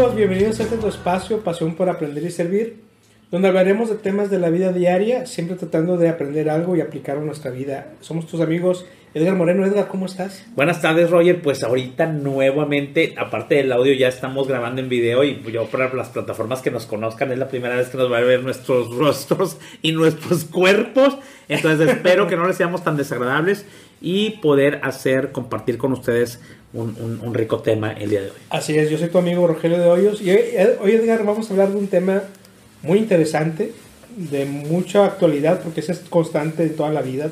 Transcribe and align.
amigos? 0.00 0.16
Bienvenidos 0.16 0.60
a 0.60 0.62
este 0.62 0.88
espacio, 0.88 1.40
Pasión 1.40 1.74
por 1.74 1.90
Aprender 1.90 2.24
y 2.24 2.30
Servir, 2.30 2.80
donde 3.30 3.48
hablaremos 3.48 3.90
de 3.90 3.96
temas 3.96 4.30
de 4.30 4.38
la 4.38 4.48
vida 4.48 4.72
diaria, 4.72 5.26
siempre 5.26 5.56
tratando 5.56 5.98
de 5.98 6.08
aprender 6.08 6.48
algo 6.48 6.74
y 6.74 6.80
aplicarlo 6.80 7.20
a 7.20 7.26
nuestra 7.26 7.50
vida. 7.50 7.92
Somos 8.00 8.26
tus 8.26 8.40
amigos 8.40 8.86
Edgar 9.12 9.34
Moreno. 9.34 9.66
Edgar, 9.66 9.88
¿cómo 9.88 10.06
estás? 10.06 10.46
Buenas 10.54 10.80
tardes, 10.80 11.10
Roger. 11.10 11.42
Pues 11.42 11.64
ahorita 11.64 12.06
nuevamente, 12.06 13.14
aparte 13.18 13.56
del 13.56 13.72
audio, 13.72 13.92
ya 13.92 14.08
estamos 14.08 14.46
grabando 14.46 14.80
en 14.80 14.88
video 14.88 15.24
y 15.24 15.42
yo 15.52 15.66
para 15.66 15.92
las 15.92 16.10
plataformas 16.10 16.62
que 16.62 16.70
nos 16.70 16.86
conozcan 16.86 17.32
es 17.32 17.38
la 17.38 17.48
primera 17.48 17.76
vez 17.76 17.88
que 17.88 17.98
nos 17.98 18.10
va 18.10 18.18
a 18.18 18.22
ver 18.22 18.42
nuestros 18.42 18.94
rostros 18.96 19.58
y 19.82 19.92
nuestros 19.92 20.44
cuerpos. 20.44 21.18
Entonces 21.48 21.90
espero 21.90 22.26
que 22.28 22.36
no 22.36 22.46
les 22.46 22.56
seamos 22.56 22.84
tan 22.84 22.96
desagradables 22.96 23.66
y 24.00 24.38
poder 24.38 24.80
hacer, 24.82 25.32
compartir 25.32 25.76
con 25.76 25.92
ustedes 25.92 26.40
un, 26.72 27.34
rico 27.34 27.60
tema 27.60 27.92
el 27.92 28.10
día 28.10 28.22
de 28.22 28.30
hoy. 28.30 28.36
Así 28.50 28.76
es, 28.76 28.90
yo 28.90 28.98
soy 28.98 29.08
tu 29.08 29.18
amigo 29.18 29.46
Rogelio 29.46 29.78
de 29.78 29.88
Hoyos 29.88 30.20
y 30.22 30.30
hoy, 30.30 30.92
Edgar, 30.92 31.24
vamos 31.24 31.48
a 31.48 31.52
hablar 31.52 31.70
de 31.70 31.76
un 31.76 31.88
tema 31.88 32.22
muy 32.82 32.98
interesante, 32.98 33.72
de 34.16 34.44
mucha 34.44 35.04
actualidad, 35.04 35.60
porque 35.62 35.80
ese 35.80 35.92
es 35.92 36.00
constante 36.00 36.62
en 36.62 36.76
toda 36.76 36.90
la 36.90 37.02
vida, 37.02 37.30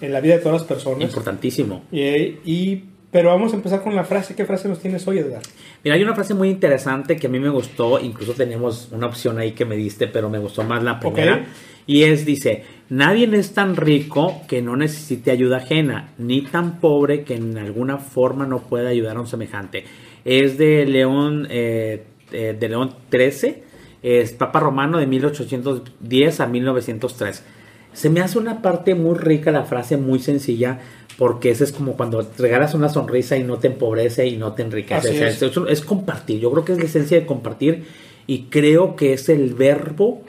en 0.00 0.12
la 0.12 0.20
vida 0.20 0.36
de 0.36 0.42
todas 0.42 0.60
las 0.60 0.68
personas. 0.68 1.02
Importantísimo. 1.02 1.84
Y, 1.90 2.82
pero 3.10 3.30
vamos 3.30 3.52
a 3.52 3.56
empezar 3.56 3.82
con 3.82 3.94
la 3.94 4.04
frase. 4.04 4.34
¿Qué 4.34 4.44
frase 4.44 4.68
nos 4.68 4.80
tienes 4.80 5.06
hoy, 5.06 5.18
Edgar? 5.18 5.42
Mira, 5.82 5.96
hay 5.96 6.02
una 6.02 6.14
frase 6.14 6.34
muy 6.34 6.48
interesante 6.50 7.16
que 7.16 7.28
a 7.28 7.30
mí 7.30 7.38
me 7.38 7.48
gustó, 7.48 7.98
incluso 8.00 8.32
tenemos 8.32 8.88
una 8.92 9.06
opción 9.06 9.38
ahí 9.38 9.52
que 9.52 9.64
me 9.64 9.76
diste, 9.76 10.06
pero 10.08 10.28
me 10.28 10.38
gustó 10.38 10.64
más 10.64 10.82
la 10.82 11.00
primera. 11.00 11.46
Y 11.86 12.02
es, 12.02 12.26
dice, 12.26 12.64
nadie 12.88 13.28
es 13.36 13.52
tan 13.52 13.76
rico 13.76 14.42
que 14.48 14.62
no 14.62 14.76
necesite 14.76 15.30
ayuda 15.30 15.58
ajena, 15.58 16.10
ni 16.18 16.42
tan 16.42 16.80
pobre 16.80 17.24
que 17.24 17.34
en 17.34 17.58
alguna 17.58 17.98
forma 17.98 18.46
no 18.46 18.60
pueda 18.60 18.88
ayudar 18.88 19.16
a 19.16 19.20
un 19.20 19.26
semejante. 19.26 19.84
Es 20.24 20.58
de 20.58 20.86
León, 20.86 21.46
eh, 21.50 22.04
eh, 22.32 22.56
de 22.58 22.68
León 22.68 22.94
13, 23.08 23.62
es 24.02 24.32
Papa 24.32 24.60
Romano 24.60 24.98
de 24.98 25.06
1810 25.06 26.40
a 26.40 26.46
1903. 26.46 27.44
Se 27.92 28.10
me 28.10 28.20
hace 28.20 28.38
una 28.38 28.62
parte 28.62 28.94
muy 28.94 29.16
rica 29.16 29.50
la 29.50 29.64
frase, 29.64 29.96
muy 29.96 30.18
sencilla, 30.18 30.80
porque 31.16 31.50
ese 31.50 31.64
es 31.64 31.72
como 31.72 31.96
cuando 31.96 32.28
regalas 32.38 32.74
una 32.74 32.88
sonrisa 32.88 33.36
y 33.36 33.42
no 33.42 33.58
te 33.58 33.68
empobrece 33.68 34.26
y 34.26 34.36
no 34.36 34.52
te 34.52 34.62
enriquece. 34.62 35.26
es. 35.26 35.42
es 35.42 35.80
compartir, 35.80 36.40
yo 36.40 36.50
creo 36.52 36.64
que 36.64 36.72
es 36.72 36.78
la 36.78 36.84
esencia 36.84 37.18
de 37.18 37.26
compartir 37.26 37.84
y 38.26 38.44
creo 38.44 38.96
que 38.96 39.14
es 39.14 39.28
el 39.28 39.54
verbo 39.54 40.22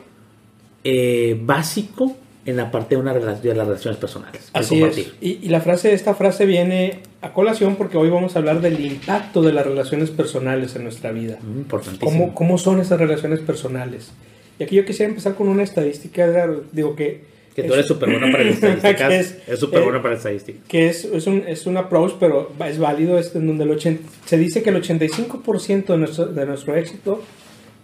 eh, 0.84 1.38
básico 1.44 2.16
en 2.48 2.56
la 2.56 2.72
parte 2.72 2.95
de, 2.95 3.02
una 3.02 3.14
de 3.14 3.20
las 3.20 3.44
relaciones 3.67 4.00
personales. 4.00 4.50
Así 4.53 4.81
es. 4.81 5.12
Y, 5.20 5.50
la 5.50 5.59
frase, 5.59 5.94
esta 5.94 6.16
frase 6.16 6.45
viene 6.45 7.00
a 7.22 7.34
colación 7.34 7.76
porque 7.76 7.98
hoy 7.98 8.09
vamos 8.09 8.36
a 8.36 8.39
hablar 8.39 8.62
del 8.62 8.80
impacto 8.80 9.42
de 9.42 9.52
las 9.52 9.67
relaciones 9.67 10.12
personales 10.12 10.73
en 10.78 10.84
nuestra 10.84 11.12
vida. 11.12 11.39
Mm, 11.42 11.58
importantísimo. 11.59 12.09
¿Cómo, 12.09 12.34
¿Cómo, 12.34 12.58
son 12.58 12.80
esas 12.80 13.00
relaciones 13.00 13.42
personales? 13.42 14.12
Y 14.58 14.64
aquí 14.64 14.78
yo 14.78 14.86
quisiera 14.86 15.09
empezar 15.09 15.36
con 15.36 15.50
una 15.50 15.62
estadística, 15.62 16.48
digo 16.72 16.95
que... 16.95 17.36
Que 17.54 17.64
tú 17.64 17.73
eres 17.73 17.88
súper 17.88 18.12
bueno 18.12 18.31
para 18.31 18.45
las 18.45 18.54
estadísticas. 18.64 19.36
es 19.45 19.59
súper 19.59 19.82
bueno 19.82 20.02
para 20.02 20.14
las 20.14 20.20
estadísticas. 20.20 20.61
Que 20.70 20.88
es, 20.88 21.04
es, 21.04 21.28
un, 21.28 21.44
es 21.48 21.66
un 21.66 21.76
approach, 21.76 22.14
pero 22.17 22.54
es 22.66 22.80
válido, 22.80 23.17
es 23.17 23.36
en 23.36 23.48
donde 23.48 23.66
el 23.66 24.00
se 24.26 24.38
dice 24.38 24.64
que 24.64 24.70
el 24.70 24.82
85% 24.82 25.86
de 25.86 25.98
nuestro, 25.98 26.28
de 26.28 26.45
nuestro 26.45 26.76
éxito 26.76 27.22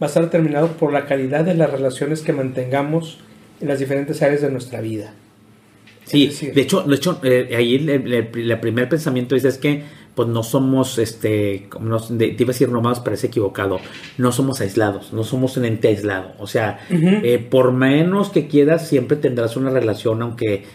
va 0.01 0.05
a 0.05 0.09
estar 0.09 0.23
determinado 0.23 0.67
por 0.67 0.93
la 0.93 1.05
calidad 1.05 1.43
de 1.43 1.55
las 1.55 1.69
relaciones 1.69 2.21
que 2.21 2.31
mantengamos 2.31 3.17
en 3.61 3.67
las 3.67 3.79
diferentes 3.79 4.21
áreas 4.21 4.41
de 4.41 4.51
nuestra 4.51 4.81
vida. 4.81 5.13
Sí, 6.05 6.27
de 6.53 6.61
hecho, 6.61 6.81
de 6.81 6.95
hecho 6.95 7.19
eh, 7.23 7.55
ahí 7.55 7.75
el, 7.75 8.59
primer 8.59 8.89
pensamiento 8.89 9.35
es, 9.35 9.45
es 9.45 9.57
que 9.57 9.83
pues 10.15 10.27
no 10.27 10.43
somos, 10.43 10.99
este, 10.99 11.67
no, 11.79 11.99
te 11.99 12.35
iba 12.37 12.49
a 12.49 12.53
decir 12.53 12.69
nomás, 12.69 12.99
parece 12.99 13.27
equivocado, 13.27 13.79
no 14.17 14.31
somos 14.31 14.61
aislados, 14.61 15.11
no 15.11 15.23
somos 15.23 15.57
un 15.57 15.65
ente 15.65 15.87
aislado. 15.87 16.33
O 16.37 16.45
sea, 16.45 16.79
eh, 16.89 17.39
por 17.49 17.71
menos 17.71 18.29
que 18.29 18.47
quieras, 18.47 18.87
siempre 18.87 19.17
tendrás 19.17 19.55
una 19.55 19.71
relación, 19.71 20.21
aunque 20.21 20.65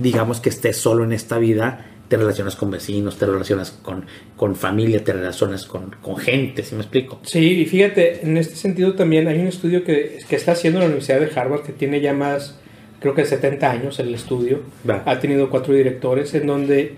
digamos 0.00 0.40
que 0.40 0.48
estés 0.48 0.76
solo 0.76 1.04
en 1.04 1.12
esta 1.12 1.38
vida, 1.38 1.95
te 2.08 2.16
relacionas 2.16 2.56
con 2.56 2.70
vecinos, 2.70 3.18
te 3.18 3.26
relacionas 3.26 3.70
con, 3.70 4.04
con 4.36 4.54
familia, 4.54 5.02
te 5.02 5.12
relacionas 5.12 5.66
con, 5.66 5.94
con 6.02 6.16
gente, 6.16 6.62
¿sí 6.62 6.74
me 6.74 6.82
explico? 6.82 7.20
Sí, 7.22 7.60
y 7.60 7.66
fíjate, 7.66 8.22
en 8.22 8.36
este 8.36 8.56
sentido 8.56 8.94
también 8.94 9.26
hay 9.28 9.40
un 9.40 9.48
estudio 9.48 9.84
que, 9.84 10.18
que 10.28 10.36
está 10.36 10.52
haciendo 10.52 10.80
la 10.80 10.86
Universidad 10.86 11.20
de 11.20 11.30
Harvard 11.34 11.62
que 11.62 11.72
tiene 11.72 12.00
ya 12.00 12.12
más, 12.12 12.58
creo 13.00 13.14
que 13.14 13.24
70 13.24 13.70
años 13.70 13.98
el 13.98 14.14
estudio, 14.14 14.60
ha 15.04 15.18
tenido 15.18 15.50
cuatro 15.50 15.74
directores, 15.74 16.32
en 16.34 16.46
donde 16.46 16.94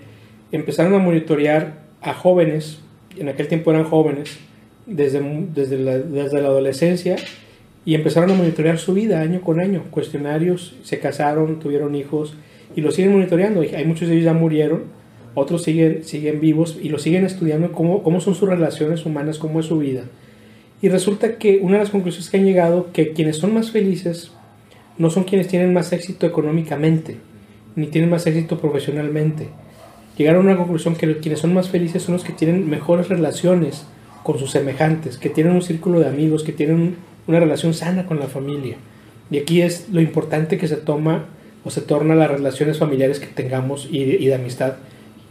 empezaron 0.51 0.93
a 0.93 0.99
monitorear 0.99 1.79
a 2.01 2.13
jóvenes, 2.13 2.79
en 3.17 3.29
aquel 3.29 3.47
tiempo 3.47 3.71
eran 3.71 3.85
jóvenes, 3.85 4.37
desde, 4.85 5.21
desde, 5.53 5.77
la, 5.77 5.97
desde 5.97 6.41
la 6.41 6.47
adolescencia, 6.47 7.15
y 7.85 7.95
empezaron 7.95 8.31
a 8.31 8.33
monitorear 8.35 8.77
su 8.77 8.93
vida 8.93 9.21
año 9.21 9.41
con 9.41 9.59
año, 9.59 9.85
cuestionarios, 9.89 10.75
se 10.83 10.99
casaron, 10.99 11.59
tuvieron 11.59 11.95
hijos, 11.95 12.35
y 12.75 12.81
lo 12.81 12.91
siguen 12.91 13.13
monitoreando. 13.13 13.61
Hay 13.61 13.85
muchos 13.85 14.07
de 14.07 14.15
ellos 14.15 14.25
ya 14.25 14.33
murieron, 14.33 14.98
otros 15.35 15.63
siguen, 15.63 16.03
siguen 16.03 16.39
vivos 16.39 16.77
y 16.81 16.89
lo 16.89 16.99
siguen 16.99 17.25
estudiando 17.25 17.71
cómo, 17.71 18.03
cómo 18.03 18.21
son 18.21 18.35
sus 18.35 18.49
relaciones 18.49 19.05
humanas, 19.05 19.37
cómo 19.37 19.59
es 19.59 19.67
su 19.67 19.77
vida. 19.77 20.03
Y 20.81 20.89
resulta 20.89 21.37
que 21.37 21.59
una 21.61 21.73
de 21.73 21.83
las 21.83 21.89
conclusiones 21.89 22.29
que 22.29 22.37
han 22.37 22.45
llegado, 22.45 22.91
que 22.93 23.13
quienes 23.13 23.37
son 23.37 23.53
más 23.53 23.71
felices 23.71 24.31
no 24.97 25.09
son 25.09 25.23
quienes 25.23 25.47
tienen 25.47 25.73
más 25.73 25.91
éxito 25.93 26.25
económicamente, 26.25 27.17
ni 27.75 27.87
tienen 27.87 28.09
más 28.09 28.25
éxito 28.27 28.59
profesionalmente. 28.59 29.47
Llegaron 30.17 30.47
a 30.47 30.51
una 30.51 30.57
conclusión 30.57 30.95
que 30.95 31.17
quienes 31.19 31.39
son 31.39 31.53
más 31.53 31.69
felices 31.69 32.03
son 32.03 32.13
los 32.13 32.23
que 32.23 32.33
tienen 32.33 32.69
mejores 32.69 33.07
relaciones 33.07 33.85
con 34.23 34.37
sus 34.37 34.51
semejantes, 34.51 35.17
que 35.17 35.29
tienen 35.29 35.53
un 35.53 35.61
círculo 35.61 35.99
de 35.99 36.07
amigos, 36.07 36.43
que 36.43 36.51
tienen 36.51 36.97
una 37.27 37.39
relación 37.39 37.73
sana 37.73 38.05
con 38.05 38.19
la 38.19 38.27
familia. 38.27 38.75
Y 39.31 39.37
aquí 39.37 39.61
es 39.61 39.87
lo 39.89 40.01
importante 40.01 40.57
que 40.57 40.67
se 40.67 40.75
toma 40.75 41.25
o 41.63 41.69
se 41.69 41.81
torna 41.81 42.15
las 42.15 42.31
relaciones 42.31 42.77
familiares 42.79 43.19
que 43.19 43.27
tengamos 43.27 43.87
y 43.89 44.01
y 44.01 44.25
de 44.25 44.35
amistad 44.35 44.75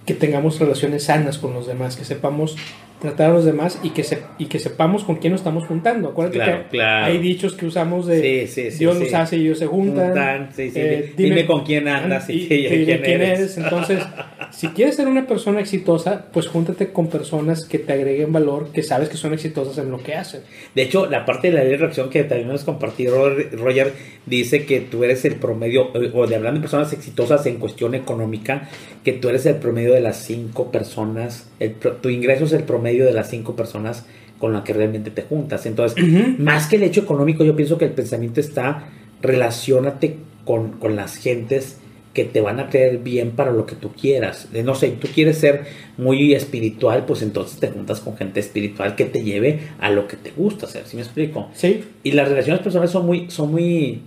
que 0.08 0.14
tengamos 0.14 0.58
relaciones 0.58 1.04
sanas 1.04 1.36
con 1.36 1.52
los 1.52 1.66
demás, 1.66 1.94
que 1.94 2.06
sepamos 2.06 2.56
tratar 3.00 3.30
a 3.30 3.34
los 3.34 3.44
demás 3.44 3.78
y 3.82 3.90
que, 3.90 4.02
se, 4.02 4.22
y 4.38 4.46
que 4.46 4.58
sepamos 4.58 5.04
con 5.04 5.16
quién 5.16 5.32
nos 5.32 5.40
estamos 5.40 5.66
juntando. 5.66 6.08
Acuérdate 6.08 6.66
que 6.70 6.82
hay 6.82 7.18
dichos 7.18 7.54
que 7.54 7.66
usamos 7.66 8.06
de 8.06 8.46
Dios 8.78 8.98
los 8.98 9.14
hace 9.14 9.36
y 9.36 9.42
ellos 9.42 9.58
se 9.58 9.66
juntan. 9.66 10.50
Eh, 10.56 11.12
dime, 11.16 11.46
con 11.46 11.64
quién 11.64 11.86
andas 11.88 12.28
y, 12.28 12.46
quién, 12.46 13.04
eres. 13.04 13.56
Entonces, 13.56 14.02
si 14.50 14.68
quieres 14.68 14.96
ser 14.96 15.06
una 15.06 15.26
persona 15.26 15.60
exitosa, 15.60 16.26
pues 16.32 16.48
júntate 16.48 16.92
con 16.92 17.08
personas 17.08 17.64
que 17.64 17.78
te 17.78 17.92
agreguen 17.92 18.32
valor, 18.32 18.72
que 18.72 18.82
sabes 18.82 19.08
que 19.08 19.16
son 19.16 19.32
exitosas 19.32 19.78
en 19.78 19.90
lo 19.90 20.02
que 20.02 20.14
hacen. 20.14 20.40
De 20.74 20.82
hecho, 20.82 21.06
la 21.06 21.24
parte 21.24 21.50
de 21.50 21.54
la 21.54 21.62
ley 21.62 21.72
de 21.72 21.76
reacción 21.78 22.10
que 22.10 22.24
también 22.24 22.48
nos 22.48 22.64
compartió 22.64 23.28
Roger 23.52 23.92
dice 24.26 24.66
que 24.66 24.80
tú 24.80 25.04
eres 25.04 25.24
el 25.24 25.36
promedio, 25.36 25.90
o 25.92 26.26
de 26.26 26.36
hablando 26.36 26.58
de 26.58 26.62
personas 26.62 26.92
exitosas 26.92 27.46
en 27.46 27.58
cuestión 27.58 27.94
económica, 27.94 28.68
que 29.04 29.12
tú 29.12 29.28
eres 29.28 29.46
el 29.46 29.56
promedio 29.56 29.92
de 29.92 30.00
las 30.00 30.16
cinco 30.24 30.70
personas, 30.70 31.48
el, 31.60 31.74
tu 31.74 32.08
ingreso 32.08 32.44
es 32.44 32.52
el 32.52 32.64
promedio 32.64 32.87
medio 32.88 33.04
de 33.04 33.12
las 33.12 33.28
cinco 33.28 33.54
personas 33.54 34.06
con 34.38 34.52
las 34.52 34.62
que 34.62 34.72
realmente 34.72 35.10
te 35.10 35.22
juntas. 35.22 35.66
Entonces, 35.66 36.02
más 36.38 36.66
que 36.68 36.76
el 36.76 36.84
hecho 36.84 37.02
económico, 37.02 37.44
yo 37.44 37.54
pienso 37.54 37.76
que 37.76 37.84
el 37.84 37.92
pensamiento 37.92 38.40
está, 38.40 38.88
relacionate 39.20 40.16
con, 40.44 40.72
con 40.72 40.96
las 40.96 41.16
gentes 41.16 41.78
que 42.14 42.24
te 42.24 42.40
van 42.40 42.58
a 42.58 42.68
creer 42.68 42.98
bien 42.98 43.32
para 43.32 43.52
lo 43.52 43.66
que 43.66 43.76
tú 43.76 43.92
quieras. 43.92 44.48
No 44.64 44.74
sé, 44.74 44.88
tú 44.90 45.06
quieres 45.14 45.38
ser 45.38 45.66
muy 45.96 46.34
espiritual, 46.34 47.04
pues 47.04 47.22
entonces 47.22 47.60
te 47.60 47.68
juntas 47.68 48.00
con 48.00 48.16
gente 48.16 48.40
espiritual 48.40 48.96
que 48.96 49.04
te 49.04 49.22
lleve 49.22 49.60
a 49.78 49.90
lo 49.90 50.08
que 50.08 50.16
te 50.16 50.30
gusta 50.30 50.66
hacer, 50.66 50.84
¿sí 50.86 50.96
me 50.96 51.02
explico? 51.02 51.48
Sí. 51.54 51.84
Y 52.02 52.12
las 52.12 52.28
relaciones 52.28 52.62
personales 52.62 52.90
son 52.90 53.06
muy, 53.06 53.30
son 53.30 53.50
muy, 53.52 54.00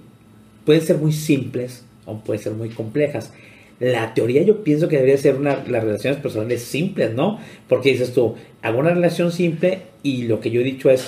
pueden 0.65 0.81
ser 0.81 0.97
muy 0.97 1.13
simples 1.13 1.85
o 2.05 2.17
pueden 2.19 2.41
ser 2.43 2.53
muy 2.53 2.69
complejas. 2.69 3.31
La 3.81 4.13
teoría 4.13 4.43
yo 4.43 4.63
pienso 4.63 4.87
que 4.87 4.97
debería 4.97 5.17
ser 5.17 5.35
una, 5.35 5.63
las 5.67 5.83
relaciones 5.83 6.19
personales 6.19 6.61
simples, 6.61 7.13
¿no? 7.13 7.39
Porque 7.67 7.91
dices 7.91 8.13
tú, 8.13 8.35
hago 8.61 8.79
una 8.79 8.91
relación 8.91 9.31
simple 9.31 9.79
y 10.03 10.23
lo 10.23 10.39
que 10.39 10.51
yo 10.51 10.61
he 10.61 10.63
dicho 10.63 10.91
es 10.91 11.03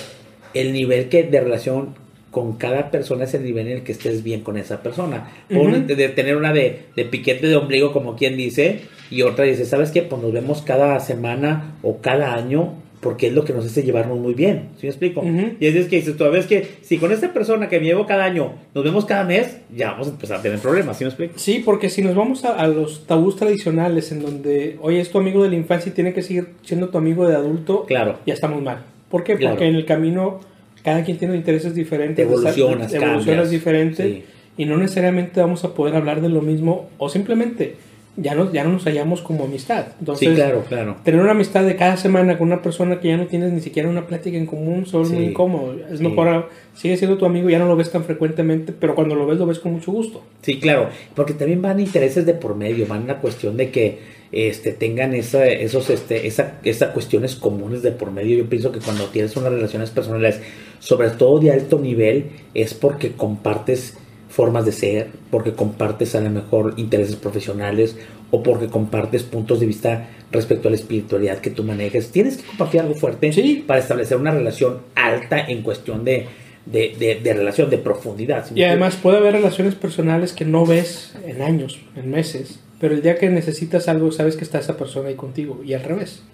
el 0.54 0.72
nivel 0.72 1.08
que 1.08 1.22
de 1.22 1.40
relación 1.40 1.94
con 2.32 2.56
cada 2.56 2.90
persona 2.90 3.24
es 3.24 3.34
el 3.34 3.44
nivel 3.44 3.68
en 3.68 3.76
el 3.76 3.82
que 3.84 3.92
estés 3.92 4.24
bien 4.24 4.40
con 4.40 4.56
esa 4.56 4.82
persona. 4.82 5.30
Uh 5.50 5.70
de, 5.86 6.08
tener 6.08 6.36
una 6.36 6.52
de, 6.52 6.86
de, 6.96 7.04
piquete 7.04 7.46
de 7.46 7.54
ombligo, 7.54 7.92
como 7.92 8.16
quien 8.16 8.36
dice, 8.36 8.80
y 9.08 9.22
otra 9.22 9.44
dice, 9.44 9.64
¿sabes 9.64 9.92
qué? 9.92 10.02
Pues 10.02 10.20
nos 10.20 10.32
vemos 10.32 10.62
cada 10.62 10.98
semana 10.98 11.76
o 11.82 11.98
cada 12.00 12.34
año 12.34 12.74
porque 13.04 13.26
es 13.26 13.34
lo 13.34 13.44
que 13.44 13.52
nos 13.52 13.66
hace 13.66 13.82
llevarnos 13.82 14.18
muy 14.18 14.32
bien, 14.32 14.70
¿sí 14.78 14.86
me 14.86 14.88
explico? 14.88 15.22
Y 15.60 15.66
es, 15.66 15.88
que 15.88 15.96
dices, 15.96 16.16
vez 16.16 16.46
que 16.46 16.66
si 16.80 16.96
con 16.96 17.12
esta 17.12 17.34
persona 17.34 17.68
que 17.68 17.78
me 17.78 17.84
llevo 17.84 18.06
cada 18.06 18.24
año 18.24 18.54
nos 18.74 18.82
vemos 18.82 19.04
cada 19.04 19.24
mes, 19.24 19.58
ya 19.76 19.90
vamos 19.90 20.08
a 20.08 20.10
empezar 20.12 20.38
a 20.38 20.42
tener 20.42 20.58
problemas, 20.58 20.96
¿sí 20.96 21.04
me 21.04 21.10
explico? 21.10 21.34
Sí, 21.36 21.62
porque 21.62 21.90
si 21.90 22.00
nos 22.00 22.14
vamos 22.14 22.46
a, 22.46 22.66
los 22.66 23.06
tabús 23.06 23.36
tradicionales 23.36 24.10
en 24.10 24.22
donde, 24.22 24.78
oye, 24.80 25.00
es 25.00 25.10
tu 25.10 25.18
amigo 25.18 25.42
de 25.42 25.50
la 25.50 25.56
infancia 25.56 25.90
y 25.90 25.92
tiene 25.92 26.14
que 26.14 26.22
seguir 26.22 26.54
siendo 26.62 26.88
tu 26.88 26.96
amigo 26.96 27.28
de 27.28 27.36
adulto, 27.36 27.84
claro. 27.84 28.20
ya 28.24 28.32
estamos 28.32 28.62
mal. 28.62 28.78
¿Por 29.10 29.22
qué? 29.22 29.36
Porque 29.36 29.66
en 29.66 29.74
el 29.74 29.84
camino 29.84 30.40
cada 30.82 31.04
quien 31.04 31.18
tiene 31.18 31.36
intereses 31.36 31.74
diferentes, 31.74 32.24
evolucionas, 32.24 32.92
evolucionas 32.94 33.50
diferentes 33.50 34.22
y 34.56 34.64
no 34.64 34.78
necesariamente 34.78 35.42
vamos 35.42 35.62
a 35.64 35.74
poder 35.74 35.94
hablar 35.94 36.22
de 36.22 36.30
lo 36.30 36.40
mismo 36.40 36.88
o 36.96 37.10
simplemente 37.10 37.74
ya 38.16 38.34
no, 38.34 38.52
ya 38.52 38.62
no 38.62 38.72
nos 38.72 38.84
hallamos 38.84 39.22
como 39.22 39.44
amistad. 39.44 39.86
Entonces, 39.98 40.28
sí, 40.28 40.34
claro, 40.34 40.64
claro. 40.68 40.96
Tener 41.02 41.20
una 41.20 41.32
amistad 41.32 41.64
de 41.64 41.74
cada 41.76 41.96
semana 41.96 42.38
con 42.38 42.46
una 42.46 42.62
persona 42.62 43.00
que 43.00 43.08
ya 43.08 43.16
no 43.16 43.26
tienes 43.26 43.52
ni 43.52 43.60
siquiera 43.60 43.88
una 43.88 44.06
plática 44.06 44.36
en 44.36 44.46
común, 44.46 44.86
solo 44.86 45.08
muy 45.08 45.24
incómodo. 45.24 45.74
Es 45.90 46.00
mejor, 46.00 46.48
sigue 46.74 46.96
siendo 46.96 47.18
tu 47.18 47.26
amigo, 47.26 47.50
ya 47.50 47.58
no 47.58 47.66
lo 47.66 47.76
ves 47.76 47.90
tan 47.90 48.04
frecuentemente, 48.04 48.72
pero 48.72 48.94
cuando 48.94 49.14
lo 49.14 49.26
ves, 49.26 49.38
lo 49.38 49.46
ves 49.46 49.58
con 49.58 49.72
mucho 49.72 49.90
gusto. 49.90 50.22
Sí, 50.42 50.60
claro, 50.60 50.88
porque 51.14 51.32
también 51.32 51.60
van 51.60 51.80
intereses 51.80 52.24
de 52.24 52.34
por 52.34 52.54
medio, 52.54 52.86
van 52.86 53.02
una 53.02 53.18
cuestión 53.18 53.56
de 53.56 53.70
que 53.70 53.98
este, 54.30 54.72
tengan 54.72 55.14
esa, 55.14 55.46
esos, 55.46 55.90
este, 55.90 56.26
esa, 56.26 56.58
esas 56.62 56.90
cuestiones 56.90 57.34
comunes 57.34 57.82
de 57.82 57.90
por 57.90 58.12
medio. 58.12 58.38
Yo 58.38 58.48
pienso 58.48 58.70
que 58.70 58.80
cuando 58.80 59.06
tienes 59.06 59.36
unas 59.36 59.52
relaciones 59.52 59.90
personales, 59.90 60.40
sobre 60.78 61.10
todo 61.10 61.40
de 61.40 61.50
alto 61.50 61.78
nivel, 61.78 62.26
es 62.52 62.74
porque 62.74 63.12
compartes 63.12 63.96
formas 64.34 64.64
de 64.64 64.72
ser, 64.72 65.10
porque 65.30 65.52
compartes 65.52 66.16
a 66.16 66.20
lo 66.20 66.28
mejor 66.28 66.74
intereses 66.76 67.14
profesionales 67.14 67.96
o 68.32 68.42
porque 68.42 68.66
compartes 68.66 69.22
puntos 69.22 69.60
de 69.60 69.66
vista 69.66 70.08
respecto 70.32 70.66
a 70.66 70.72
la 70.72 70.76
espiritualidad 70.76 71.38
que 71.38 71.50
tú 71.50 71.62
manejes. 71.62 72.10
Tienes 72.10 72.38
que 72.38 72.42
compartir 72.42 72.80
algo 72.80 72.96
fuerte 72.96 73.62
para 73.64 73.78
establecer 73.78 74.16
una 74.16 74.32
relación 74.32 74.80
alta 74.96 75.38
en 75.38 75.62
cuestión 75.62 76.04
de, 76.04 76.26
de, 76.66 77.20
de, 77.22 77.32
relación, 77.32 77.70
de 77.70 77.78
profundidad. 77.78 78.44
y 78.56 78.64
además 78.64 78.96
puede 78.96 79.18
haber 79.18 79.34
relaciones 79.34 79.76
personales 79.76 80.32
que 80.32 80.44
no 80.44 80.66
ves 80.66 81.14
en 81.24 81.40
años, 81.40 81.78
en 81.94 82.10
meses, 82.10 82.58
pero 82.80 82.92
el 82.92 83.02
día 83.02 83.16
que 83.16 83.30
necesitas 83.30 83.86
algo 83.86 84.10
sabes 84.10 84.34
que 84.34 84.42
está 84.42 84.58
esa 84.58 84.76
persona 84.76 85.10
ahí 85.10 85.14
contigo 85.14 85.62
y 85.64 85.74
al 85.74 85.84
revés. 85.84 86.24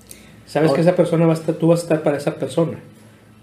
Sabes 0.46 0.72
que 0.72 0.80
esa 0.80 0.96
persona 0.96 1.26
va 1.26 1.34
a 1.34 1.36
estar, 1.36 1.54
tú 1.56 1.66
vas 1.66 1.80
a 1.80 1.82
estar 1.82 2.02
para 2.02 2.16
esa 2.16 2.36
persona, 2.36 2.78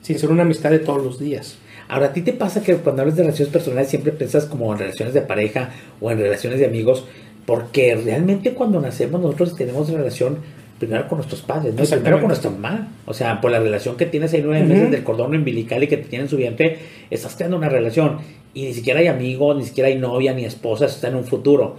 sin 0.01 0.17
ser 0.17 0.31
una 0.31 0.41
amistad 0.41 0.71
de 0.71 0.79
todos 0.79 1.03
los 1.03 1.19
días. 1.19 1.59
Ahora, 1.87 2.07
¿a 2.07 2.13
ti 2.13 2.21
te 2.21 2.33
pasa 2.33 2.61
que 2.61 2.75
cuando 2.75 3.01
hablas 3.01 3.15
de 3.15 3.23
relaciones 3.23 3.51
personales 3.51 3.89
siempre 3.89 4.11
piensas 4.11 4.45
como 4.45 4.71
en 4.73 4.79
relaciones 4.79 5.13
de 5.13 5.21
pareja 5.21 5.71
o 6.01 6.11
en 6.11 6.19
relaciones 6.19 6.59
de 6.59 6.65
amigos? 6.65 7.05
Porque 7.45 7.95
realmente 7.95 8.53
cuando 8.53 8.81
nacemos 8.81 9.21
nosotros 9.21 9.55
tenemos 9.55 9.89
relación 9.89 10.39
primero 10.79 11.07
con 11.07 11.17
nuestros 11.17 11.41
padres, 11.41 11.73
¿no? 11.73 11.83
primero 11.83 12.19
con 12.19 12.27
nuestra 12.27 12.51
mamá. 12.51 12.89
O 13.05 13.13
sea, 13.13 13.41
por 13.41 13.51
la 13.51 13.59
relación 13.59 13.97
que 13.97 14.05
tienes 14.05 14.33
ahí 14.33 14.41
nueve 14.43 14.65
meses 14.65 14.91
del 14.91 15.03
cordón 15.03 15.35
umbilical 15.35 15.83
y 15.83 15.87
que 15.87 15.97
te 15.97 16.07
tiene 16.09 16.25
en 16.25 16.29
su 16.29 16.37
vientre, 16.37 16.77
estás 17.09 17.35
creando 17.35 17.57
una 17.57 17.69
relación. 17.69 18.19
Y 18.53 18.65
ni 18.65 18.73
siquiera 18.73 18.99
hay 18.99 19.07
amigos, 19.07 19.57
ni 19.57 19.63
siquiera 19.63 19.89
hay 19.89 19.97
novia, 19.97 20.33
ni 20.33 20.45
esposa, 20.45 20.85
está 20.85 21.07
en 21.07 21.15
un 21.15 21.25
futuro. 21.25 21.77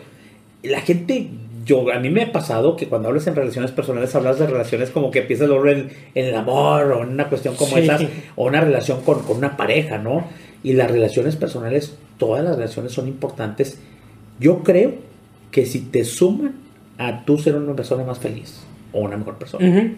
La 0.63 0.81
gente 0.81 1.29
yo, 1.69 1.93
a 1.93 1.99
mí 1.99 2.09
me 2.09 2.23
ha 2.23 2.33
pasado 2.33 2.77
que 2.77 2.89
cuando 2.89 3.09
hablas 3.09 3.27
en 3.27 3.37
relaciones 3.37 3.73
personales, 3.73 4.15
hablas 4.15 4.39
de 4.39 4.47
relaciones 4.47 4.89
como 4.91 5.11
que 5.11 5.21
empiezas 5.21 5.51
a 5.51 5.53
hablar 5.53 5.77
en, 5.77 5.91
el 6.15 6.35
amor 6.35 6.91
o 6.93 7.03
en 7.03 7.11
una 7.11 7.29
cuestión 7.29 7.57
como 7.57 7.77
esas, 7.77 8.03
o 8.37 8.47
una 8.47 8.63
relación 8.63 9.03
con, 9.03 9.21
con, 9.21 9.37
una 9.37 9.59
pareja, 9.59 9.99
¿no? 9.99 10.25
Y 10.63 10.73
las 10.73 10.91
relaciones 10.91 11.37
personales, 11.37 11.99
todas 12.17 12.43
las 12.43 12.57
relaciones 12.57 12.93
son 12.93 13.07
importantes. 13.07 13.79
Yo 14.41 14.63
creo 14.63 14.95
que 15.51 15.67
si 15.67 15.81
te 15.81 16.05
suman 16.05 16.55
a 16.97 17.27
tú 17.27 17.37
ser 17.37 17.55
una 17.57 17.77
persona 17.77 18.03
más 18.03 18.19
feliz 18.19 18.61
o 18.93 19.01
una 19.01 19.19
mejor 19.19 19.37
persona. 19.37 19.93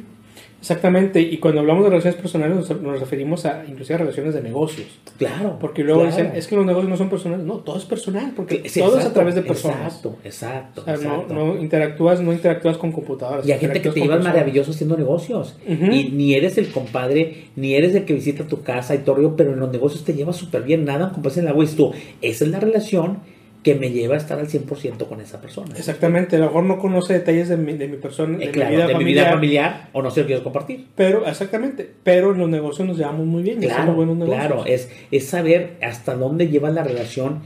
Exactamente, 0.61 1.21
y 1.21 1.39
cuando 1.39 1.61
hablamos 1.61 1.85
de 1.85 1.91
relaciones 1.91 2.21
personales 2.21 2.71
nos, 2.71 3.01
referimos 3.01 3.47
a 3.47 3.65
inclusive 3.67 3.95
a 3.95 3.99
relaciones 3.99 4.35
de 4.35 4.43
negocios. 4.43 4.89
Claro. 5.17 5.59
Porque 5.59 5.83
luego 5.83 6.05
dicen, 6.05 6.33
es 6.35 6.47
que 6.47 6.57
los 6.57 6.67
negocios 6.67 6.91
no 6.91 6.97
son 6.99 7.09
personales. 7.09 7.47
No, 7.47 7.57
todo 7.57 7.79
es 7.79 7.85
personal, 7.87 8.33
porque 8.37 8.59
todo 8.79 8.99
es 8.99 9.07
a 9.07 9.13
través 9.13 9.35
de 9.35 9.43
personas. 9.43 10.05
Exacto, 10.23 10.85
exacto. 10.95 11.35
No, 11.35 11.57
interactúas, 11.57 12.21
no 12.21 12.33
interactúas 12.33 12.77
con 12.77 12.93
computadoras. 12.93 13.47
Y 13.47 13.53
hay 13.53 13.59
gente 13.59 13.81
que 13.81 13.91
te 13.91 14.01
lleva 14.01 14.19
maravilloso 14.19 14.73
haciendo 14.73 14.97
negocios. 14.97 15.57
Y 15.67 16.11
ni 16.13 16.35
eres 16.35 16.59
el 16.59 16.71
compadre, 16.71 17.49
ni 17.57 17.75
eres 17.75 17.95
el 17.95 18.05
que 18.05 18.13
visita 18.13 18.47
tu 18.47 18.63
casa 18.63 18.95
y 18.95 18.99
todo, 18.99 19.37
pero 19.37 19.53
en 19.53 19.61
los 19.61 19.71
negocios 19.71 20.05
te 20.05 20.13
llevas 20.13 20.37
súper 20.37 20.63
bien, 20.63 20.85
nada, 20.85 21.13
como 21.13 21.31
en 21.31 21.45
la 21.45 21.51
agua 21.51 21.65
y 21.65 21.69
tú, 21.69 21.93
esa 22.21 22.45
es 22.45 22.51
la 22.51 22.61
relación 22.61 23.19
que 23.63 23.75
me 23.75 23.91
lleva 23.91 24.15
a 24.15 24.19
estar 24.19 24.39
al 24.39 24.49
100% 24.49 25.07
con 25.07 25.21
esa 25.21 25.41
persona. 25.41 25.75
Exactamente, 25.77 26.37
a 26.37 26.39
lo 26.39 26.47
mejor 26.47 26.65
no 26.65 26.79
conoce 26.79 27.13
detalles 27.13 27.49
de 27.49 27.57
mi, 27.57 27.75
de 27.75 27.89
mi 27.89 27.99
persona, 27.99 28.39
de, 28.39 28.47
mi, 28.47 28.53
vida 28.53 28.87
de 28.87 28.95
mi 28.95 29.05
vida 29.05 29.31
familiar, 29.31 29.91
o 29.93 30.03
no 30.03 30.11
se 30.11 30.21
lo 30.21 30.27
quiero 30.27 30.43
compartir. 30.43 30.87
Pero, 30.95 31.27
exactamente, 31.27 31.89
pero 32.03 32.33
en 32.33 32.39
los 32.39 32.49
negocios 32.49 32.89
nos 32.89 32.97
llevamos 32.97 33.27
muy 33.27 33.43
bien, 33.43 33.61
claro, 33.61 33.93
buenos 33.93 34.17
negocios. 34.17 34.47
Claro, 34.47 34.65
es, 34.67 34.91
es 35.11 35.27
saber 35.27 35.77
hasta 35.83 36.15
dónde 36.15 36.49
lleva 36.49 36.71
la 36.71 36.83
relación 36.83 37.41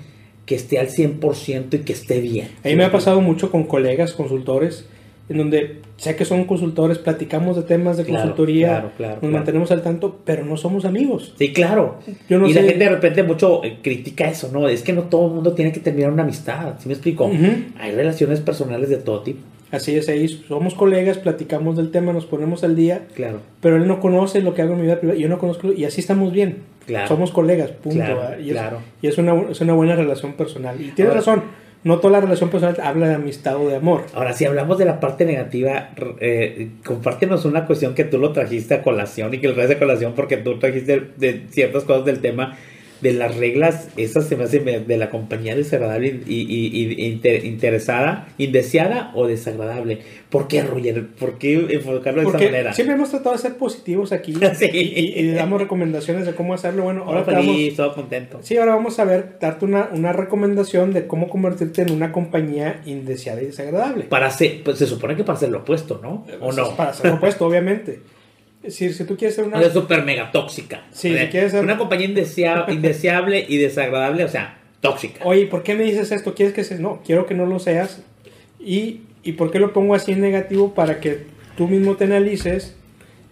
que 0.47 0.55
esté 0.55 0.79
al 0.79 0.89
100% 0.89 1.75
y 1.75 1.79
que 1.79 1.93
esté 1.93 2.21
bien. 2.21 2.49
A 2.65 2.69
mí 2.69 2.77
me 2.77 2.85
ha 2.85 2.93
pasado 2.93 3.21
mucho 3.21 3.51
con 3.51 3.65
colegas, 3.65 4.13
consultores, 4.13 4.89
en 5.29 5.39
donde 5.39 5.81
sé 5.97 6.17
que 6.17 6.25
son 6.25 6.45
consultores, 6.45 6.99
platicamos 6.99 7.57
de 7.57 7.63
temas 7.63 7.97
de 7.97 8.05
consultoría, 8.05 8.93
nos 9.23 9.31
mantenemos 9.31 9.71
al 9.71 9.83
tanto, 9.83 10.21
pero 10.25 10.45
no 10.45 10.57
somos 10.57 10.85
amigos. 10.85 11.35
Sí, 11.39 11.53
claro. 11.53 11.99
y 12.29 12.35
la 12.35 12.63
gente 12.63 12.85
de 12.85 12.89
repente 12.91 13.23
mucho 13.23 13.65
eh, 13.65 13.79
critica 13.83 14.29
eso, 14.29 14.51
¿no? 14.53 14.69
Es 14.69 14.83
que 14.83 14.93
no 14.93 15.05
todo 15.05 15.29
el 15.29 15.33
mundo 15.35 15.53
tiene 15.55 15.73
que 15.73 15.81
terminar 15.81 16.13
una 16.13 16.25
amistad, 16.25 16.75
¿sí 16.79 16.89
me 16.89 16.95
explico? 16.95 17.31
Hay 17.79 17.93
relaciones 17.93 18.41
personales 18.41 18.91
de 18.91 18.99
todo 18.99 19.23
tipo. 19.23 19.41
Así 19.71 19.97
es, 19.97 20.09
ahí 20.09 20.29
somos 20.29 20.75
colegas, 20.75 21.19
platicamos 21.19 21.77
del 21.77 21.91
tema, 21.91 22.13
nos 22.13 22.27
ponemos 22.27 22.63
al 22.63 22.77
día. 22.77 23.07
Claro. 23.15 23.41
Pero 23.61 23.77
él 23.77 23.89
no 23.89 23.99
conoce 23.99 24.41
lo 24.41 24.55
que 24.55 24.63
hago 24.63 24.75
en 24.75 24.81
mi 24.81 24.85
vida 24.85 25.01
privada, 25.01 25.19
yo 25.19 25.29
no 25.29 25.39
conozco, 25.39 25.73
y 25.73 25.85
así 25.85 26.01
estamos 26.01 26.33
bien. 26.33 26.59
Claro. 26.87 27.09
Somos 27.09 27.33
colegas, 27.33 27.71
punto. 27.71 28.05
y, 28.41 28.51
es, 28.51 28.61
y 29.03 29.09
es, 29.09 29.19
una, 29.19 29.51
es 29.51 29.61
una 29.63 29.73
buena 29.73 29.97
relación 29.97 30.35
personal. 30.35 30.81
Y 30.81 30.91
tienes 30.91 31.15
razón 31.15 31.43
no 31.85 31.99
toda 31.99 32.15
la 32.15 32.21
relación 32.21 32.51
personal 32.51 32.77
habla 32.83 33.09
de 33.09 33.15
amistad 33.15 33.57
o 33.57 33.69
de 33.69 33.77
amor. 33.77 34.07
Ahora, 34.15 34.33
si 34.33 34.47
hablamos 34.47 34.79
de 34.79 34.87
la 34.87 35.01
parte 35.01 35.27
negativa, 35.27 35.91
eh, 36.19 36.71
compártenos 36.85 37.45
una 37.45 37.67
cuestión 37.67 37.95
que 37.95 38.05
tú 38.05 38.19
lo 38.19 38.33
trajiste 38.33 38.75
a 38.75 38.83
colación 38.83 39.35
y 39.35 39.39
que 39.39 39.49
lo 39.49 39.55
traes 39.55 39.71
a 39.71 39.79
colación 39.79 40.15
porque 40.15 40.39
tú 40.39 40.59
trajiste 40.59 41.11
de 41.17 41.47
ciertas 41.51 41.85
cosas 41.85 42.07
del 42.07 42.21
tema 42.21 42.57
de 43.01 43.13
las 43.13 43.37
reglas, 43.37 43.89
esas 43.97 44.27
se 44.27 44.37
me 44.37 44.45
hace 44.45 44.61
de 44.61 44.97
la 44.97 45.11
compañía 45.11 45.55
desagradable 45.55 46.21
y, 46.27 47.21
interesada, 47.45 48.29
indeseada 48.39 49.13
o 49.15 49.27
desagradable. 49.27 50.01
¿Por 50.31 50.49
qué, 50.49 50.63
Roger? 50.63 51.07
¿Por 51.07 51.39
qué 51.39 51.67
enfocarlo 51.71 52.23
de 52.23 52.29
esa 52.29 52.39
manera? 52.39 52.73
Siempre 52.73 52.97
hemos 52.97 53.11
tratado 53.11 53.37
de 53.37 53.43
ser 53.43 53.57
positivos 53.57 54.13
aquí 54.13 54.35
y, 54.73 55.33
damos 55.33 55.61
recomendaciones 55.61 56.27
de 56.27 56.35
cómo 56.35 56.55
hacerlo. 56.55 56.85
Bueno, 56.85 57.05
ahora 57.05 57.25
feliz, 57.25 57.77
todo 57.77 57.95
contento. 57.95 58.39
Sí, 58.43 58.57
ahora 58.57 58.75
vamos 58.75 58.99
a 58.99 59.05
ver, 59.05 59.37
darte 59.41 59.65
una, 59.65 59.91
una 59.93 60.13
recomendación 60.13 60.93
de 60.93 61.07
cómo 61.07 61.29
convertirte 61.29 61.83
en 61.83 61.93
una 61.93 62.13
compañía 62.13 62.81
indeseada 62.87 63.43
y 63.43 63.47
desagradable. 63.47 64.05
Para 64.05 64.31
ser, 64.31 64.63
pues 64.65 64.79
se 64.79 64.87
supone 64.87 65.15
que 65.17 65.25
para 65.25 65.39
ser 65.39 65.51
lo 65.51 65.59
opuesto, 65.59 66.01
¿no? 66.03 66.25
¿O 66.41 66.47
pues 66.47 66.57
no? 66.57 66.77
Para 66.77 66.93
ser 66.95 67.11
lo 67.11 67.17
opuesto, 67.17 67.47
obviamente. 67.47 68.01
Si, 68.69 68.93
si 68.93 69.05
tú 69.05 69.17
quieres 69.17 69.35
ser 69.35 69.45
una... 69.45 69.59
Una 69.59 69.71
super 69.71 70.05
mega 70.05 70.31
tóxica. 70.31 70.85
Sí, 70.93 71.17
si 71.17 71.27
quieres 71.27 71.53
ser... 71.53 71.63
Una 71.63 71.79
compañía 71.79 72.07
indeseable 72.69 73.45
y 73.49 73.57
desagradable, 73.59 74.25
o 74.25 74.29
sea, 74.29 74.59
tóxica. 74.81 75.25
Oye, 75.25 75.47
¿por 75.47 75.63
qué 75.63 75.75
me 75.75 75.85
dices 75.85 76.13
esto? 76.13 76.35
¿Quieres 76.35 76.55
que 76.55 76.65
seas? 76.65 76.81
No, 76.81 77.03
quiero 77.05 77.27
que 77.27 77.35
no 77.35 77.47
lo 77.47 77.59
seas. 77.59 78.03
Y, 78.59 79.03
¿Y 79.23 79.33
por 79.33 79.51
qué 79.51 79.59
lo 79.59 79.73
pongo 79.73 79.95
así 79.95 80.13
en 80.13 80.21
negativo? 80.21 80.75
Para 80.75 81.01
que 81.01 81.27
tú 81.57 81.69
mismo 81.69 81.97
te 81.97 82.05
analices, 82.05 82.77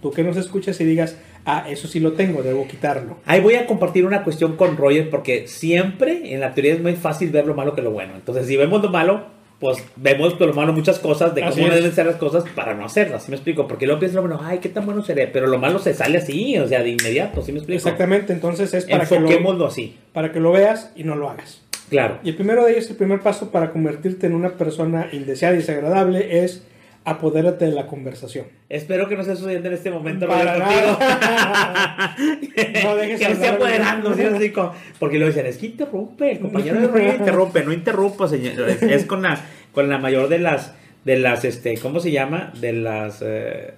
tú 0.00 0.10
que 0.10 0.22
nos 0.22 0.36
escuchas 0.36 0.80
y 0.80 0.84
digas, 0.84 1.16
ah, 1.44 1.66
eso 1.68 1.88
sí 1.88 2.00
lo 2.00 2.12
tengo, 2.12 2.42
debo 2.42 2.66
quitarlo. 2.66 3.18
Ahí 3.24 3.40
voy 3.40 3.54
a 3.54 3.66
compartir 3.66 4.04
una 4.06 4.24
cuestión 4.24 4.56
con 4.56 4.76
Roger 4.76 5.10
porque 5.10 5.46
siempre 5.48 6.32
en 6.32 6.40
la 6.40 6.54
teoría 6.54 6.74
es 6.74 6.80
muy 6.80 6.94
fácil 6.94 7.30
ver 7.30 7.46
lo 7.46 7.54
malo 7.54 7.74
que 7.74 7.82
lo 7.82 7.90
bueno. 7.90 8.14
Entonces, 8.14 8.46
si 8.46 8.56
vemos 8.56 8.82
lo 8.82 8.90
malo, 8.90 9.26
pues 9.62 9.78
vemos 9.94 10.34
por 10.34 10.48
lo 10.48 10.54
malo 10.54 10.72
muchas 10.72 10.98
cosas 10.98 11.36
de 11.36 11.40
cómo 11.40 11.68
deben 11.68 11.92
ser 11.92 12.04
las 12.04 12.16
cosas 12.16 12.42
para 12.56 12.74
no 12.74 12.84
hacerlas, 12.84 13.22
¿sí 13.22 13.30
me 13.30 13.36
explico? 13.36 13.68
Porque 13.68 13.86
luego 13.86 14.00
piensas, 14.00 14.20
bueno, 14.20 14.40
ay, 14.42 14.58
qué 14.58 14.68
tan 14.68 14.84
bueno 14.84 15.04
seré, 15.04 15.28
pero 15.28 15.46
lo 15.46 15.56
malo 15.56 15.78
se 15.78 15.94
sale 15.94 16.18
así, 16.18 16.58
o 16.58 16.66
sea, 16.66 16.82
de 16.82 16.88
inmediato, 16.88 17.42
¿sí 17.42 17.52
me 17.52 17.58
explico? 17.58 17.76
Exactamente, 17.76 18.32
entonces 18.32 18.74
es 18.74 18.86
para 18.86 19.06
que 19.06 19.20
lo, 19.20 19.64
así. 19.64 19.96
Para 20.12 20.32
que 20.32 20.40
lo 20.40 20.50
veas 20.50 20.90
y 20.96 21.04
no 21.04 21.14
lo 21.14 21.30
hagas. 21.30 21.62
Claro. 21.90 22.18
Y 22.24 22.30
el 22.30 22.34
primero 22.34 22.64
de 22.64 22.72
ellos, 22.72 22.90
el 22.90 22.96
primer 22.96 23.20
paso 23.20 23.52
para 23.52 23.70
convertirte 23.70 24.26
en 24.26 24.34
una 24.34 24.50
persona 24.54 25.08
indeseada 25.12 25.54
y 25.54 25.58
desagradable 25.58 26.42
es 26.42 26.66
apodérate 27.04 27.64
de 27.66 27.72
la 27.72 27.86
conversación. 27.86 28.46
Espero 28.68 29.08
que 29.08 29.16
no 29.16 29.24
sea 29.24 29.36
sucediendo 29.36 29.68
en 29.68 29.74
este 29.74 29.90
momento. 29.90 30.26
Para 30.26 30.58
nada. 30.58 32.16
no 32.84 32.96
dejes 32.96 33.20
que 33.26 33.32
esté 33.32 33.48
apoderando, 33.48 34.14
¿sí? 34.14 34.52
porque 34.98 35.18
lo 35.18 35.26
dicen, 35.26 35.46
es 35.46 35.58
que 35.58 35.66
interrumpe, 35.66 36.32
el 36.32 36.40
compañero 36.40 36.80
de 36.80 36.86
Roger 36.86 37.14
interrumpe, 37.20 37.64
no 37.64 37.72
interrumpa, 37.72 38.28
señor. 38.28 38.68
Es, 38.68 39.04
con 39.04 39.22
la, 39.22 39.40
con 39.72 39.88
la 39.88 39.98
mayor 39.98 40.28
de 40.28 40.38
las, 40.38 40.74
de 41.04 41.18
las, 41.18 41.44
este, 41.44 41.76
¿cómo 41.78 42.00
se 42.00 42.10
llama? 42.10 42.52
De 42.60 42.72
las... 42.72 43.22
Eh, 43.22 43.74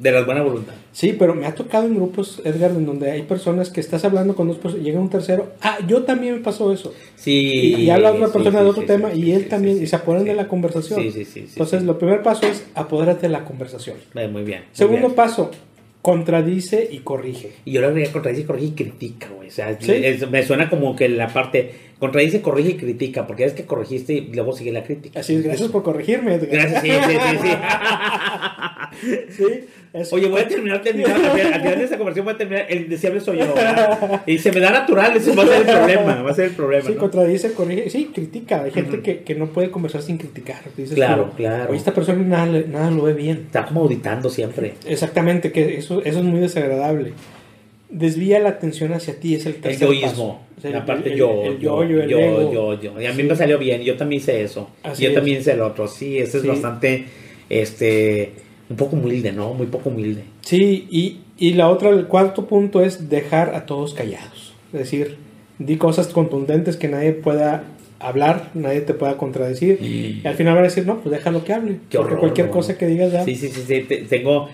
de 0.00 0.12
la 0.12 0.22
buena 0.22 0.42
voluntad. 0.42 0.72
Sí, 0.92 1.14
pero 1.16 1.34
me 1.34 1.46
ha 1.46 1.54
tocado 1.54 1.86
en 1.86 1.94
grupos, 1.94 2.40
Edgar, 2.44 2.70
en 2.70 2.86
donde 2.86 3.10
hay 3.10 3.22
personas 3.22 3.70
que 3.70 3.80
estás 3.80 4.04
hablando 4.04 4.34
con 4.34 4.48
dos 4.48 4.56
personas, 4.56 4.84
llega 4.84 4.98
un 4.98 5.10
tercero, 5.10 5.52
ah, 5.60 5.78
yo 5.86 6.04
también 6.04 6.34
me 6.34 6.40
pasó 6.40 6.72
eso. 6.72 6.94
Sí. 7.16 7.74
Y, 7.76 7.90
habla 7.90 8.12
otra 8.12 8.28
persona 8.28 8.62
de 8.62 8.68
otro 8.68 8.84
tema 8.84 9.12
y 9.12 9.32
él 9.32 9.48
también, 9.48 9.82
y 9.82 9.86
se 9.86 9.96
apoderan 9.96 10.24
de 10.24 10.34
la 10.34 10.48
conversación. 10.48 11.02
Sí, 11.02 11.12
sí, 11.12 11.24
sí. 11.24 11.40
Entonces, 11.40 11.82
lo 11.82 11.98
primer 11.98 12.22
paso 12.22 12.46
es 12.46 12.66
apodérate 12.74 13.22
de 13.22 13.28
la 13.28 13.44
conversación. 13.44 13.96
muy 14.32 14.42
bien. 14.42 14.64
Segundo 14.72 15.14
paso, 15.14 15.50
contradice 16.00 16.88
y 16.90 17.00
corrige. 17.00 17.52
Y 17.66 17.72
yo 17.72 17.82
le 17.82 17.92
diría 17.92 18.10
contradice, 18.10 18.46
corrige 18.46 18.68
y 18.68 18.72
critica, 18.72 19.28
güey. 19.34 19.48
O 19.48 19.52
sea, 19.52 19.78
me 20.30 20.42
suena 20.44 20.70
como 20.70 20.96
que 20.96 21.10
la 21.10 21.28
parte 21.28 21.72
contradice, 21.98 22.40
corrige 22.40 22.70
y 22.70 22.76
critica, 22.76 23.26
porque 23.26 23.44
es 23.44 23.52
que 23.52 23.66
corregiste 23.66 24.14
y 24.14 24.32
luego 24.32 24.56
sigue 24.56 24.72
la 24.72 24.82
crítica. 24.82 25.20
Así 25.20 25.34
es, 25.34 25.42
gracias 25.42 25.68
por 25.68 25.82
corregirme. 25.82 26.38
Gracias, 26.38 26.82
sí, 26.82 26.90
sí, 26.90 27.18
sí. 27.42 27.48
sí. 29.36 29.44
Oye, 30.12 30.28
voy 30.28 30.40
a 30.40 30.46
terminar, 30.46 30.82
terminar 30.82 31.12
al 31.12 31.60
final 31.60 31.78
de 31.78 31.84
esta 31.84 31.98
conversación 31.98 32.24
voy 32.24 32.34
a 32.34 32.38
terminar, 32.38 32.66
el 32.68 32.82
indeseable 32.82 33.20
soy 33.20 33.38
yo. 33.38 33.54
Y 34.24 34.38
se 34.38 34.52
me 34.52 34.60
da 34.60 34.70
natural, 34.70 35.16
eso 35.16 35.34
va 35.34 35.42
a 35.42 35.46
ser 35.46 35.56
el 35.56 35.66
problema, 35.66 36.22
va 36.22 36.30
a 36.30 36.34
ser 36.34 36.44
el 36.46 36.50
problema. 36.52 36.86
Sí, 36.86 36.94
contradice, 36.94 37.52
corrige, 37.52 37.90
sí, 37.90 38.10
critica. 38.14 38.62
Hay 38.62 38.70
gente 38.70 39.00
que, 39.00 39.22
que, 39.22 39.34
no 39.34 39.46
puede 39.48 39.70
conversar 39.70 40.02
sin 40.02 40.16
criticar. 40.16 40.62
claro, 40.94 41.32
claro. 41.36 41.70
Oye, 41.70 41.78
esta 41.78 41.92
persona 41.92 42.22
nada, 42.22 42.62
nada 42.68 42.90
lo 42.92 43.02
ve 43.02 43.14
bien. 43.14 43.46
Está 43.46 43.66
como 43.66 43.80
auditando 43.80 44.30
siempre. 44.30 44.74
Exactamente, 44.86 45.50
que 45.50 45.78
eso, 45.78 46.02
eso 46.04 46.18
es 46.18 46.24
muy 46.24 46.38
desagradable. 46.38 47.12
Desvía 47.88 48.38
la 48.38 48.50
atención 48.50 48.92
hacia 48.92 49.18
ti, 49.18 49.34
es 49.34 49.46
el 49.46 49.56
tercer 49.56 49.88
El 49.88 49.94
yoísmo. 49.94 50.46
la 50.62 50.86
parte 50.86 51.16
yo, 51.16 51.58
yo, 51.58 51.82
yo, 51.82 52.04
yo, 52.04 52.80
yo, 52.80 53.00
Y 53.00 53.06
a 53.06 53.12
mí 53.12 53.24
me 53.24 53.34
salió 53.34 53.58
bien, 53.58 53.82
yo 53.82 53.96
también 53.96 54.22
hice 54.22 54.40
eso. 54.42 54.70
yo 54.96 55.12
también 55.12 55.40
hice 55.40 55.52
el 55.52 55.62
otro. 55.62 55.88
Sí, 55.88 56.18
ese 56.18 56.38
es 56.38 56.46
bastante, 56.46 57.06
este 57.48 58.49
un 58.70 58.76
poco 58.76 58.96
humilde, 58.96 59.32
¿no? 59.32 59.52
Muy 59.52 59.66
poco 59.66 59.90
humilde. 59.90 60.22
Sí, 60.42 60.86
y, 60.90 61.18
y 61.36 61.54
la 61.54 61.68
otra, 61.68 61.90
el 61.90 62.06
cuarto 62.06 62.46
punto 62.46 62.82
es 62.82 63.10
dejar 63.10 63.54
a 63.54 63.66
todos 63.66 63.94
callados. 63.94 64.54
Es 64.72 64.78
decir, 64.78 65.16
di 65.58 65.76
cosas 65.76 66.06
contundentes 66.08 66.76
que 66.76 66.88
nadie 66.88 67.12
pueda 67.12 67.64
hablar, 67.98 68.50
nadie 68.54 68.80
te 68.80 68.94
pueda 68.94 69.16
contradecir. 69.16 69.82
Y 69.82 70.26
al 70.26 70.34
final 70.34 70.54
va 70.54 70.60
a 70.60 70.64
decir, 70.64 70.86
no, 70.86 71.00
pues 71.00 71.12
déjalo 71.12 71.44
que 71.44 71.52
hable. 71.52 71.80
porque 71.90 72.14
cualquier 72.14 72.50
cosa 72.50 72.78
que 72.78 72.86
digas 72.86 73.12
ya. 73.12 73.24
Sí, 73.24 73.34
sí, 73.34 73.48
sí, 73.48 73.62
sí. 73.66 73.86
tengo 74.08 74.48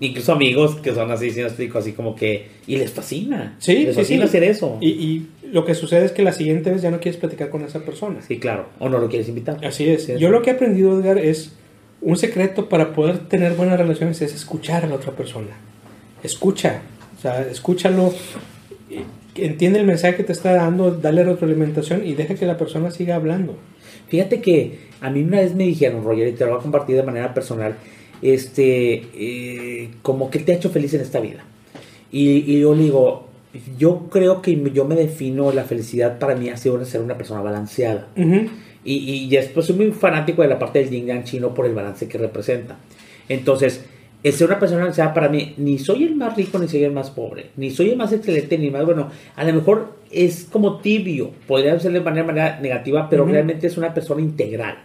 incluso 0.00 0.32
amigos 0.32 0.76
que 0.76 0.92
son 0.92 1.10
así, 1.10 1.30
si 1.30 1.40
no 1.40 1.46
explico, 1.46 1.78
así 1.78 1.92
como 1.92 2.14
que. 2.14 2.46
Y 2.66 2.76
les 2.76 2.92
fascina. 2.92 3.56
Sí, 3.58 3.84
les 3.86 3.96
fascina 3.96 4.24
hacer 4.26 4.44
eso. 4.44 4.76
Y, 4.80 4.88
y, 4.90 5.26
lo 5.50 5.64
que 5.64 5.74
sucede 5.74 6.04
es 6.04 6.12
que 6.12 6.22
la 6.22 6.32
siguiente 6.32 6.70
vez 6.70 6.82
ya 6.82 6.90
no 6.90 7.00
quieres 7.00 7.18
platicar 7.18 7.48
con 7.48 7.62
esa 7.62 7.80
persona. 7.80 8.20
Sí, 8.26 8.38
claro. 8.38 8.66
O 8.78 8.88
no 8.88 8.98
lo 8.98 9.08
quieres 9.08 9.28
invitar. 9.28 9.64
Así 9.64 9.88
es. 9.88 10.06
Yo 10.18 10.30
lo 10.30 10.42
que 10.42 10.50
he 10.50 10.52
aprendido, 10.54 10.98
Edgar, 10.98 11.18
es 11.18 11.54
un 12.04 12.16
secreto 12.16 12.68
para 12.68 12.92
poder 12.92 13.18
tener 13.28 13.54
buenas 13.54 13.78
relaciones 13.78 14.20
es 14.20 14.34
escuchar 14.34 14.84
a 14.84 14.88
la 14.88 14.96
otra 14.96 15.12
persona. 15.12 15.56
Escucha, 16.22 16.82
o 17.18 17.20
sea, 17.20 17.40
escúchalo, 17.40 18.12
entiende 19.34 19.80
el 19.80 19.86
mensaje 19.86 20.16
que 20.16 20.22
te 20.22 20.32
está 20.32 20.52
dando, 20.52 20.90
dale 20.90 21.24
retroalimentación 21.24 22.06
y 22.06 22.12
deja 22.12 22.34
que 22.34 22.44
la 22.44 22.58
persona 22.58 22.90
siga 22.90 23.16
hablando. 23.16 23.56
Fíjate 24.08 24.42
que 24.42 24.80
a 25.00 25.08
mí 25.08 25.22
una 25.22 25.40
vez 25.40 25.54
me 25.54 25.64
dijeron, 25.64 26.04
Roger, 26.04 26.28
y 26.28 26.32
te 26.32 26.44
lo 26.44 26.50
voy 26.50 26.60
a 26.60 26.62
compartir 26.62 26.94
de 26.96 27.02
manera 27.02 27.32
personal, 27.32 27.74
este, 28.20 29.06
eh, 29.14 29.90
como 30.02 30.30
que 30.30 30.40
te 30.40 30.52
ha 30.52 30.56
hecho 30.56 30.68
feliz 30.68 30.92
en 30.92 31.00
esta 31.00 31.20
vida. 31.20 31.42
Y, 32.12 32.60
yo 32.60 32.74
le 32.74 32.82
digo, 32.82 33.28
yo 33.78 34.08
creo 34.10 34.42
que 34.42 34.70
yo 34.74 34.84
me 34.84 34.94
defino 34.94 35.52
la 35.52 35.64
felicidad 35.64 36.18
para 36.18 36.36
mí 36.36 36.50
ha 36.50 36.56
sido 36.58 36.84
ser 36.84 37.00
una 37.00 37.16
persona 37.16 37.40
balanceada. 37.40 38.08
Y, 38.84 39.24
y 39.24 39.28
después 39.28 39.66
soy 39.66 39.76
muy 39.76 39.92
fanático 39.92 40.42
de 40.42 40.48
la 40.48 40.58
parte 40.58 40.80
del 40.80 40.90
yin 40.90 41.06
yang 41.06 41.24
chino 41.24 41.54
por 41.54 41.66
el 41.66 41.74
balance 41.74 42.06
que 42.06 42.18
representa. 42.18 42.76
Entonces, 43.28 43.84
el 44.24 44.32
ser 44.32 44.46
una 44.48 44.58
persona 44.58 44.80
balanceada 44.80 45.12
para 45.12 45.28
mí, 45.28 45.52
ni 45.58 45.78
soy 45.78 46.04
el 46.04 46.16
más 46.16 46.34
rico 46.34 46.58
ni 46.58 46.66
soy 46.66 46.82
el 46.82 46.92
más 46.92 47.10
pobre, 47.10 47.50
ni 47.58 47.70
soy 47.70 47.90
el 47.90 47.96
más 47.96 48.10
excelente 48.10 48.56
ni 48.56 48.70
más 48.70 48.84
bueno. 48.86 49.10
A 49.36 49.44
lo 49.44 49.52
mejor 49.52 49.96
es 50.10 50.48
como 50.50 50.78
tibio, 50.78 51.30
podría 51.46 51.78
ser 51.78 51.92
de 51.92 52.00
manera, 52.00 52.26
manera 52.26 52.60
negativa, 52.60 53.08
pero 53.10 53.26
realmente 53.26 53.66
es 53.66 53.76
una 53.76 53.92
persona 53.92 54.22
integral. 54.22 54.78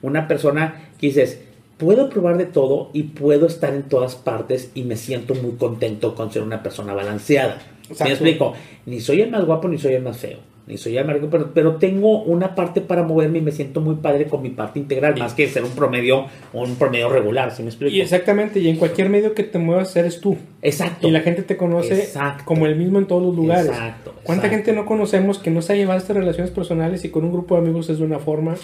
Una 0.00 0.26
persona 0.26 0.88
que 0.98 1.08
dices, 1.08 1.42
puedo 1.76 2.08
probar 2.08 2.38
de 2.38 2.46
todo 2.46 2.90
y 2.94 3.02
puedo 3.02 3.46
estar 3.46 3.74
en 3.74 3.82
todas 3.82 4.16
partes 4.16 4.70
y 4.74 4.84
me 4.84 4.96
siento 4.96 5.34
muy 5.34 5.52
contento 5.52 6.14
con 6.14 6.32
ser 6.32 6.42
una 6.42 6.62
persona 6.62 6.94
balanceada. 6.94 7.58
¿Me 8.02 8.10
explico? 8.10 8.54
Ni 8.86 9.00
soy 9.00 9.20
el 9.20 9.30
más 9.30 9.44
guapo 9.44 9.68
ni 9.68 9.76
soy 9.76 9.92
el 9.92 10.02
más 10.02 10.16
feo 10.16 10.55
ni 10.66 10.76
soy 10.76 10.98
amargo, 10.98 11.28
pero, 11.30 11.52
pero 11.54 11.76
tengo 11.76 12.22
una 12.24 12.54
parte 12.56 12.80
para 12.80 13.04
moverme 13.04 13.38
y 13.38 13.40
me 13.40 13.52
siento 13.52 13.80
muy 13.80 13.96
padre 13.96 14.26
con 14.26 14.42
mi 14.42 14.50
parte 14.50 14.80
integral, 14.80 15.16
más 15.16 15.34
que 15.34 15.46
ser 15.48 15.62
un 15.62 15.70
promedio 15.70 16.26
un 16.52 16.74
promedio 16.74 17.08
regular, 17.08 17.52
¿sí 17.52 17.62
me 17.62 17.68
explico? 17.68 17.94
Y 17.94 18.00
exactamente, 18.00 18.58
y 18.58 18.68
en 18.68 18.76
cualquier 18.76 19.08
medio 19.08 19.32
que 19.32 19.44
te 19.44 19.58
muevas 19.58 19.94
eres 19.94 20.20
tú. 20.20 20.36
Exacto. 20.62 21.06
Y 21.06 21.12
la 21.12 21.20
gente 21.20 21.42
te 21.42 21.56
conoce 21.56 22.08
como 22.44 22.66
el 22.66 22.74
mismo 22.76 22.98
en 22.98 23.06
todos 23.06 23.22
los 23.22 23.36
lugares. 23.36 23.66
Exacto. 23.66 24.14
¿Cuánta 24.24 24.48
gente 24.48 24.72
no 24.72 24.86
conocemos 24.86 25.38
que 25.38 25.50
no 25.50 25.62
se 25.62 25.74
ha 25.74 25.76
llevado 25.76 25.98
estas 25.98 26.16
relaciones 26.16 26.50
personales 26.50 27.04
y 27.04 27.10
con 27.10 27.24
un 27.24 27.32
grupo 27.32 27.54
de 27.54 27.60
amigos 27.62 27.88
es 27.88 27.98
de 27.98 28.04
una 28.04 28.18
forma? 28.18 28.56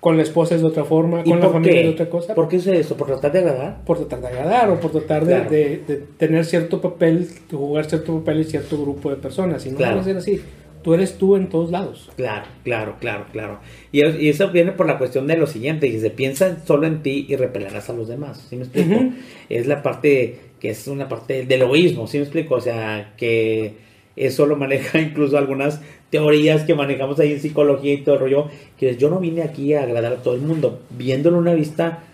con 0.00 0.18
la 0.18 0.22
esposa 0.22 0.54
es 0.54 0.60
de 0.60 0.66
otra 0.66 0.84
forma, 0.84 1.24
con 1.24 1.40
la 1.40 1.48
familia 1.48 1.80
es 1.80 1.86
de 1.86 1.92
otra 1.92 2.10
cosa. 2.10 2.34
¿Por 2.34 2.46
qué 2.46 2.56
es 2.56 2.66
eso? 2.66 2.94
¿Por 2.94 3.06
tratar 3.06 3.32
de 3.32 3.38
agradar? 3.38 3.84
Por 3.86 3.96
tratar 3.96 4.20
de 4.20 4.26
agradar 4.26 4.68
o 4.68 4.78
por 4.78 4.90
tratar 4.90 5.24
de, 5.24 5.44
de, 5.46 6.04
tener 6.18 6.44
cierto 6.44 6.78
papel, 6.78 7.26
de 7.26 7.56
jugar 7.56 7.86
cierto 7.86 8.18
papel 8.18 8.40
y 8.40 8.44
cierto 8.44 8.76
grupo 8.82 9.08
de 9.08 9.16
personas. 9.16 9.64
Y 9.64 9.70
no 9.70 9.78
claro. 9.78 10.04
ser 10.04 10.18
así 10.18 10.42
tú 10.84 10.94
eres 10.94 11.18
tú 11.18 11.34
en 11.34 11.48
todos 11.48 11.70
lados. 11.72 12.10
Claro, 12.16 12.46
claro, 12.62 12.96
claro, 13.00 13.24
claro. 13.32 13.58
Y, 13.90 14.28
eso 14.28 14.50
viene 14.50 14.72
por 14.72 14.86
la 14.86 14.98
cuestión 14.98 15.26
de 15.26 15.36
lo 15.36 15.46
siguiente, 15.46 15.98
se 15.98 16.10
piensa 16.10 16.64
solo 16.64 16.86
en 16.86 17.02
ti 17.02 17.26
y 17.28 17.34
repelerás 17.34 17.90
a 17.90 17.94
los 17.94 18.06
demás, 18.06 18.46
¿sí 18.48 18.56
me 18.56 18.64
explico? 18.64 19.12
Es 19.48 19.66
la 19.66 19.82
parte 19.82 20.38
que 20.60 20.70
es 20.70 20.86
una 20.86 21.08
parte 21.08 21.44
del 21.44 21.62
egoísmo, 21.62 22.06
¿sí 22.06 22.18
me 22.18 22.24
explico? 22.24 22.54
O 22.54 22.60
sea, 22.60 23.14
que 23.16 23.74
eso 24.16 24.46
lo 24.46 24.56
maneja 24.56 25.00
incluso 25.00 25.36
algunas 25.36 25.80
teorías 26.10 26.62
que 26.62 26.74
manejamos 26.74 27.18
ahí 27.18 27.32
en 27.32 27.40
psicología 27.40 27.94
y 27.94 27.98
todo 27.98 28.14
el 28.16 28.20
rollo, 28.20 28.48
que 28.78 28.96
yo 28.96 29.10
no 29.10 29.18
vine 29.18 29.42
aquí 29.42 29.74
a 29.74 29.82
agradar 29.82 30.12
a 30.12 30.22
todo 30.22 30.34
el 30.34 30.42
mundo, 30.42 30.80
viéndolo 30.90 31.38
en 31.38 31.42
una 31.42 31.54
vista, 31.54 32.04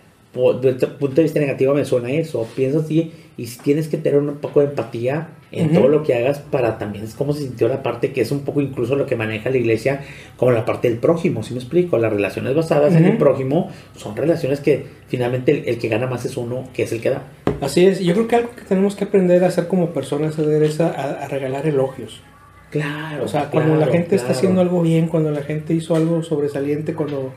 desde 0.62 0.86
el 0.86 0.92
punto 0.92 1.16
de 1.16 1.24
vista 1.24 1.40
negativo 1.40 1.74
me 1.74 1.84
suena 1.84 2.10
eso, 2.12 2.48
piensa 2.54 2.78
así 2.78 3.12
y 3.40 3.46
si 3.46 3.58
tienes 3.60 3.88
que 3.88 3.96
tener 3.96 4.20
un 4.20 4.36
poco 4.36 4.60
de 4.60 4.66
empatía 4.66 5.28
en 5.50 5.72
todo 5.72 5.88
lo 5.88 6.02
que 6.02 6.14
hagas 6.14 6.40
para 6.40 6.76
también 6.76 7.04
es 7.04 7.14
como 7.14 7.32
se 7.32 7.40
sintió 7.40 7.68
la 7.68 7.82
parte 7.82 8.12
que 8.12 8.20
es 8.20 8.30
un 8.32 8.40
poco 8.40 8.60
incluso 8.60 8.96
lo 8.96 9.06
que 9.06 9.16
maneja 9.16 9.48
la 9.48 9.56
iglesia 9.56 10.02
como 10.36 10.52
la 10.52 10.66
parte 10.66 10.90
del 10.90 10.98
prójimo, 10.98 11.42
si 11.42 11.54
me 11.54 11.60
explico? 11.60 11.96
Las 11.96 12.12
relaciones 12.12 12.54
basadas 12.54 12.94
en 12.94 13.06
el 13.06 13.16
prójimo 13.16 13.70
son 13.96 14.14
relaciones 14.14 14.60
que 14.60 14.84
finalmente 15.08 15.70
el, 15.70 15.78
que 15.78 15.88
gana 15.88 16.06
más 16.06 16.26
es 16.26 16.36
uno, 16.36 16.68
que 16.74 16.82
es 16.82 16.92
el 16.92 17.00
que 17.00 17.08
da. 17.08 17.22
Así 17.62 17.86
es, 17.86 18.00
yo 18.00 18.12
creo 18.12 18.28
que 18.28 18.36
algo 18.36 18.50
que 18.50 18.60
tenemos 18.60 18.94
que 18.94 19.04
aprender 19.04 19.42
a 19.42 19.46
hacer 19.46 19.68
como 19.68 19.88
personas 19.94 20.38
es 20.38 20.80
a, 20.80 20.90
a 20.90 21.26
regalar 21.28 21.66
elogios. 21.66 22.20
Claro. 22.68 23.24
O 23.24 23.28
sea, 23.28 23.48
cuando 23.48 23.74
la 23.76 23.86
gente 23.86 24.16
está 24.16 24.32
haciendo 24.32 24.60
algo 24.60 24.82
bien, 24.82 25.08
cuando 25.08 25.30
la 25.30 25.42
gente 25.42 25.72
hizo 25.72 25.96
algo 25.96 26.22
sobresaliente, 26.22 26.92
cuando, 26.92 27.32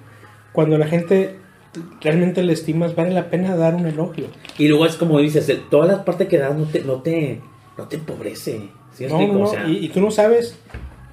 cuando 0.51 0.77
la 0.77 0.87
gente 0.87 1.37
realmente 2.01 2.43
le 2.43 2.53
estimas, 2.53 2.95
vale 2.95 3.11
la 3.11 3.29
pena 3.29 3.55
dar 3.55 3.75
un 3.75 3.87
elogio. 3.87 4.27
Y 4.57 4.67
luego 4.67 4.85
es 4.85 4.95
como 4.95 5.19
dices, 5.19 5.51
todas 5.69 5.87
las 5.87 5.99
partes 5.99 6.27
que 6.27 6.37
das 6.37 6.55
no 6.55 6.65
te, 6.65 6.81
no 6.81 7.01
te, 7.01 7.39
no 7.77 7.87
te 7.87 7.95
empobrece. 7.97 8.69
y, 9.67 9.89
tú 9.89 10.01
no 10.01 10.11
sabes 10.11 10.57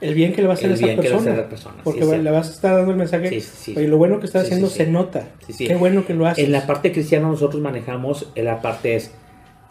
el 0.00 0.14
bien 0.14 0.32
que 0.32 0.42
le 0.42 0.48
va 0.48 0.54
a 0.54 0.56
hacer 0.56 0.70
a 0.70 0.74
esa 0.74 0.96
persona. 0.96 1.46
porque 1.84 2.04
le 2.04 2.30
vas 2.30 2.48
a 2.48 2.52
estar 2.52 2.76
dando 2.76 2.92
el 2.92 2.96
mensaje. 2.96 3.42
y 3.66 3.86
lo 3.86 3.98
bueno 3.98 4.20
que 4.20 4.26
está 4.26 4.40
haciendo 4.40 4.68
se 4.68 4.86
nota. 4.86 5.28
Qué 5.56 5.74
bueno 5.76 6.06
que 6.06 6.14
lo 6.14 6.26
haces. 6.26 6.44
En 6.44 6.52
la 6.52 6.66
parte 6.66 6.92
cristiana 6.92 7.28
nosotros 7.28 7.60
manejamos, 7.62 8.30
la 8.36 8.62
parte 8.62 8.96
es, 8.96 9.12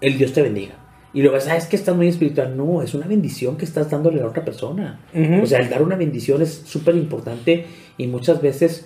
el 0.01 0.17
Dios 0.17 0.33
te 0.33 0.41
bendiga. 0.41 0.75
Y 1.11 1.23
luego, 1.23 1.39
¿sabes 1.39 1.65
que 1.65 1.75
estás 1.75 1.95
muy 1.95 2.07
espiritual? 2.07 2.55
No, 2.55 2.83
es 2.83 2.93
una 2.93 3.07
bendición 3.07 3.57
que 3.57 3.65
estás 3.65 3.89
dándole 3.89 4.19
a 4.19 4.23
la 4.23 4.29
otra 4.29 4.45
persona. 4.45 4.99
O 5.41 5.45
sea, 5.45 5.59
el 5.59 5.69
dar 5.69 5.81
una 5.81 5.95
bendición 5.95 6.41
es 6.41 6.61
súper 6.65 6.95
importante 6.95 7.65
y 7.97 8.07
muchas 8.07 8.41
veces 8.41 8.85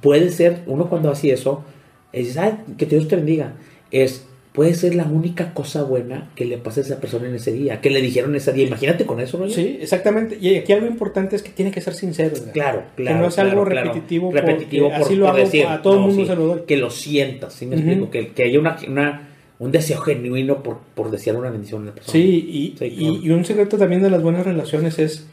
puede 0.00 0.30
ser, 0.30 0.62
uno 0.66 0.88
cuando 0.88 1.10
hace 1.10 1.32
eso, 1.32 1.64
es, 2.12 2.38
que 2.76 2.86
Dios 2.86 3.08
te 3.08 3.16
bendiga, 3.16 3.54
es, 3.90 4.26
puede 4.52 4.74
ser 4.74 4.94
la 4.94 5.04
única 5.04 5.54
cosa 5.54 5.82
buena 5.82 6.30
que 6.34 6.44
le 6.44 6.58
pase 6.58 6.80
a 6.80 6.82
esa 6.84 7.00
persona 7.00 7.28
en 7.28 7.34
ese 7.34 7.52
día, 7.52 7.80
que 7.80 7.90
le 7.90 8.02
dijeron 8.02 8.34
ese 8.36 8.52
día. 8.52 8.66
Imagínate 8.66 9.06
con 9.06 9.20
eso, 9.20 9.38
¿no? 9.38 9.48
Sí, 9.48 9.78
exactamente. 9.80 10.36
Y 10.40 10.56
aquí 10.56 10.72
algo 10.72 10.86
importante 10.86 11.36
es 11.36 11.42
que 11.42 11.50
tiene 11.50 11.70
que 11.70 11.80
ser 11.80 11.94
sincero. 11.94 12.36
Claro, 12.52 12.82
claro. 12.96 13.16
Que 13.16 13.22
no 13.22 13.28
es 13.28 13.38
algo 13.38 13.64
repetitivo. 13.64 14.30
Repetitivo 14.30 14.90
por, 14.90 15.00
así 15.00 15.16
lo 15.16 15.28
hago 15.28 15.68
a 15.68 15.82
todo 15.82 15.94
el 15.94 16.00
mundo 16.00 16.26
se 16.26 16.36
lo 16.36 16.46
doy. 16.46 16.62
Que 16.66 16.76
lo 16.76 16.90
sientas, 16.90 17.54
¿sí 17.54 17.66
me 17.66 17.76
explico? 17.76 18.10
Que, 18.10 18.28
que 18.28 18.44
haya 18.44 18.60
una, 18.60 18.76
una, 18.86 19.28
un 19.58 19.72
deseo 19.72 20.00
genuino 20.00 20.62
por, 20.62 20.78
por 20.94 21.10
desear 21.10 21.36
una 21.36 21.48
bendición 21.48 21.82
a 21.84 21.86
la 21.86 21.94
persona. 21.94 22.12
Sí, 22.12 22.74
y, 22.78 23.26
y, 23.26 23.30
un 23.30 23.44
secreto 23.46 23.78
también 23.78 24.02
de 24.02 24.10
las 24.10 24.22
buenas 24.22 24.44
relaciones 24.44 24.98
es 24.98 25.26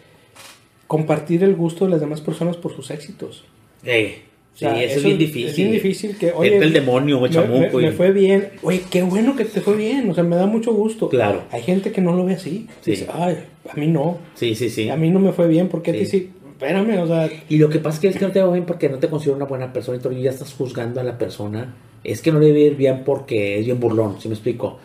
compartir 0.87 1.43
el 1.43 1.55
gusto 1.55 1.85
de 1.85 1.91
las 1.91 1.99
demás 1.99 2.21
personas 2.21 2.55
por 2.55 2.73
sus 2.73 2.89
éxitos. 2.89 3.43
Eh, 3.83 4.21
Sí, 4.59 4.65
eso, 4.65 4.97
es 4.97 5.03
bien 5.05 5.17
difícil. 5.17 5.47
Es 5.47 5.55
bien 5.55 5.71
difícil 5.71 6.17
que, 6.17 6.33
oye, 6.33 6.57
el 6.57 6.73
demonio, 6.73 7.21
me, 7.21 7.29
chamuco. 7.29 7.77
Me, 7.77 7.93
fue 7.93 8.11
bien. 8.11 8.49
Oye, 8.61 8.81
qué 8.91 9.03
bueno 9.03 9.33
que 9.33 9.45
te 9.45 9.61
fue 9.61 9.77
bien. 9.77 10.09
O 10.09 10.13
sea, 10.13 10.25
me 10.25 10.35
da 10.35 10.47
mucho 10.47 10.73
gusto. 10.73 11.07
Claro. 11.07 11.43
Hay 11.51 11.61
gente 11.61 11.93
que 11.93 12.01
no 12.01 12.13
lo 12.13 12.25
ve 12.25 12.33
así. 12.33 12.67
Sí. 12.81 12.91
Dice, 12.91 13.07
ay, 13.13 13.37
a 13.69 13.79
mí 13.79 13.87
no. 13.87 14.17
Sí, 14.35 14.55
sí, 14.55 14.69
sí. 14.69 14.89
A 14.89 14.97
mí 14.97 15.11
no 15.11 15.19
me 15.21 15.31
fue 15.31 15.47
bien. 15.47 15.69
¿Por 15.69 15.81
qué 15.81 15.93
te 15.93 16.05
sí? 16.05 16.31
Espérame, 16.51 16.99
o 16.99 17.07
sea. 17.07 17.29
Y 17.47 17.57
lo 17.57 17.69
que 17.69 17.79
pasa 17.79 17.95
es 17.95 18.01
que 18.01 18.07
es 18.09 18.17
que 18.17 18.25
no 18.25 18.33
te 18.33 18.41
va 18.41 18.51
bien 18.51 18.65
porque 18.65 18.89
no 18.89 18.99
te 18.99 19.07
considero 19.07 19.37
una 19.37 19.45
buena 19.45 19.71
persona 19.71 19.97
y 19.97 20.01
tú 20.01 20.11
ya 20.11 20.31
estás 20.31 20.53
juzgando 20.53 20.99
a 20.99 21.05
la 21.05 21.17
persona. 21.17 21.75
Es 22.03 22.21
que 22.21 22.33
no 22.33 22.39
le 22.39 22.47
debe 22.47 22.59
ir 22.59 22.75
bien 22.75 23.03
porque 23.05 23.59
es 23.59 23.65
bien 23.65 23.79
burlón, 23.79 24.19
¿sí 24.19 24.27
me 24.27 24.33
explico? 24.33 24.77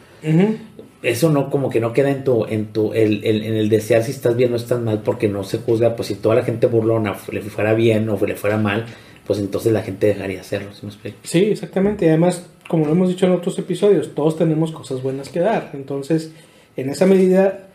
Eso 1.03 1.31
no, 1.31 1.51
como 1.51 1.69
que 1.69 1.81
no 1.81 1.93
queda 1.93 2.11
en 2.11 2.23
tu, 2.25 2.45
en 2.47 2.67
tu, 2.67 2.93
el, 2.93 3.25
en 3.25 3.57
el 3.57 3.69
desear 3.69 4.03
si 4.03 4.13
estás 4.13 4.37
bien 4.37 4.53
o 4.53 4.57
estás 4.57 4.81
mal 4.81 5.03
porque 5.03 5.29
no 5.29 5.45
se 5.45 5.59
juzga, 5.59 5.97
pues 5.97 6.09
si 6.09 6.15
toda 6.15 6.37
la 6.37 6.45
gente 6.45 6.67
burlona 6.67 7.15
le 7.31 7.43
fuera 7.43 7.75
bien 7.75 8.09
o 8.09 8.19
le 8.25 8.35
fuera 8.35 8.57
mal, 8.57 8.87
pues 9.27 9.39
entonces 9.39 9.73
la 9.73 9.83
gente 9.83 10.07
dejaría 10.07 10.41
hacerlo, 10.41 10.73
¿sí 10.73 10.81
me 10.83 10.89
explico? 10.89 11.19
Sí, 11.23 11.45
exactamente. 11.45 12.05
Y 12.05 12.09
además, 12.09 12.47
como 12.69 12.87
lo 12.87 12.93
hemos 12.93 13.09
dicho 13.09 13.27
en 13.27 13.33
otros 13.33 13.59
episodios, 13.59 14.15
todos 14.15 14.37
tenemos 14.37 14.73
cosas 14.73 15.03
buenas 15.03 15.29
que 15.29 15.41
dar. 15.41 15.71
Entonces, 15.73 16.33
en 16.77 16.91
esa 16.91 17.07
medida, 17.07 17.69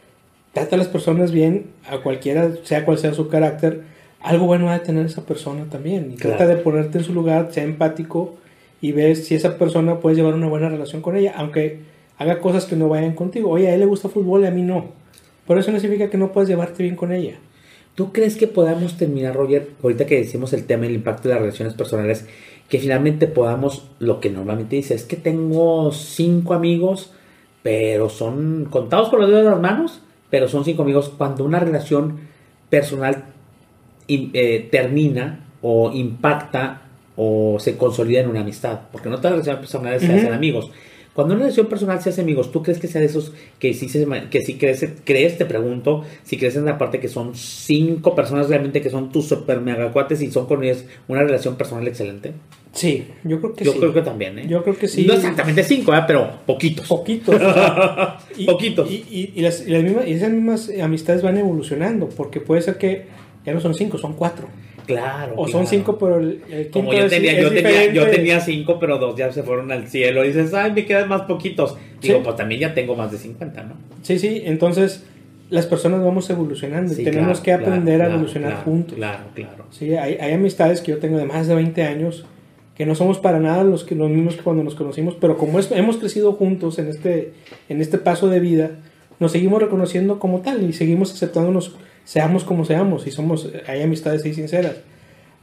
trata 0.53 0.75
a 0.75 0.79
las 0.79 0.88
personas 0.88 1.32
bien, 1.32 1.68
a 1.89 2.00
cualquiera, 2.00 2.51
sea 2.63 2.86
cual 2.86 2.98
sea 2.98 3.13
su 3.13 3.27
carácter, 3.29 3.84
algo 4.22 4.46
bueno 4.46 4.65
va 4.65 4.75
a 4.75 4.84
tener 4.84 5.06
esa 5.06 5.25
persona 5.25 5.65
también. 5.70 6.12
Y 6.12 6.15
trata 6.15 6.46
de 6.46 6.58
ponerte 6.58 7.00
en 7.00 7.03
su 7.03 7.13
lugar, 7.13 7.50
sea 7.51 7.63
empático 7.63 8.36
y 8.82 8.91
ves 8.91 9.25
si 9.25 9.36
esa 9.36 9.58
persona 9.58 10.00
puede 10.00 10.18
llevar 10.18 10.34
una 10.34 10.48
buena 10.48 10.70
relación 10.70 11.01
con 11.01 11.15
ella, 11.15 11.34
aunque 11.36 11.79
haga 12.18 12.39
cosas 12.39 12.65
que 12.65 12.75
no 12.75 12.89
vayan 12.89 13.13
contigo. 13.13 13.50
Oye, 13.50 13.70
a 13.70 13.74
él 13.74 13.79
le 13.79 13.86
gusta 13.86 14.10
fútbol 14.10 14.44
y 14.44 14.48
a 14.48 14.51
mí 14.51 14.62
no. 14.62 14.86
Pero 15.48 15.60
eso 15.60 15.72
no 15.72 15.79
significa 15.79 16.10
que 16.10 16.18
no 16.18 16.32
puedas 16.32 16.50
llevarte 16.50 16.84
bien 16.84 16.96
con 16.96 17.12
ella. 17.12 17.36
¿Tú 18.00 18.13
crees 18.13 18.38
que 18.38 18.48
podamos 18.48 18.96
terminar, 18.96 19.36
Roger, 19.36 19.72
ahorita 19.84 20.06
que 20.06 20.15
decimos 20.15 20.53
el 20.53 20.63
tema 20.63 20.84
del 20.84 20.94
impacto 20.94 21.27
de 21.27 21.34
las 21.34 21.41
relaciones 21.41 21.74
personales, 21.74 22.25
que 22.70 22.79
finalmente 22.79 23.27
podamos, 23.27 23.89
lo 24.00 24.22
que 24.22 24.29
normalmente 24.29 24.77
dice, 24.77 24.94
es 24.94 25.03
que 25.03 25.18
tengo 25.18 25.91
cinco 25.91 26.53
amigos, 26.53 27.12
pero 27.62 28.08
son 28.08 28.68
contados 28.70 29.10
con 29.10 29.20
los 29.20 29.29
dedos 29.29 29.44
de 29.44 29.51
las 29.51 29.60
manos, 29.60 30.00
pero 30.29 30.48
son 30.48 30.63
cinco 30.63 30.84
amigos, 30.84 31.12
cuando 31.18 31.44
una 31.44 31.60
relación 31.60 32.22
personal 32.70 33.25
eh, 34.08 34.70
termina 34.72 35.46
o 35.62 35.91
impacta 35.91 36.84
o 37.18 37.58
se 37.60 37.75
consolida 37.75 38.22
en 38.22 38.29
una 38.29 38.39
amistad, 38.39 38.79
porque 38.94 39.10
no 39.10 39.18
todas 39.18 39.32
las 39.32 39.46
relaciones 39.46 39.60
personales 39.60 40.03
se 40.03 40.13
hacen 40.13 40.32
amigos. 40.32 40.72
Cuando 41.19 41.35
una 41.35 41.43
relación 41.43 41.67
personal 41.67 42.01
se 42.01 42.11
hace 42.11 42.21
amigos, 42.21 42.49
¿tú 42.49 42.63
crees 42.63 42.79
que 42.79 42.88
sea 42.88 43.01
de 43.01 43.07
esos 43.07 43.33
que 43.59 43.73
sí, 43.73 43.89
se, 43.89 44.07
que 44.31 44.39
sí 44.39 44.53
crees, 44.53 44.88
crees, 45.03 45.38
te 45.38 45.43
pregunto, 45.43 46.05
si 46.23 46.38
crees 46.38 46.55
en 46.55 46.63
la 46.63 46.77
parte 46.77 47.01
que 47.01 47.09
son 47.09 47.35
cinco 47.35 48.15
personas 48.15 48.47
realmente 48.47 48.81
que 48.81 48.89
son 48.89 49.11
tus 49.11 49.27
super 49.27 49.59
mega 49.59 49.91
cuates 49.91 50.21
y 50.21 50.31
son 50.31 50.45
con 50.45 50.63
ellos 50.63 50.85
una 51.09 51.21
relación 51.23 51.57
personal 51.57 51.85
excelente? 51.89 52.31
Sí, 52.71 53.05
yo 53.25 53.41
creo 53.41 53.53
que 53.53 53.65
sí. 53.65 53.69
Yo 53.69 53.77
creo 53.81 53.93
que 53.93 54.01
también, 54.01 54.39
¿eh? 54.39 54.47
Yo 54.47 54.63
creo 54.63 54.77
que 54.77 54.88
sí. 54.88 55.05
No 55.05 55.13
exactamente 55.13 55.61
cinco, 55.65 55.93
¿eh? 55.93 56.03
pero 56.07 56.39
poquitos. 56.45 56.88
Poquitos. 56.88 57.35
poquitos. 58.45 58.89
Y, 58.89 59.33
y, 59.35 59.41
las, 59.41 59.67
mismas, 59.67 60.07
y 60.07 60.13
esas 60.13 60.31
mismas 60.31 60.71
amistades 60.81 61.21
van 61.21 61.38
evolucionando, 61.38 62.07
porque 62.07 62.39
puede 62.39 62.61
ser 62.61 62.77
que 62.77 63.07
ya 63.45 63.53
no 63.53 63.59
son 63.59 63.75
cinco, 63.75 63.97
son 63.97 64.13
cuatro. 64.13 64.47
Claro. 64.93 65.34
O 65.38 65.48
son 65.48 65.67
cinco, 65.67 65.98
pero 65.98 66.19
el, 66.19 66.69
Como 66.72 66.93
yo 66.93 67.08
tenía, 67.08 67.39
yo, 67.39 67.51
tenía, 67.51 67.93
yo 67.93 68.08
tenía 68.08 68.39
cinco, 68.39 68.79
pero 68.79 68.98
dos 68.98 69.15
ya 69.15 69.31
se 69.31 69.43
fueron 69.43 69.72
al 69.72 69.88
cielo. 69.88 70.24
Y 70.24 70.29
dices, 70.29 70.53
ay, 70.53 70.72
me 70.72 70.86
quedan 70.86 71.08
más 71.08 71.22
poquitos. 71.24 71.77
Digo, 72.01 72.24
pues 72.24 72.36
también 72.36 72.62
ya 72.62 72.74
tengo 72.74 72.96
más 72.96 73.12
de 73.12 73.17
50, 73.17 73.63
¿no? 73.63 73.74
Sí, 74.01 74.19
sí. 74.19 74.41
Entonces, 74.46 75.05
las 75.50 75.65
personas 75.65 76.03
vamos 76.03 76.29
evolucionando 76.29 76.93
y 76.93 77.03
tenemos 77.03 77.39
que 77.41 77.53
aprender 77.53 78.01
a 78.01 78.08
evolucionar 78.08 78.63
juntos. 78.63 78.96
Claro, 78.96 79.25
claro. 79.34 79.65
Sí, 79.72 79.96
hay, 79.96 80.15
hay, 80.15 80.34
amistades 80.34 80.81
que 80.81 80.91
yo 80.91 80.98
tengo 81.00 81.17
de 81.17 81.25
más 81.25 81.48
de 81.48 81.55
20 81.55 81.84
años 81.84 82.25
que 82.75 82.86
no 82.86 82.96
somos 82.96 83.19
para 83.19 83.39
nada 83.41 83.65
los, 83.65 83.84
que, 83.84 83.93
los 83.93 84.10
mismos 84.10 84.38
que 84.38 84.41
cuando 84.41 84.63
nos 84.63 84.74
conocimos, 84.74 85.13
pero 85.19 85.38
como 85.38 85.60
hemos 85.60 85.98
crecido 85.98 86.31
juntos 86.34 86.79
en 86.79 86.88
este, 86.88 87.34
en 87.67 87.81
este 87.81 87.98
paso 87.98 88.29
de 88.29 88.39
vida, 88.39 88.72
nos 89.19 89.34
seguimos 89.34 89.62
reconociendo 89.62 90.17
como 90.17 90.39
tal 90.39 90.63
y 90.63 90.72
seguimos 90.72 91.13
aceptándonos 91.13 91.75
seamos 92.10 92.44
como 92.44 92.66
seamos, 92.66 93.06
y 93.06 93.12
somos, 93.12 93.50
hay 93.68 93.84
amistades 93.84 94.25
ahí 94.25 94.34
sinceras. 94.34 94.78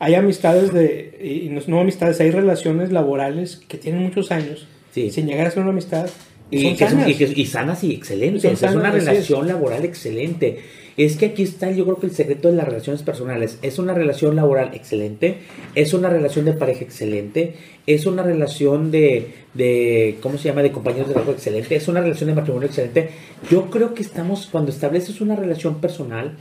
Hay 0.01 0.17
amistades 0.17 0.75
de, 0.75 1.17
y 1.23 1.49
no, 1.71 1.79
amistades, 1.79 2.19
hay 2.19 2.33
relaciones 2.33 2.91
laborales 2.91 3.63
que 3.69 3.79
tienen 3.79 4.03
muchos 4.03 4.33
años, 4.33 4.67
sin 4.93 5.29
llegar 5.29 5.47
a 5.47 5.51
ser 5.53 5.63
una 5.63 5.71
amistad. 5.71 6.11
Y, 6.51 6.77
sanas. 6.77 7.09
y, 7.09 7.47
sanas 7.47 7.85
y 7.85 7.93
excelentes. 7.93 8.63
es 8.63 8.75
una 8.75 8.91
relación 8.91 9.47
laboral 9.47 9.85
excelente. 9.85 10.59
Es 10.97 11.17
que 11.17 11.27
aquí 11.27 11.45
está, 11.45 11.71
yo 11.71 11.85
creo 11.85 11.99
que 11.99 12.07
el 12.07 12.13
secreto 12.13 12.49
de 12.49 12.55
las 12.55 12.67
relaciones 12.67 13.03
personales. 13.03 13.59
Es 13.63 13.79
una 13.79 13.95
relación 13.95 14.35
laboral 14.35 14.75
excelente, 14.75 15.39
es 15.77 15.95
una 15.95 16.09
relación 16.09 16.47
de 16.47 16.53
pareja 16.55 16.83
excelente, 16.83 17.55
es 17.87 18.07
una 18.07 18.25
relación 18.25 18.91
de, 18.91 19.35
de 19.55 20.17
¿cómo 20.21 20.37
se 20.37 20.49
llama?, 20.49 20.63
de 20.63 20.73
compañeros 20.73 21.07
de 21.07 21.15
trabajo 21.15 21.33
excelente, 21.33 21.77
es 21.77 21.87
una 21.87 22.01
relación 22.01 22.29
de 22.31 22.35
matrimonio 22.35 22.67
excelente. 22.67 23.11
Yo 23.51 23.71
creo 23.71 23.95
que 23.95 24.03
estamos, 24.03 24.49
cuando 24.51 24.73
estableces 24.73 25.21
una 25.21 25.37
relación 25.37 25.81
personal, 25.81 26.37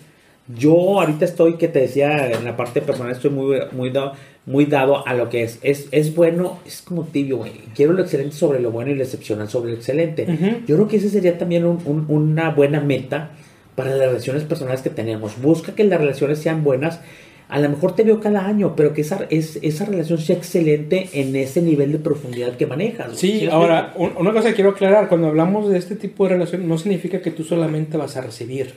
yo 0.48 1.00
ahorita 1.00 1.26
estoy, 1.26 1.56
que 1.56 1.68
te 1.68 1.80
decía, 1.80 2.32
en 2.32 2.46
la 2.46 2.56
parte 2.56 2.82
personal 2.82 3.12
estoy 3.12 3.32
muy, 3.32 3.58
muy, 3.72 3.90
dado, 3.90 4.14
muy 4.46 4.66
dado 4.66 5.06
a 5.08 5.14
lo 5.14 5.30
que 5.30 5.44
es. 5.44 5.58
Es, 5.64 5.88
es 5.92 6.14
bueno, 6.14 6.60
es 6.66 6.84
como 6.84 7.04
tibio, 7.06 7.38
güey. 7.38 7.52
Quiero 7.74 7.94
lo 7.94 8.04
excelente 8.04 8.36
sobre 8.36 8.60
lo 8.60 8.72
bueno 8.72 8.92
y 8.92 8.96
lo 8.96 9.04
excepcional 9.04 9.50
sobre 9.50 9.72
lo 9.72 9.78
excelente. 9.78 10.28
Yo 10.68 10.76
creo 10.76 10.88
que 10.88 10.98
ese 10.98 11.10
sería 11.10 11.38
también 11.38 11.66
una 11.66 12.52
buena 12.52 12.80
meta 12.80 13.32
para 13.74 13.90
las 13.90 14.08
relaciones 14.08 14.44
personales 14.44 14.82
que 14.82 14.92
tenemos. 14.92 15.42
Busca 15.42 15.74
que 15.74 15.84
las 15.84 16.00
relaciones 16.00 16.40
sean 16.40 16.64
buenas. 16.64 17.02
A 17.48 17.60
lo 17.60 17.70
mejor 17.70 17.96
te 17.96 18.04
veo 18.04 18.20
cada 18.20 18.46
año, 18.46 18.76
pero 18.76 18.94
que 18.94 19.02
esa, 19.02 19.26
es, 19.30 19.60
esa 19.62 19.86
relación 19.86 20.20
sea 20.20 20.36
excelente 20.36 21.10
en 21.14 21.36
ese 21.36 21.62
nivel 21.62 21.92
de 21.92 22.00
profundidad 22.00 22.56
que 22.56 22.66
manejas. 22.66 23.18
Sí, 23.18 23.48
ahora, 23.52 23.94
una 23.98 24.32
cosa 24.32 24.50
que 24.50 24.56
quiero 24.56 24.72
aclarar, 24.72 25.10
cuando 25.10 25.28
hablamos 25.28 25.70
de 25.70 25.78
este 25.78 25.96
tipo 25.96 26.24
de 26.24 26.32
relación, 26.32 26.68
no 26.68 26.78
significa 26.78 27.22
que 27.22 27.32
tú 27.32 27.44
solamente 27.44 27.98
vas 27.98 28.18
a 28.18 28.22
recibir. 28.22 28.74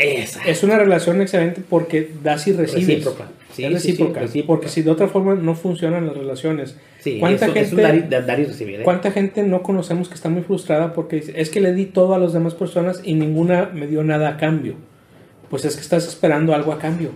Es 0.00 0.62
una 0.62 0.78
relación 0.78 1.20
excelente 1.20 1.62
porque 1.68 2.10
das 2.22 2.46
y 2.46 2.52
recibes. 2.52 2.86
Recíproca. 2.86 3.28
Sí, 3.52 3.64
es 3.64 3.72
recíproca, 3.72 4.22
Porque 4.46 4.68
si 4.68 4.82
de 4.82 4.90
otra 4.90 5.08
forma 5.08 5.34
no 5.34 5.54
funcionan 5.54 6.06
las 6.06 6.16
relaciones. 6.16 6.76
¿Cuánta 7.18 7.48
gente, 7.48 7.76
dar, 7.76 8.40
y, 8.40 8.44
recibir. 8.44 8.80
¿eh? 8.80 8.84
¿Cuánta 8.84 9.10
gente 9.10 9.42
no 9.42 9.62
conocemos 9.62 10.08
que 10.08 10.14
está 10.14 10.28
muy 10.28 10.42
frustrada 10.42 10.92
porque 10.92 11.32
es 11.34 11.50
que 11.50 11.60
le 11.60 11.72
di 11.72 11.86
todo 11.86 12.14
a 12.14 12.18
las 12.18 12.32
demás 12.32 12.54
personas 12.54 13.00
y 13.04 13.14
ninguna 13.14 13.70
me 13.72 13.86
dio 13.86 14.04
nada 14.04 14.28
a 14.28 14.36
cambio? 14.36 14.74
Pues 15.48 15.64
es 15.64 15.76
que 15.76 15.82
estás 15.82 16.06
esperando 16.06 16.54
algo 16.54 16.72
a 16.72 16.78
cambio. 16.78 17.10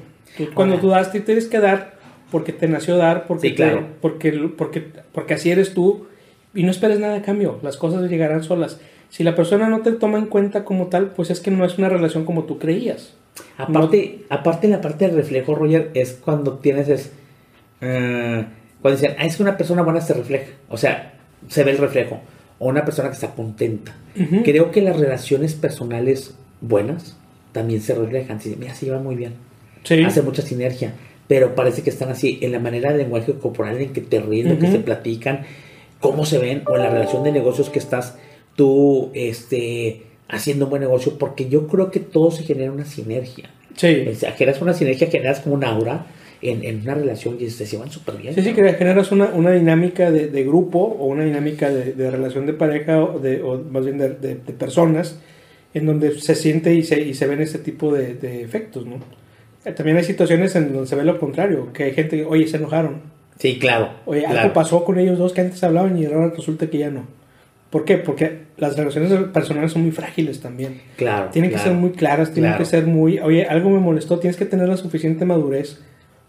cuando 0.54 0.78
tú 0.78 0.88
das, 0.88 1.12
te 1.12 1.20
tienes 1.20 1.46
que 1.46 1.60
dar 1.60 1.94
porque 2.30 2.52
te 2.52 2.66
nació 2.66 2.96
dar, 2.96 3.26
porque, 3.26 3.54
claro. 3.54 3.86
porque, 4.00 4.32
porque, 4.32 4.82
porque 5.12 5.34
así 5.34 5.50
eres 5.50 5.72
tú 5.72 6.06
y 6.54 6.64
no 6.64 6.70
esperes 6.70 6.98
nada 6.98 7.16
a 7.16 7.22
cambio. 7.22 7.60
Las 7.62 7.76
cosas 7.76 8.10
llegarán 8.10 8.42
solas. 8.42 8.80
Si 9.14 9.22
la 9.22 9.36
persona 9.36 9.68
no 9.68 9.82
te 9.82 9.92
toma 9.92 10.18
en 10.18 10.26
cuenta 10.26 10.64
como 10.64 10.88
tal, 10.88 11.12
pues 11.12 11.30
es 11.30 11.38
que 11.38 11.52
no 11.52 11.64
es 11.64 11.78
una 11.78 11.88
relación 11.88 12.24
como 12.24 12.46
tú 12.46 12.58
creías. 12.58 13.14
Aparte, 13.56 14.24
aparte 14.28 14.66
la 14.66 14.80
parte 14.80 15.06
del 15.06 15.14
reflejo, 15.14 15.54
Roger, 15.54 15.92
es 15.94 16.14
cuando 16.14 16.54
tienes 16.54 16.88
es 16.88 17.12
uh, 17.80 18.42
cuando 18.82 19.00
dicen, 19.00 19.14
ah, 19.16 19.24
es 19.24 19.36
que 19.36 19.44
una 19.44 19.56
persona 19.56 19.82
buena 19.82 20.00
se 20.00 20.14
refleja, 20.14 20.50
o 20.68 20.76
sea, 20.76 21.14
se 21.46 21.62
ve 21.62 21.70
el 21.70 21.78
reflejo, 21.78 22.22
o 22.58 22.68
una 22.68 22.84
persona 22.84 23.08
que 23.08 23.14
está 23.14 23.28
contenta. 23.28 23.94
Creo 24.42 24.72
que 24.72 24.82
las 24.82 24.98
relaciones 24.98 25.54
personales 25.54 26.34
buenas 26.60 27.16
también 27.52 27.82
se 27.82 27.94
reflejan. 27.94 28.40
mira, 28.58 28.74
se 28.74 28.86
llevan 28.86 29.04
muy 29.04 29.14
bien. 29.14 29.34
Hace 30.04 30.22
mucha 30.22 30.42
sinergia, 30.42 30.92
pero 31.28 31.54
parece 31.54 31.82
que 31.82 31.90
están 31.90 32.08
así 32.08 32.40
en 32.42 32.50
la 32.50 32.58
manera 32.58 32.90
de 32.90 32.98
lenguaje 32.98 33.34
corporal 33.34 33.80
en 33.80 33.92
que 33.92 34.00
te 34.00 34.18
ríen, 34.18 34.58
que 34.58 34.72
se 34.72 34.80
platican, 34.80 35.42
cómo 36.00 36.26
se 36.26 36.38
ven, 36.38 36.62
o 36.66 36.74
en 36.74 36.82
la 36.82 36.90
relación 36.90 37.22
de 37.22 37.30
negocios 37.30 37.70
que 37.70 37.78
estás 37.78 38.16
tú 38.56 39.10
este, 39.14 40.02
haciendo 40.28 40.66
un 40.66 40.70
buen 40.70 40.82
negocio, 40.82 41.18
porque 41.18 41.48
yo 41.48 41.66
creo 41.66 41.90
que 41.90 42.00
todo 42.00 42.30
se 42.30 42.44
genera 42.44 42.72
una 42.72 42.84
sinergia. 42.84 43.50
Sí. 43.76 44.06
O 44.08 44.14
sea, 44.14 44.32
generas 44.32 44.62
una 44.62 44.72
sinergia, 44.72 45.08
generas 45.08 45.40
como 45.40 45.56
un 45.56 45.64
aura 45.64 46.06
en, 46.44 46.64
en 46.64 46.82
una 46.82 46.94
relación 46.94 47.36
y 47.40 47.48
se 47.50 47.64
llevan 47.64 47.90
súper 47.90 48.16
bien. 48.16 48.34
Sí, 48.34 48.42
sí, 48.42 48.52
que 48.52 48.72
generas 48.74 49.10
una, 49.12 49.26
una 49.26 49.50
dinámica 49.52 50.10
de, 50.10 50.28
de, 50.28 50.44
grupo 50.44 50.78
o 50.78 51.06
una 51.06 51.24
dinámica 51.24 51.70
de, 51.70 51.92
de, 51.92 52.10
relación 52.10 52.46
de 52.46 52.52
pareja 52.52 53.02
o, 53.02 53.18
de, 53.18 53.42
o 53.42 53.58
más 53.58 53.84
bien 53.84 53.98
de, 53.98 54.34
personas 54.58 55.18
en 55.72 55.86
donde 55.86 56.20
se 56.20 56.34
siente 56.34 56.74
y 56.74 56.82
se, 56.82 57.00
y 57.00 57.14
se 57.14 57.26
ven 57.26 57.40
ese 57.40 57.58
tipo 57.58 57.92
de, 57.92 58.42
efectos, 58.42 58.86
¿no? 58.86 58.96
Eh, 59.64 59.72
también 59.72 59.96
hay 59.96 60.04
situaciones 60.04 60.54
en 60.54 60.72
donde 60.72 60.86
se 60.86 60.94
ve 60.94 61.04
lo 61.04 61.18
contrario, 61.18 61.72
que 61.72 61.84
hay 61.84 61.94
gente 61.94 62.18
que, 62.18 62.24
oye, 62.24 62.46
se 62.46 62.58
enojaron. 62.58 63.00
Sí, 63.38 63.58
claro. 63.58 63.90
Oye, 64.04 64.24
algo 64.24 64.52
pasó 64.52 64.84
con 64.84 64.98
ellos 64.98 65.18
dos 65.18 65.32
que 65.32 65.40
antes 65.40 65.64
hablaban 65.64 65.98
y 65.98 66.04
ahora 66.04 66.30
resulta 66.30 66.68
que 66.68 66.78
ya 66.78 66.90
no. 66.90 67.06
¿Por 67.74 67.84
qué? 67.84 67.96
Porque 67.96 68.42
las 68.56 68.76
relaciones 68.76 69.10
personales 69.30 69.72
son 69.72 69.82
muy 69.82 69.90
frágiles 69.90 70.38
también. 70.38 70.80
Claro. 70.96 71.30
Tienen 71.32 71.50
que 71.50 71.58
ser 71.58 71.72
muy 71.72 71.90
claras, 71.90 72.32
tienen 72.32 72.56
que 72.56 72.64
ser 72.64 72.86
muy, 72.86 73.18
oye, 73.18 73.46
algo 73.46 73.68
me 73.68 73.80
molestó, 73.80 74.20
tienes 74.20 74.36
que 74.36 74.44
tener 74.44 74.68
la 74.68 74.76
suficiente 74.76 75.24
madurez 75.24 75.80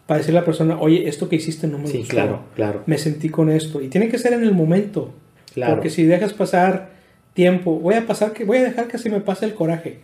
para 0.08 0.17
decirle 0.17 0.39
a 0.39 0.41
la 0.41 0.45
persona, 0.45 0.79
oye, 0.79 1.08
esto 1.08 1.29
que 1.29 1.36
hiciste 1.36 1.67
no 1.67 1.77
me 1.77 1.86
sí, 1.86 2.03
claro, 2.08 2.45
claro. 2.55 2.81
Me 2.88 2.97
sentí 2.97 3.29
con 3.29 3.51
esto. 3.51 3.79
Y 3.79 3.89
tiene 3.89 4.10
que 4.10 4.17
ser 4.17 4.34
en 4.34 4.41
el 4.41 4.55
momento. 4.55 5.13
Claro. 5.53 5.75
Porque 5.75 5.91
si 5.91 6.03
dejas 6.05 6.34
pasar 6.34 6.89
tiempo, 7.36 7.77
voy 7.77 7.93
a 7.93 8.08
pasar 8.08 8.34
que, 8.34 8.43
voy 8.43 8.58
a 8.58 8.63
dejar 8.63 8.88
que 8.88 8.97
se 8.97 9.12
me 9.12 9.19
pase 9.19 9.45
el 9.45 9.53
coraje. 9.53 9.99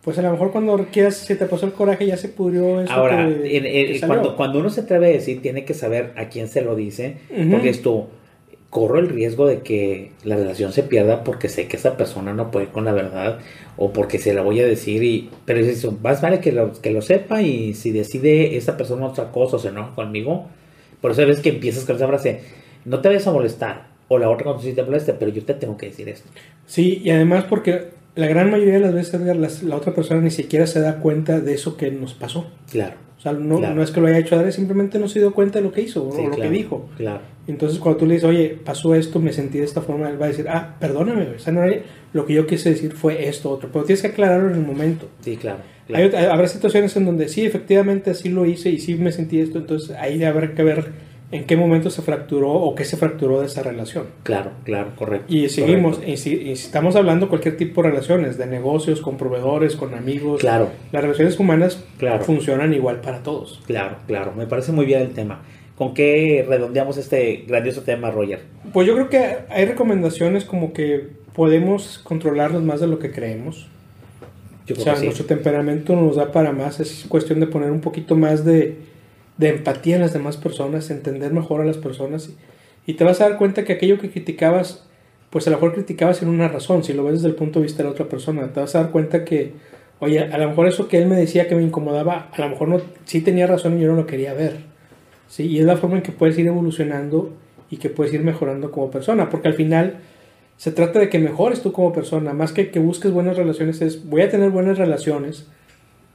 Pues 0.00 0.16
a 0.18 0.22
lo 0.22 0.30
mejor 0.30 0.52
cuando 0.52 0.76
quieras, 0.92 1.16
si 1.16 1.34
te 1.34 1.46
pasó 1.46 1.66
el 1.66 1.72
coraje, 1.72 2.06
ya 2.06 2.16
se 2.16 2.28
pudrió 2.28 2.80
eso. 2.80 2.92
Ahora, 2.92 3.28
cuando, 4.06 4.36
cuando 4.36 4.60
uno 4.60 4.70
se 4.70 4.82
atreve 4.82 5.08
a 5.08 5.10
decir, 5.10 5.42
tiene 5.42 5.64
que 5.64 5.74
saber 5.74 6.12
a 6.14 6.28
quién 6.28 6.46
se 6.46 6.62
lo 6.62 6.76
dice, 6.76 7.16
porque 7.50 7.70
esto 7.70 8.10
corro 8.74 8.98
el 8.98 9.08
riesgo 9.08 9.46
de 9.46 9.60
que 9.60 10.10
la 10.24 10.34
relación 10.34 10.72
se 10.72 10.82
pierda 10.82 11.22
porque 11.22 11.48
sé 11.48 11.68
que 11.68 11.76
esa 11.76 11.96
persona 11.96 12.34
no 12.34 12.50
puede 12.50 12.66
con 12.66 12.84
la 12.84 12.90
verdad 12.90 13.38
o 13.76 13.92
porque 13.92 14.18
se 14.18 14.34
la 14.34 14.42
voy 14.42 14.58
a 14.58 14.66
decir 14.66 15.04
y 15.04 15.30
pero 15.44 15.60
es 15.60 15.68
eso, 15.68 15.96
más 16.02 16.20
vale 16.20 16.40
que 16.40 16.50
lo, 16.50 16.72
que 16.72 16.90
lo 16.90 17.00
sepa 17.00 17.40
y 17.40 17.74
si 17.74 17.92
decide 17.92 18.56
esa 18.56 18.76
persona 18.76 19.06
otra 19.06 19.30
cosa 19.30 19.56
o 19.56 19.58
se 19.60 19.68
enoja 19.68 19.94
conmigo, 19.94 20.48
por 21.00 21.12
eso 21.12 21.24
ves 21.24 21.38
que 21.38 21.50
empiezas 21.50 21.84
con 21.84 21.94
esa 21.94 22.08
frase, 22.08 22.40
no 22.84 22.98
te 22.98 23.06
vayas 23.06 23.28
a 23.28 23.32
molestar 23.32 23.86
o 24.08 24.18
la 24.18 24.28
otra 24.28 24.42
cuando 24.42 24.60
sí 24.60 24.72
te 24.72 24.82
moleste, 24.82 25.12
pero 25.12 25.30
yo 25.30 25.44
te 25.44 25.54
tengo 25.54 25.76
que 25.76 25.86
decir 25.86 26.08
esto. 26.08 26.28
Sí, 26.66 27.00
y 27.04 27.10
además 27.10 27.44
porque 27.44 27.90
la 28.16 28.26
gran 28.26 28.50
mayoría 28.50 28.74
de 28.74 28.80
las 28.80 28.92
veces 28.92 29.62
la 29.62 29.76
otra 29.76 29.94
persona 29.94 30.20
ni 30.20 30.32
siquiera 30.32 30.66
se 30.66 30.80
da 30.80 30.96
cuenta 30.96 31.38
de 31.38 31.54
eso 31.54 31.76
que 31.76 31.92
nos 31.92 32.14
pasó. 32.14 32.46
Claro 32.72 33.04
sea, 33.24 33.32
no, 33.32 33.58
no, 33.58 33.82
es 33.82 33.90
que 33.90 34.00
lo 34.00 34.06
haya 34.06 34.18
hecho 34.18 34.36
Adri, 34.36 34.52
simplemente 34.52 34.98
no 34.98 35.08
se 35.08 35.18
dio 35.18 35.32
cuenta 35.32 35.58
de 35.58 35.64
lo 35.64 35.72
que 35.72 35.80
hizo 35.80 36.06
o 36.06 36.28
lo 36.28 36.36
que 36.36 36.50
dijo. 36.50 36.88
Claro. 36.96 37.22
Entonces, 37.46 37.78
cuando 37.78 37.98
tú 37.98 38.06
le 38.06 38.14
dices, 38.14 38.28
oye, 38.28 38.58
pasó 38.64 38.94
esto, 38.94 39.20
me 39.20 39.32
sentí 39.32 39.58
de 39.58 39.64
esta 39.64 39.82
forma, 39.82 40.08
él 40.08 40.20
va 40.20 40.26
a 40.26 40.28
decir, 40.28 40.46
ah, 40.48 40.76
perdóname, 40.80 41.28
o 41.28 41.38
sea, 41.38 41.52
no 41.52 41.62
lo 42.12 42.26
que 42.26 42.34
yo 42.34 42.46
quise 42.46 42.70
decir 42.70 42.92
fue 42.92 43.28
esto, 43.28 43.50
otro. 43.50 43.68
Pero 43.72 43.84
tienes 43.84 44.02
que 44.02 44.08
aclararlo 44.08 44.48
en 44.48 44.56
el 44.56 44.66
momento. 44.66 45.08
Sí, 45.20 45.36
claro. 45.36 45.58
habrá 46.30 46.48
situaciones 46.48 46.96
en 46.96 47.04
donde 47.04 47.28
sí, 47.28 47.44
efectivamente, 47.44 48.10
así 48.10 48.28
lo 48.30 48.46
hice 48.46 48.70
y 48.70 48.78
sí 48.78 48.94
me 48.94 49.12
sentí 49.12 49.40
esto, 49.40 49.58
entonces 49.58 49.96
ahí 49.96 50.22
habrá 50.24 50.54
que 50.54 50.62
ver 50.62 50.92
en 51.34 51.44
qué 51.44 51.56
momento 51.56 51.90
se 51.90 52.00
fracturó 52.00 52.52
o 52.52 52.74
qué 52.74 52.84
se 52.84 52.96
fracturó 52.96 53.40
de 53.40 53.46
esa 53.46 53.62
relación. 53.62 54.06
Claro, 54.22 54.52
claro, 54.62 54.92
correcto. 54.94 55.26
Y 55.34 55.48
seguimos, 55.48 56.00
Y, 56.06 56.16
si, 56.16 56.50
estamos 56.50 56.94
hablando 56.96 57.26
de 57.26 57.30
cualquier 57.30 57.56
tipo 57.56 57.82
de 57.82 57.90
relaciones, 57.90 58.38
de 58.38 58.46
negocios, 58.46 59.00
con 59.00 59.16
proveedores, 59.16 59.74
con 59.74 59.94
amigos. 59.94 60.40
Claro. 60.40 60.70
Las 60.92 61.02
relaciones 61.02 61.38
humanas 61.40 61.82
funcionan 62.20 62.72
igual 62.72 63.00
para 63.00 63.22
todos. 63.22 63.60
Claro, 63.66 63.96
claro. 64.06 64.32
Me 64.36 64.46
parece 64.46 64.70
muy 64.70 64.86
bien 64.86 65.00
el 65.00 65.10
tema. 65.10 65.42
¿Con 65.76 65.94
qué 65.94 66.44
redondeamos 66.48 66.96
este 66.96 67.44
grandioso 67.48 67.82
tema, 67.82 68.10
Roger? 68.10 68.40
Pues 68.72 68.86
yo 68.86 68.94
creo 68.94 69.08
que 69.08 69.38
hay 69.48 69.64
recomendaciones 69.64 70.44
como 70.44 70.72
que 70.72 71.08
podemos 71.34 71.98
controlarnos 71.98 72.62
más 72.62 72.80
de 72.80 72.86
lo 72.86 72.98
que 72.98 73.10
creemos. 73.10 73.68
o 74.70 74.80
sea, 74.80 74.94
nuestro 75.00 75.24
temperamento 75.24 75.96
nos 75.96 76.16
da 76.16 76.30
para 76.30 76.52
más. 76.52 76.80
Es 76.80 77.06
cuestión 77.08 77.40
de 77.40 77.46
poner 77.48 77.70
un 77.70 77.80
poquito 77.80 78.16
más 78.16 78.44
de 78.44 78.76
de 79.36 79.48
empatía 79.48 79.96
en 79.96 80.02
las 80.02 80.12
demás 80.12 80.36
personas, 80.36 80.90
entender 80.90 81.32
mejor 81.32 81.60
a 81.60 81.64
las 81.64 81.78
personas 81.78 82.30
y, 82.86 82.94
te 82.94 83.04
vas 83.04 83.20
a 83.20 83.28
dar 83.28 83.38
cuenta 83.38 83.64
que 83.64 83.72
aquello 83.72 83.98
que 83.98 84.10
criticabas, 84.10 84.86
pues 85.30 85.46
a 85.46 85.50
lo 85.50 85.56
mejor 85.56 85.72
criticabas 85.72 86.22
en 86.22 86.28
una 86.28 86.48
razón, 86.48 86.84
si 86.84 86.92
lo 86.92 87.04
ves 87.04 87.14
desde 87.14 87.28
el 87.28 87.34
punto 87.34 87.58
de 87.58 87.64
vista 87.64 87.78
de 87.78 87.84
la 87.84 87.92
otra 87.92 88.06
persona, 88.06 88.52
te 88.52 88.60
vas 88.60 88.74
a 88.74 88.82
dar 88.82 88.90
cuenta 88.90 89.24
que, 89.24 89.52
oye, 90.00 90.20
a 90.20 90.36
lo 90.36 90.48
mejor 90.50 90.68
eso 90.68 90.86
que 90.86 90.98
él 90.98 91.06
me 91.06 91.16
decía 91.16 91.48
que 91.48 91.54
me 91.54 91.62
incomodaba, 91.62 92.28
a 92.30 92.40
lo 92.40 92.48
mejor 92.50 92.68
no, 92.68 92.80
sí 93.04 93.22
tenía 93.22 93.46
razón 93.46 93.78
y 93.78 93.82
yo 93.82 93.88
no 93.88 93.96
lo 93.96 94.06
quería 94.06 94.34
ver. 94.34 94.73
¿Sí? 95.28 95.46
Y 95.46 95.58
es 95.58 95.64
la 95.64 95.76
forma 95.76 95.96
en 95.96 96.02
que 96.02 96.12
puedes 96.12 96.38
ir 96.38 96.46
evolucionando 96.46 97.32
y 97.70 97.76
que 97.78 97.90
puedes 97.90 98.12
ir 98.12 98.22
mejorando 98.22 98.70
como 98.70 98.90
persona, 98.90 99.30
porque 99.30 99.48
al 99.48 99.54
final 99.54 99.98
se 100.56 100.70
trata 100.70 101.00
de 101.00 101.08
que 101.08 101.18
mejores 101.18 101.62
tú 101.62 101.72
como 101.72 101.92
persona, 101.92 102.32
más 102.32 102.52
que 102.52 102.70
que 102.70 102.78
busques 102.78 103.10
buenas 103.10 103.36
relaciones, 103.36 103.80
es 103.82 104.08
voy 104.08 104.22
a 104.22 104.30
tener 104.30 104.50
buenas 104.50 104.78
relaciones 104.78 105.48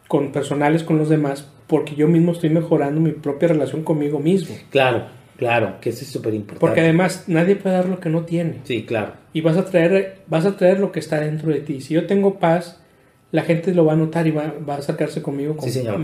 con 0.08 0.32
personales 0.32 0.84
con 0.84 0.98
los 0.98 1.10
demás 1.10 1.48
porque 1.67 1.95
yo 1.95 2.08
mismo 2.08 2.32
estoy 2.32 2.50
mejorando 2.50 3.00
mi 3.00 3.12
propia 3.12 3.50
relación 3.50 3.84
conmigo 3.84 4.19
mismo. 4.19 4.56
Claro, 4.72 5.06
claro, 5.38 5.76
que 5.80 5.91
eso 5.91 6.02
es 6.02 6.12
súper 6.12 6.34
importante. 6.34 6.60
Porque 6.60 6.82
además 6.82 7.26
nadie 7.28 7.56
puede 7.56 7.76
dar 7.76 7.88
lo 7.88 8.00
que 8.00 8.10
no 8.10 8.24
tiene. 8.24 8.62
Sí, 8.63 8.86
claro. 8.86 9.13
Y 9.34 9.41
vas 9.41 9.56
a 9.56 9.65
traer, 9.65 10.17
vas 10.26 10.48
a 10.48 10.58
traer 10.58 10.80
lo 10.80 10.91
que 10.91 11.00
está 11.00 11.19
dentro 11.19 11.52
de 11.52 11.60
ti. 11.60 11.80
Si 11.82 11.93
yo 11.93 12.08
tengo 12.08 12.39
paz, 12.39 12.82
la 13.32 13.43
gente 13.43 13.72
lo 13.76 13.86
va 13.86 13.93
a 13.93 13.95
notar 13.95 14.26
y 14.26 14.32
va, 14.32 14.56
a 14.67 14.74
acercarse 14.74 15.22
conmigo. 15.22 15.56
sí, 15.62 15.69
señor. 15.69 16.00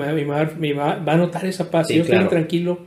Y 0.62 0.74
va, 0.74 1.02
a 1.04 1.18
notar 1.18 1.48
esa 1.48 1.72
paz. 1.72 1.88
si 1.88 1.96
yo 1.96 2.04
estoy 2.04 2.26
tranquilo, 2.26 2.78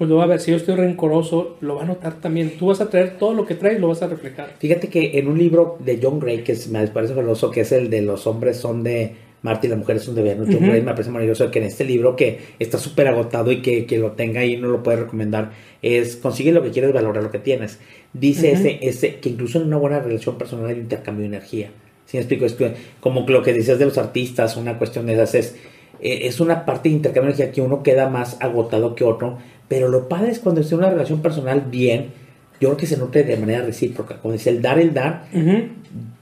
pues 0.00 0.08
lo 0.08 0.16
va 0.16 0.24
a 0.24 0.28
ver. 0.28 0.40
Si 0.40 0.50
yo 0.50 0.56
estoy 0.56 0.76
rencoroso, 0.76 1.58
lo 1.60 1.74
va 1.74 1.82
a 1.82 1.84
notar 1.84 2.14
también. 2.22 2.52
Tú 2.58 2.68
vas 2.68 2.80
a 2.80 2.88
traer 2.88 3.18
todo 3.18 3.34
lo 3.34 3.44
que 3.44 3.54
traes, 3.54 3.78
lo 3.78 3.88
vas 3.88 4.00
a 4.00 4.06
reflejar. 4.06 4.54
Fíjate 4.58 4.88
que 4.88 5.18
en 5.18 5.28
un 5.28 5.36
libro 5.36 5.76
de 5.78 6.00
John 6.02 6.18
Gray, 6.18 6.42
que 6.42 6.56
me 6.70 6.86
parece 6.86 7.12
famoso, 7.12 7.50
que 7.50 7.60
es 7.60 7.72
el 7.72 7.90
de 7.90 8.00
los 8.00 8.26
hombres 8.26 8.56
son 8.56 8.82
de 8.82 9.12
Marta 9.42 9.66
y 9.66 9.68
las 9.68 9.78
mujeres 9.78 10.02
son 10.02 10.14
de 10.14 10.22
Venus. 10.22 10.48
Uh 10.48 10.58
me 10.58 10.80
parece 10.80 11.10
maravilloso 11.10 11.50
que 11.50 11.58
en 11.58 11.66
este 11.66 11.84
libro 11.84 12.16
que 12.16 12.38
está 12.58 12.78
súper 12.78 13.08
agotado 13.08 13.52
y 13.52 13.60
que, 13.60 13.84
que, 13.84 13.98
lo 13.98 14.12
tenga 14.12 14.40
ahí 14.40 14.56
no 14.56 14.68
lo 14.68 14.82
puede 14.82 15.00
recomendar 15.00 15.50
es 15.82 16.16
consigue 16.16 16.50
lo 16.50 16.62
que 16.62 16.70
quieres, 16.70 16.94
valorar 16.94 17.22
lo 17.22 17.30
que 17.30 17.38
tienes. 17.38 17.78
Dice 18.14 18.52
ese, 18.52 18.78
ese 18.80 19.16
que 19.16 19.28
incluso 19.28 19.60
en 19.60 19.66
una 19.66 19.76
buena 19.76 20.00
relación 20.00 20.38
personal 20.38 20.68
hay 20.68 20.78
intercambio 20.78 21.24
de 21.24 21.36
energía. 21.36 21.72
Si 22.06 22.16
me 22.16 22.22
explico, 22.22 22.46
es 22.46 22.56
como 23.00 23.26
lo 23.28 23.42
que 23.42 23.52
decías 23.52 23.78
de 23.78 23.84
los 23.84 23.98
artistas, 23.98 24.56
una 24.56 24.78
cuestión 24.78 25.04
de 25.04 25.12
esas 25.12 25.34
es, 25.34 25.56
eh, 26.00 26.20
es 26.22 26.40
una 26.40 26.64
parte 26.64 26.88
de 26.88 26.94
intercambio 26.94 27.34
de 27.34 27.34
energía 27.34 27.52
que 27.52 27.60
uno 27.60 27.82
queda 27.82 28.08
más 28.08 28.38
agotado 28.40 28.94
que 28.94 29.04
otro, 29.04 29.36
pero 29.70 29.88
lo 29.88 30.08
padre 30.08 30.32
es 30.32 30.40
cuando 30.40 30.62
está 30.62 30.74
en 30.74 30.80
una 30.80 30.90
relación 30.90 31.22
personal 31.22 31.62
bien, 31.70 32.06
yo 32.60 32.70
creo 32.70 32.76
que 32.76 32.86
se 32.86 32.96
nutre 32.96 33.22
de 33.22 33.36
manera 33.36 33.62
recíproca. 33.62 34.18
Como 34.18 34.32
dice, 34.32 34.50
el 34.50 34.60
dar, 34.60 34.80
el 34.80 34.92
dar, 34.92 35.26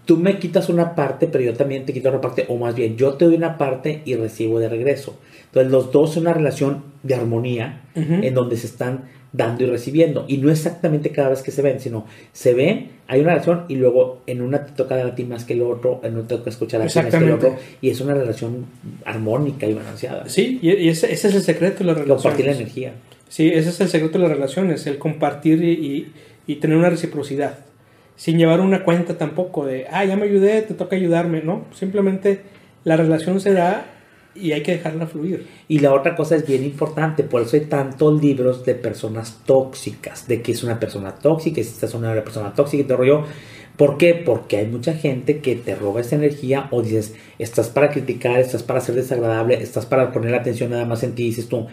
tú 0.05 0.19
me 0.19 0.39
quitas 0.39 0.69
una 0.69 0.95
parte, 0.95 1.29
pero 1.29 1.43
yo 1.43 1.55
también 1.55 1.87
te 1.87 1.95
quito 1.95 2.11
una 2.11 2.21
parte, 2.21 2.45
o 2.51 2.59
más 2.59 2.75
bien, 2.75 2.99
yo 2.99 3.15
te 3.15 3.25
doy 3.25 3.37
una 3.37 3.57
parte 3.57 4.03
y 4.05 4.17
recibo 4.17 4.61
de 4.61 4.69
regreso. 4.69 5.19
Entonces, 5.47 5.73
los 5.73 5.91
dos 5.91 6.13
son 6.13 6.25
una 6.25 6.35
relación 6.35 6.83
de 7.03 7.15
armonía 7.15 7.85
en 7.95 8.35
donde 8.35 8.59
se 8.59 8.67
están 8.67 9.05
dando 9.33 9.65
y 9.65 9.67
recibiendo. 9.67 10.27
Y 10.29 10.37
no 10.37 10.51
exactamente 10.51 11.09
cada 11.09 11.31
vez 11.31 11.41
que 11.41 11.51
se 11.51 11.63
ven, 11.63 11.81
sino 11.81 12.05
se 12.33 12.53
ven, 12.53 12.91
hay 13.07 13.21
una 13.21 13.31
relación 13.31 13.65
y 13.69 13.77
luego 13.77 14.21
en 14.27 14.43
una 14.43 14.67
te 14.67 14.73
toca 14.73 14.95
dar 14.95 15.07
a 15.07 15.15
ti 15.15 15.25
más 15.25 15.47
que 15.47 15.55
el 15.55 15.63
otro, 15.63 16.03
en 16.03 16.17
otra 16.17 16.29
te 16.29 16.37
toca 16.37 16.51
escuchar 16.51 16.83
a 16.83 16.87
ti 16.87 16.99
más 16.99 17.15
que 17.15 17.17
el 17.17 17.33
otro. 17.33 17.57
Y 17.81 17.89
es 17.89 18.01
una 18.03 18.13
relación 18.13 18.67
armónica 19.07 19.67
y 19.67 19.73
balanceada. 19.73 20.29
Sí, 20.29 20.59
y 20.61 20.89
ese, 20.91 21.11
es 21.11 21.25
el 21.25 21.41
secreto 21.41 21.79
de 21.79 21.85
la 21.87 21.95
relación. 21.95 22.19
Compartir 22.19 22.45
la 22.45 22.53
energía. 22.53 22.93
Sí, 23.29 23.49
ese 23.49 23.71
es 23.71 23.81
el 23.81 23.88
secreto 23.88 24.19
de 24.19 24.25
las 24.25 24.33
relaciones, 24.33 24.87
el 24.87 24.99
compartir 24.99 25.62
y, 25.62 26.12
y 26.47 26.57
tener 26.57 26.77
una 26.77 26.91
reciprocidad 26.91 27.59
sin 28.19 28.37
llevar 28.37 28.61
una 28.61 28.83
cuenta 28.83 29.17
tampoco 29.17 29.64
de, 29.64 29.87
ah, 29.93 30.05
ya 30.05 30.17
me 30.17 30.25
ayudé, 30.25 30.61
te 30.62 30.75
toca 30.75 30.97
ayudarme, 30.97 31.41
¿no? 31.41 31.67
Simplemente 31.73 32.41
la 32.83 32.97
relación 32.97 33.41
se 33.41 33.53
da 33.53 33.87
y 34.35 34.51
hay 34.51 34.62
que 34.64 34.73
dejarla 34.73 35.07
fluir. 35.07 35.47
Y 35.69 35.79
la 35.79 35.95
otra 35.95 36.17
cosa 36.17 36.35
es 36.35 36.45
bien 36.45 36.64
importante, 36.64 37.23
por 37.23 37.43
eso 37.43 37.57
hay 37.57 37.67
tantos 37.67 38.21
libros 38.21 38.64
de 38.64 38.75
personas 38.75 39.38
tóxicas, 39.47 40.27
de 40.27 40.43
que 40.43 40.51
es 40.51 40.64
una 40.64 40.81
persona 40.81 41.14
tóxica, 41.14 41.62
si 41.62 41.69
estás 41.69 41.95
una 41.95 42.12
persona 42.25 42.53
tóxica 42.55 42.83
y 42.83 42.87
te 42.87 42.97
rollo. 42.97 43.23
¿Por 43.77 43.97
qué? 43.99 44.14
Porque 44.14 44.57
hay 44.57 44.67
mucha 44.67 44.95
gente 44.95 45.38
que 45.38 45.55
te 45.55 45.77
roba 45.77 46.01
esa 46.01 46.17
energía 46.17 46.67
o 46.73 46.83
dices, 46.83 47.14
estás 47.38 47.69
para 47.69 47.91
criticar, 47.91 48.41
estás 48.41 48.64
para 48.64 48.81
ser 48.81 48.97
desagradable, 48.97 49.62
estás 49.62 49.87
para 49.87 50.11
poner 50.11 50.35
atención 50.35 50.71
nada 50.71 50.87
más 50.87 51.05
en 51.05 51.14
ti, 51.14 51.23
dices 51.23 51.49
tú. 51.49 51.69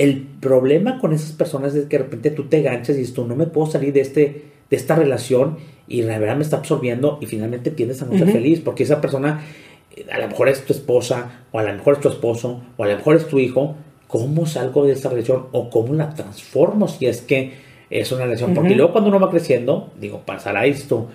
El 0.00 0.22
problema 0.40 0.98
con 0.98 1.12
esas 1.12 1.32
personas 1.32 1.74
es 1.74 1.84
que 1.84 1.98
de 1.98 2.04
repente 2.04 2.30
tú 2.30 2.44
te 2.44 2.62
ganchas 2.62 2.96
y 2.96 3.00
dices 3.00 3.12
tú, 3.12 3.26
no 3.26 3.36
me 3.36 3.44
puedo 3.44 3.70
salir 3.70 3.92
de, 3.92 4.00
este, 4.00 4.44
de 4.70 4.76
esta 4.76 4.94
relación 4.94 5.58
y 5.86 6.00
la 6.00 6.18
verdad 6.18 6.36
me 6.36 6.42
está 6.42 6.56
absorbiendo 6.56 7.18
y 7.20 7.26
finalmente 7.26 7.70
tiendes 7.70 8.00
a 8.00 8.06
no 8.06 8.16
ser 8.16 8.32
feliz 8.32 8.60
porque 8.60 8.84
esa 8.84 9.02
persona 9.02 9.42
eh, 9.94 10.06
a 10.10 10.18
lo 10.18 10.28
mejor 10.28 10.48
es 10.48 10.64
tu 10.64 10.72
esposa 10.72 11.42
o 11.52 11.58
a 11.58 11.64
lo 11.64 11.74
mejor 11.74 11.96
es 11.96 12.00
tu 12.00 12.08
esposo 12.08 12.62
o 12.78 12.84
a 12.84 12.86
lo 12.86 12.96
mejor 12.96 13.16
es 13.16 13.28
tu 13.28 13.38
hijo. 13.38 13.74
¿Cómo 14.06 14.46
salgo 14.46 14.86
de 14.86 14.92
esta 14.92 15.10
relación 15.10 15.48
o 15.52 15.68
cómo 15.68 15.92
la 15.92 16.14
transformo 16.14 16.88
si 16.88 17.04
es 17.04 17.20
que 17.20 17.52
es 17.90 18.10
una 18.10 18.24
relación? 18.24 18.54
Porque 18.54 18.74
luego 18.74 18.92
cuando 18.92 19.10
uno 19.10 19.20
va 19.20 19.28
creciendo, 19.28 19.92
digo, 20.00 20.22
pasará 20.24 20.64
esto, 20.64 21.10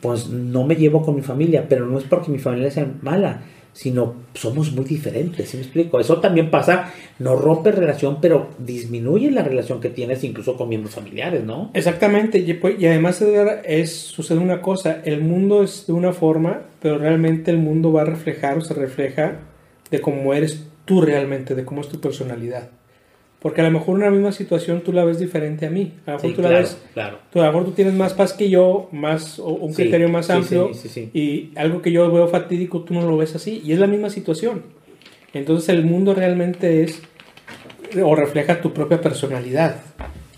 pues 0.00 0.28
no 0.28 0.64
me 0.64 0.76
llevo 0.76 1.02
con 1.02 1.14
mi 1.14 1.20
familia, 1.20 1.66
pero 1.68 1.84
no 1.84 1.98
es 1.98 2.04
porque 2.04 2.30
mi 2.30 2.38
familia 2.38 2.70
sea 2.70 2.90
mala, 3.02 3.42
sino 3.78 4.16
somos 4.34 4.72
muy 4.72 4.84
diferentes, 4.84 5.50
¿sí 5.50 5.56
me 5.56 5.62
explico? 5.62 6.00
Eso 6.00 6.18
también 6.18 6.50
pasa, 6.50 6.92
no 7.20 7.36
rompe 7.36 7.70
relación, 7.70 8.18
pero 8.20 8.48
disminuye 8.58 9.30
la 9.30 9.44
relación 9.44 9.80
que 9.80 9.88
tienes 9.88 10.24
incluso 10.24 10.56
con 10.56 10.68
miembros 10.68 10.96
familiares, 10.96 11.44
¿no? 11.44 11.70
Exactamente, 11.74 12.38
y, 12.38 12.54
pues, 12.54 12.74
además 12.78 13.22
es, 13.22 13.92
sucede 13.92 14.40
una 14.40 14.60
cosa, 14.60 15.00
el 15.04 15.20
mundo 15.20 15.62
es 15.62 15.86
de 15.86 15.92
una 15.92 16.12
forma, 16.12 16.62
pero 16.82 16.98
realmente 16.98 17.52
el 17.52 17.58
mundo 17.58 17.92
va 17.92 18.02
a 18.02 18.06
reflejar 18.06 18.58
o 18.58 18.62
se 18.62 18.74
refleja 18.74 19.42
de 19.92 20.00
cómo 20.00 20.34
eres 20.34 20.66
tú 20.84 21.00
realmente, 21.00 21.54
de 21.54 21.64
cómo 21.64 21.82
es 21.82 21.88
tu 21.88 22.00
personalidad. 22.00 22.70
Porque 23.40 23.60
a 23.60 23.64
lo 23.64 23.70
mejor 23.70 23.94
una 23.94 24.10
misma 24.10 24.32
situación 24.32 24.80
tú 24.80 24.92
la 24.92 25.04
ves 25.04 25.20
diferente 25.20 25.66
a 25.66 25.70
mí. 25.70 25.92
A 26.06 26.12
lo 26.12 26.16
mejor 26.16 26.34
tú 26.34 26.42
la 26.42 26.48
ves. 26.48 26.76
Claro. 26.92 27.18
Tú, 27.32 27.40
a 27.40 27.46
lo 27.46 27.52
mejor 27.52 27.66
tú 27.66 27.72
tienes 27.72 27.94
más 27.94 28.12
paz 28.12 28.32
que 28.32 28.50
yo, 28.50 28.88
más 28.90 29.38
o 29.38 29.50
un 29.50 29.72
criterio 29.72 30.08
más 30.08 30.28
amplio. 30.30 30.72
y 31.14 31.50
algo 31.54 31.80
que 31.80 31.92
yo 31.92 32.10
veo 32.10 32.26
fatídico 32.26 32.80
tú 32.80 32.94
no 32.94 33.02
lo 33.02 33.16
ves 33.16 33.36
así. 33.36 33.62
Y 33.64 33.72
es 33.72 33.78
la 33.78 33.86
misma 33.86 34.10
situación. 34.10 34.62
Entonces 35.32 35.68
el 35.68 35.84
mundo 35.84 36.14
realmente 36.14 36.82
es. 36.82 37.00
o 38.02 38.16
refleja 38.16 38.60
tu 38.60 38.72
propia 38.72 39.00
personalidad. 39.00 39.76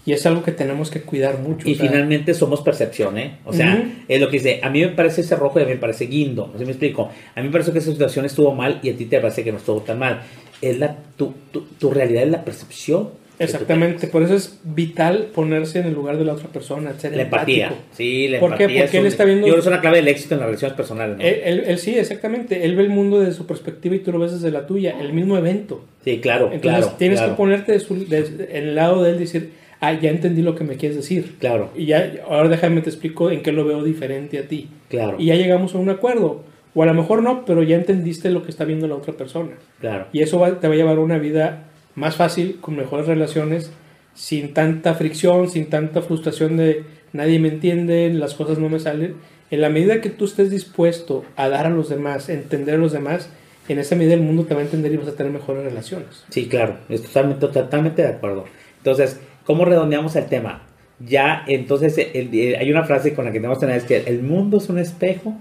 Y 0.05 0.13
es 0.13 0.25
algo 0.27 0.43
que 0.43 0.53
tenemos 0.53 0.91
que 0.91 1.03
cuidar 1.03 1.39
mucho. 1.39 1.69
Y 1.69 1.75
finalmente 1.75 2.35
somos 2.35 2.63
percepción, 2.63 3.17
¿eh? 3.19 3.39
O 3.45 3.53
sea, 3.53 3.83
es 4.09 4.21
lo 4.21 4.29
que 4.29 4.39
dice, 4.39 4.61
a 4.63 4.69
mí 4.71 4.81
me 4.81 4.89
parece 4.89 5.21
ese 5.21 5.37
rojo 5.37 5.59
y 5.59 5.63
a 5.63 5.67
mí 5.67 5.73
me 5.73 5.79
parece 5.79 6.07
guindo. 6.07 6.51
¿No 6.53 6.59
me 6.59 6.65
explico? 6.67 7.11
A 7.35 7.41
mí 7.41 7.47
me 7.47 7.53
parece 7.53 7.73
que 7.73 7.79
esa 7.79 7.93
situación 7.93 8.25
estuvo 8.25 8.55
mal 8.55 8.81
y 8.83 8.91
a 8.91 8.97
ti 8.97 9.05
te 9.05 9.21
parece 9.21 9.45
que 9.45 9.53
no 9.53 9.59
estuvo 9.59 9.81
tan 9.81 9.99
mal 9.99 10.23
es 10.63 10.79
la, 10.79 10.97
tu, 11.17 11.35
tu, 11.53 11.91
realidad 11.91 12.25
es 12.25 12.31
la 12.31 12.45
percepción. 12.45 13.11
Exactamente, 13.39 14.07
por 14.07 14.23
eso 14.23 14.35
es 14.35 14.61
vital 14.65 15.29
ponerse 15.35 15.79
en 15.79 15.87
el 15.87 15.95
lugar 15.95 16.19
de 16.19 16.27
la 16.27 16.35
otra 16.35 16.49
persona, 16.49 16.93
ser 16.99 17.17
la 17.17 17.23
empatía. 17.23 17.73
Sí, 17.93 18.29
la 18.29 18.39
¿Por 18.39 18.53
empatía. 18.53 18.83
Porque 18.83 18.99
él 18.99 19.07
está 19.07 19.25
viendo. 19.25 19.47
Yo 19.47 19.55
creo 19.55 19.63
que 19.63 19.69
es 19.69 19.73
una 19.73 19.81
clave 19.81 19.97
del 19.97 20.09
éxito 20.09 20.35
en 20.35 20.41
las 20.41 20.47
relaciones 20.49 20.77
personales. 20.77 21.17
Él, 21.21 21.79
sí, 21.79 21.97
exactamente. 21.97 22.67
Él 22.67 22.77
ve 22.77 22.83
el 22.83 22.91
mundo 22.91 23.19
desde 23.19 23.33
su 23.33 23.47
perspectiva 23.47 23.97
y 23.97 24.01
tú 24.01 24.13
lo 24.13 24.19
ves 24.19 24.33
desde 24.33 24.51
la 24.51 24.67
tuya, 24.67 24.95
el 25.01 25.15
mismo 25.15 25.39
evento. 25.39 25.83
Sí, 26.05 26.19
claro. 26.19 26.51
Entonces 26.53 26.99
tienes 26.99 27.19
que 27.19 27.29
ponerte 27.31 27.79
en 27.79 28.47
el 28.51 28.75
lado 28.75 29.03
de 29.03 29.13
él 29.13 29.17
y 29.17 29.21
decir, 29.21 29.53
ah, 29.81 29.95
ya 29.95 30.11
entendí 30.11 30.43
lo 30.43 30.55
que 30.55 30.65
me 30.65 30.77
quieres 30.77 30.99
decir. 30.99 31.37
Claro. 31.39 31.71
Y 31.75 31.87
ya, 31.87 32.13
ahora 32.29 32.51
déjame 32.51 32.83
te 32.83 32.91
explico 32.91 33.31
en 33.31 33.43
qué 33.43 33.53
lo 33.53 33.65
veo 33.65 33.83
diferente 33.83 34.39
a 34.39 34.43
ti. 34.43 34.69
Claro. 34.91 35.17
Y 35.19 35.27
ya 35.27 35.37
llegamos 35.37 35.75
a 35.75 35.79
un 35.79 35.89
acuerdo. 35.89 36.45
O 36.75 36.83
a 36.83 36.87
lo 36.87 36.95
mejor 36.95 37.23
no, 37.23 37.45
pero 37.45 37.63
ya 37.63 37.77
entendiste 37.77 38.31
lo 38.31 38.43
que 38.43 38.51
está 38.51 38.65
viendo 38.65 38.87
la 38.87 38.95
otra 38.95 39.15
persona. 39.15 39.53
Claro. 39.81 40.07
Y 40.13 40.23
eso 40.23 40.41
te 40.61 40.69
va 40.69 40.75
a 40.75 40.77
llevar 40.77 40.99
a 40.99 41.01
una 41.01 41.19
vida 41.19 41.65
más 41.95 42.17
fácil, 42.17 42.59
con 42.61 42.77
mejores 42.77 43.07
relaciones, 43.07 43.73
sin 44.15 44.55
tanta 44.55 44.95
fricción, 44.95 45.49
sin 45.49 45.69
tanta 45.69 46.03
frustración 46.03 46.57
de 46.57 46.85
nadie 47.13 47.39
me 47.39 47.49
entiende, 47.49 48.13
las 48.13 48.35
cosas 48.35 48.59
no 48.59 48.69
me 48.69 48.79
salen. 48.79 49.17
En 49.51 49.61
la 49.61 49.69
medida 49.69 50.01
que 50.01 50.11
tú 50.11 50.27
estés 50.27 50.51
dispuesto 50.51 51.25
a 51.37 51.49
dar 51.49 51.67
a 51.67 51.71
los 51.71 51.89
demás, 51.89 52.29
entender 52.29 52.77
a 52.77 52.79
los 52.79 52.93
demás, 52.93 53.31
en 53.69 53.79
esa 53.79 53.97
medida 53.97 54.15
el 54.15 54.21
mundo 54.21 54.45
te 54.45 54.55
va 54.55 54.61
a 54.61 54.65
entender 54.65 54.93
y 54.93 54.97
vas 54.97 55.09
a 55.09 55.17
tener 55.17 55.33
mejores 55.33 55.65
relaciones. 55.65 56.25
Sí, 56.29 56.47
claro, 56.47 56.77
estoy 56.89 57.09
totalmente, 57.09 57.47
totalmente 57.49 58.03
de 58.03 58.09
acuerdo. 58.09 58.45
Entonces, 58.79 59.21
¿cómo 59.45 59.65
redondeamos 59.65 60.15
el 60.17 60.27
tema? 60.27 60.63
Ya, 61.01 61.45
entonces, 61.49 61.97
hay 61.99 62.71
una 62.71 62.85
frase 62.85 63.15
con 63.15 63.25
la 63.25 63.33
que 63.33 63.39
tenemos 63.39 63.59
que 63.59 63.67
tener, 63.67 63.81
es 63.81 63.85
que 63.87 63.99
el 64.07 64.23
mundo 64.23 64.59
es 64.59 64.69
un 64.69 64.79
espejo 64.79 65.35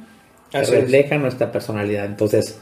refleja 0.51 1.17
nuestra 1.17 1.51
personalidad. 1.51 2.05
Entonces, 2.05 2.59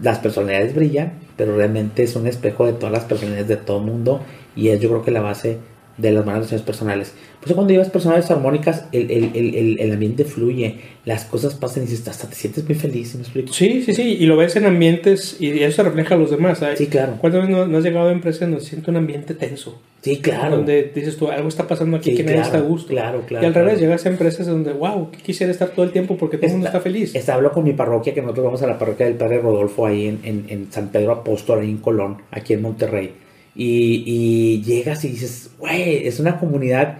las 0.00 0.18
personalidades 0.18 0.74
brillan, 0.74 1.12
pero 1.36 1.56
realmente 1.56 2.02
es 2.02 2.16
un 2.16 2.26
espejo 2.26 2.66
de 2.66 2.72
todas 2.72 2.92
las 2.92 3.04
personalidades 3.04 3.48
de 3.48 3.56
todo 3.56 3.78
el 3.78 3.84
mundo 3.84 4.20
y 4.56 4.68
es 4.68 4.80
yo 4.80 4.88
creo 4.88 5.02
que 5.02 5.10
la 5.10 5.20
base 5.20 5.58
de 6.00 6.12
las 6.12 6.24
relaciones 6.24 6.62
personales. 6.62 7.12
Pues 7.40 7.54
cuando 7.54 7.72
llevas 7.72 7.88
personales 7.88 8.30
armónicas, 8.30 8.84
el, 8.92 9.10
el, 9.10 9.30
el, 9.34 9.80
el, 9.80 9.92
ambiente 9.92 10.24
fluye, 10.24 10.76
las 11.06 11.24
cosas 11.24 11.54
pasan 11.54 11.84
y 11.84 11.86
dices, 11.86 12.06
hasta 12.06 12.28
te 12.28 12.34
sientes 12.34 12.64
muy 12.64 12.74
feliz, 12.74 13.14
¿me 13.14 13.22
explico? 13.22 13.52
Sí, 13.52 13.82
sí, 13.82 13.94
sí, 13.94 14.16
y 14.20 14.26
lo 14.26 14.36
ves 14.36 14.56
en 14.56 14.66
ambientes 14.66 15.36
y 15.40 15.50
eso 15.62 15.76
se 15.76 15.82
refleja 15.84 16.16
a 16.16 16.18
los 16.18 16.30
demás. 16.30 16.62
Sí, 16.76 16.86
claro. 16.86 17.14
¿Cuántas 17.18 17.46
veces 17.46 17.68
no, 17.68 17.78
has 17.78 17.84
llegado 17.84 18.08
a 18.08 18.12
empresas 18.12 18.40
donde 18.40 18.60
se 18.60 18.70
siente 18.70 18.90
un 18.90 18.98
ambiente 18.98 19.34
tenso? 19.34 19.80
Sí, 20.02 20.18
claro. 20.18 20.56
Donde 20.56 20.92
dices 20.94 21.16
tú, 21.16 21.28
algo 21.28 21.48
está 21.48 21.66
pasando 21.66 21.96
aquí 21.96 22.14
que 22.14 22.24
nadie 22.24 22.40
está 22.40 22.58
a 22.58 22.62
gusto. 22.62 22.88
Claro, 22.88 23.22
claro. 23.26 23.44
Y 23.44 23.46
al 23.46 23.54
revés, 23.54 23.80
llegas 23.80 24.04
a 24.04 24.10
empresas 24.10 24.46
donde, 24.46 24.72
wow, 24.72 25.10
quisiera 25.10 25.50
estar 25.50 25.70
todo 25.70 25.84
el 25.84 25.92
tiempo 25.92 26.16
porque 26.16 26.36
todo 26.36 26.46
el 26.46 26.52
mundo 26.52 26.66
está 26.66 26.80
feliz. 26.80 27.14
Está, 27.14 27.34
hablo 27.34 27.52
con 27.52 27.64
mi 27.64 27.72
parroquia, 27.72 28.12
que 28.12 28.20
nosotros 28.20 28.44
vamos 28.44 28.62
a 28.62 28.66
la 28.66 28.78
parroquia 28.78 29.06
del 29.06 29.16
Padre 29.16 29.40
Rodolfo 29.40 29.86
ahí 29.86 30.06
en, 30.08 30.20
en, 30.24 30.44
en 30.48 30.72
San 30.72 30.88
Pedro 30.88 31.12
Apóstol, 31.12 31.60
ahí 31.60 31.70
en 31.70 31.78
Colón, 31.78 32.18
aquí 32.30 32.52
en 32.52 32.62
Monterrey. 32.62 33.12
Y, 33.54 34.04
y 34.06 34.62
llegas 34.62 35.04
y 35.04 35.08
dices, 35.08 35.50
güey, 35.58 36.06
es 36.06 36.20
una 36.20 36.38
comunidad 36.38 36.98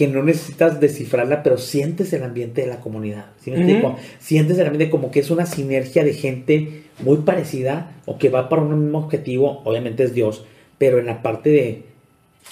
que 0.00 0.08
no 0.08 0.22
necesitas 0.22 0.80
descifrarla, 0.80 1.42
pero 1.42 1.58
sientes 1.58 2.10
el 2.14 2.22
ambiente 2.22 2.62
de 2.62 2.68
la 2.68 2.80
comunidad. 2.80 3.26
¿sí 3.38 3.50
me 3.50 3.96
Sientes 4.18 4.58
el 4.58 4.66
ambiente 4.66 4.88
como 4.88 5.10
que 5.10 5.20
es 5.20 5.30
una 5.30 5.44
sinergia 5.44 6.02
de 6.04 6.14
gente 6.14 6.84
muy 7.00 7.18
parecida 7.18 7.92
o 8.06 8.16
que 8.16 8.30
va 8.30 8.48
para 8.48 8.62
un 8.62 8.82
mismo 8.82 8.98
objetivo, 8.98 9.60
obviamente 9.64 10.04
es 10.04 10.14
Dios, 10.14 10.46
pero 10.78 10.98
en 10.98 11.04
la 11.04 11.20
parte 11.20 11.50
de... 11.50 11.82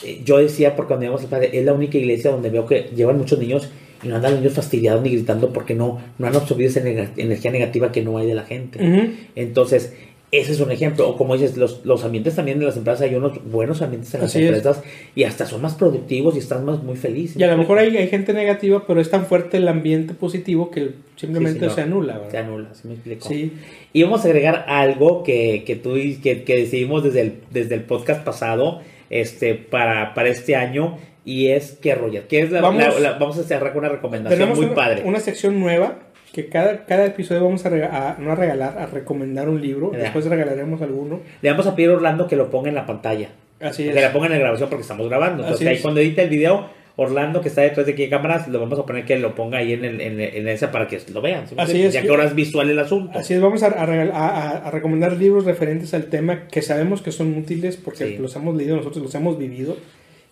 Eh, 0.05 0.21
yo 0.27 0.37
decía, 0.37 0.77
porque 0.77 0.89
cuando 0.89 1.07
íbamos 1.07 1.23
al 1.23 1.31
Padre, 1.31 1.51
es 1.55 1.65
la 1.65 1.73
única 1.73 1.97
iglesia 1.97 2.31
donde 2.31 2.51
veo 2.51 2.67
que 2.67 2.91
llevan 2.95 3.17
muchos 3.17 3.39
niños 3.39 3.71
y 4.03 4.09
no 4.09 4.17
andan 4.17 4.33
los 4.33 4.41
niños 4.41 4.55
fastidiados 4.55 5.03
ni 5.03 5.09
gritando 5.09 5.51
porque 5.51 5.75
no, 5.75 5.99
no 6.19 6.27
han 6.27 6.37
absorbido 6.37 6.69
esa 6.69 6.81
energía 6.81 7.51
negativa 7.51 7.91
que 7.91 8.03
no 8.03 8.19
hay 8.19 8.27
de 8.27 8.35
la 8.35 8.45
gente. 8.45 9.15
Entonces, 9.35 9.95
ese 10.31 10.53
es 10.53 10.61
un 10.61 10.71
ejemplo. 10.71 11.09
O 11.09 11.17
como 11.17 11.35
dices, 11.35 11.57
los, 11.57 11.85
los 11.85 12.05
ambientes 12.05 12.35
también 12.35 12.59
de 12.59 12.67
las 12.67 12.77
empresas, 12.77 13.03
hay 13.03 13.15
unos 13.15 13.43
buenos 13.51 13.81
ambientes 13.81 14.13
en 14.15 14.21
las 14.23 14.35
empresas 14.35 14.83
y 15.15 15.25
hasta 15.25 15.47
son 15.47 15.63
más 15.63 15.75
productivos 15.75 16.37
y 16.37 16.39
están 16.39 16.65
más 16.65 16.83
muy 16.83 16.97
felices. 16.97 17.37
Y 17.37 17.43
a 17.43 17.49
lo 17.49 17.57
mejor 17.57 17.79
hay, 17.79 17.97
hay 17.97 18.09
gente 18.09 18.33
negativa, 18.33 18.85
pero 18.87 19.01
es 19.01 19.11
tan 19.11 19.27
fuerte 19.27 19.57
el 19.57 19.69
ambiente 19.69 20.15
positivo 20.15 20.71
que 20.71 20.91
simplemente 21.17 21.71
se 21.71 21.81
anula. 21.81 22.23
Se 22.31 22.39
anula, 22.39 22.75
¿sí 22.75 22.89
me 22.89 22.95
explico? 22.95 23.29
Sí. 23.29 23.53
Y 23.93 24.03
vamos 24.03 24.25
a 24.25 24.29
agregar 24.29 24.67
algo 24.69 25.23
que, 25.23 25.65
que 25.67 25.77
tú 25.77 25.95
que, 26.23 26.45
que 26.45 26.57
decidimos 26.57 27.05
desde 27.05 27.23
el, 27.23 27.35
desde 27.51 27.75
el 27.75 27.83
podcast 27.83 28.25
pasado 28.25 28.81
este, 29.11 29.55
para, 29.55 30.15
para 30.15 30.29
este 30.29 30.57
año 30.57 30.99
y 31.25 31.49
es 31.49 31.73
que 31.73 31.95
Roger, 31.95 32.27
que 32.27 32.41
es 32.41 32.51
la, 32.51 32.63
vamos, 32.63 32.85
vamos 33.21 33.39
a 33.39 33.43
cerrar 33.43 33.75
con 33.75 33.81
una 33.81 33.91
recomendación 33.91 34.55
muy 34.55 34.69
padre. 34.69 35.03
Una 35.05 35.21
sección 35.21 35.61
nueva 35.61 35.99
que 36.33 36.49
cada, 36.49 36.85
cada 36.87 37.07
episodio 37.07 37.45
vamos 37.45 37.65
a, 37.65 38.17
no 38.19 38.33
a 38.33 38.35
regalar, 38.35 38.79
a 38.79 38.87
recomendar 38.87 39.49
un 39.49 39.61
libro. 39.61 39.91
Después 39.91 40.27
regalaremos 40.27 40.83
alguno. 40.83 41.21
Le 41.43 41.51
vamos 41.51 41.67
a 41.67 41.75
pedir 41.75 41.91
a 41.91 41.95
Orlando 41.95 42.27
que 42.27 42.37
lo 42.37 42.51
ponga 42.51 42.69
en 42.69 42.75
la 42.75 42.87
pantalla. 42.87 43.31
Así 43.61 43.89
es. 43.89 43.95
Que 43.95 44.01
la 44.01 44.13
ponga 44.13 44.27
en 44.27 44.33
la 44.33 44.39
grabación 44.39 44.69
porque 44.69 44.83
estamos 44.83 45.09
grabando. 45.09 45.43
Entonces, 45.43 45.67
ahí 45.67 45.79
cuando 45.81 46.01
edite 46.01 46.23
el 46.23 46.29
video, 46.29 46.69
Orlando, 46.97 47.41
que 47.41 47.49
está 47.49 47.63
detrás 47.63 47.87
de 47.87 47.93
aquí 47.93 48.03
de 48.03 48.09
cámaras, 48.09 48.49
lo 48.49 48.59
vamos 48.59 48.79
a 48.79 48.85
poner 48.85 49.05
que 49.05 49.17
lo 49.19 49.35
ponga 49.35 49.59
ahí 49.59 49.73
en, 49.73 49.85
el, 49.85 50.01
en, 50.01 50.21
en 50.21 50.49
esa 50.49 50.73
para 50.73 50.89
que 50.89 51.01
lo 51.13 51.21
vean. 51.21 51.45
Así 51.57 51.83
es. 51.83 51.93
Ya 51.93 52.03
que 52.03 52.09
ahora 52.09 52.25
es 52.25 52.35
visual 52.35 52.69
el 52.69 52.79
asunto. 52.79 53.17
Así 53.19 53.35
es, 53.35 53.41
vamos 53.41 53.63
a, 53.63 53.69
a, 53.69 54.71
recomendar 54.71 55.13
libros 55.13 55.45
referentes 55.45 55.95
al 55.95 56.07
tema 56.07 56.49
que 56.49 56.61
sabemos 56.61 57.01
que 57.01 57.13
son 57.13 57.37
útiles 57.37 57.77
porque 57.77 58.19
los 58.19 58.35
hemos 58.35 58.57
leído, 58.57 58.77
nosotros 58.77 59.03
los 59.03 59.15
hemos 59.15 59.39
vivido. 59.39 59.77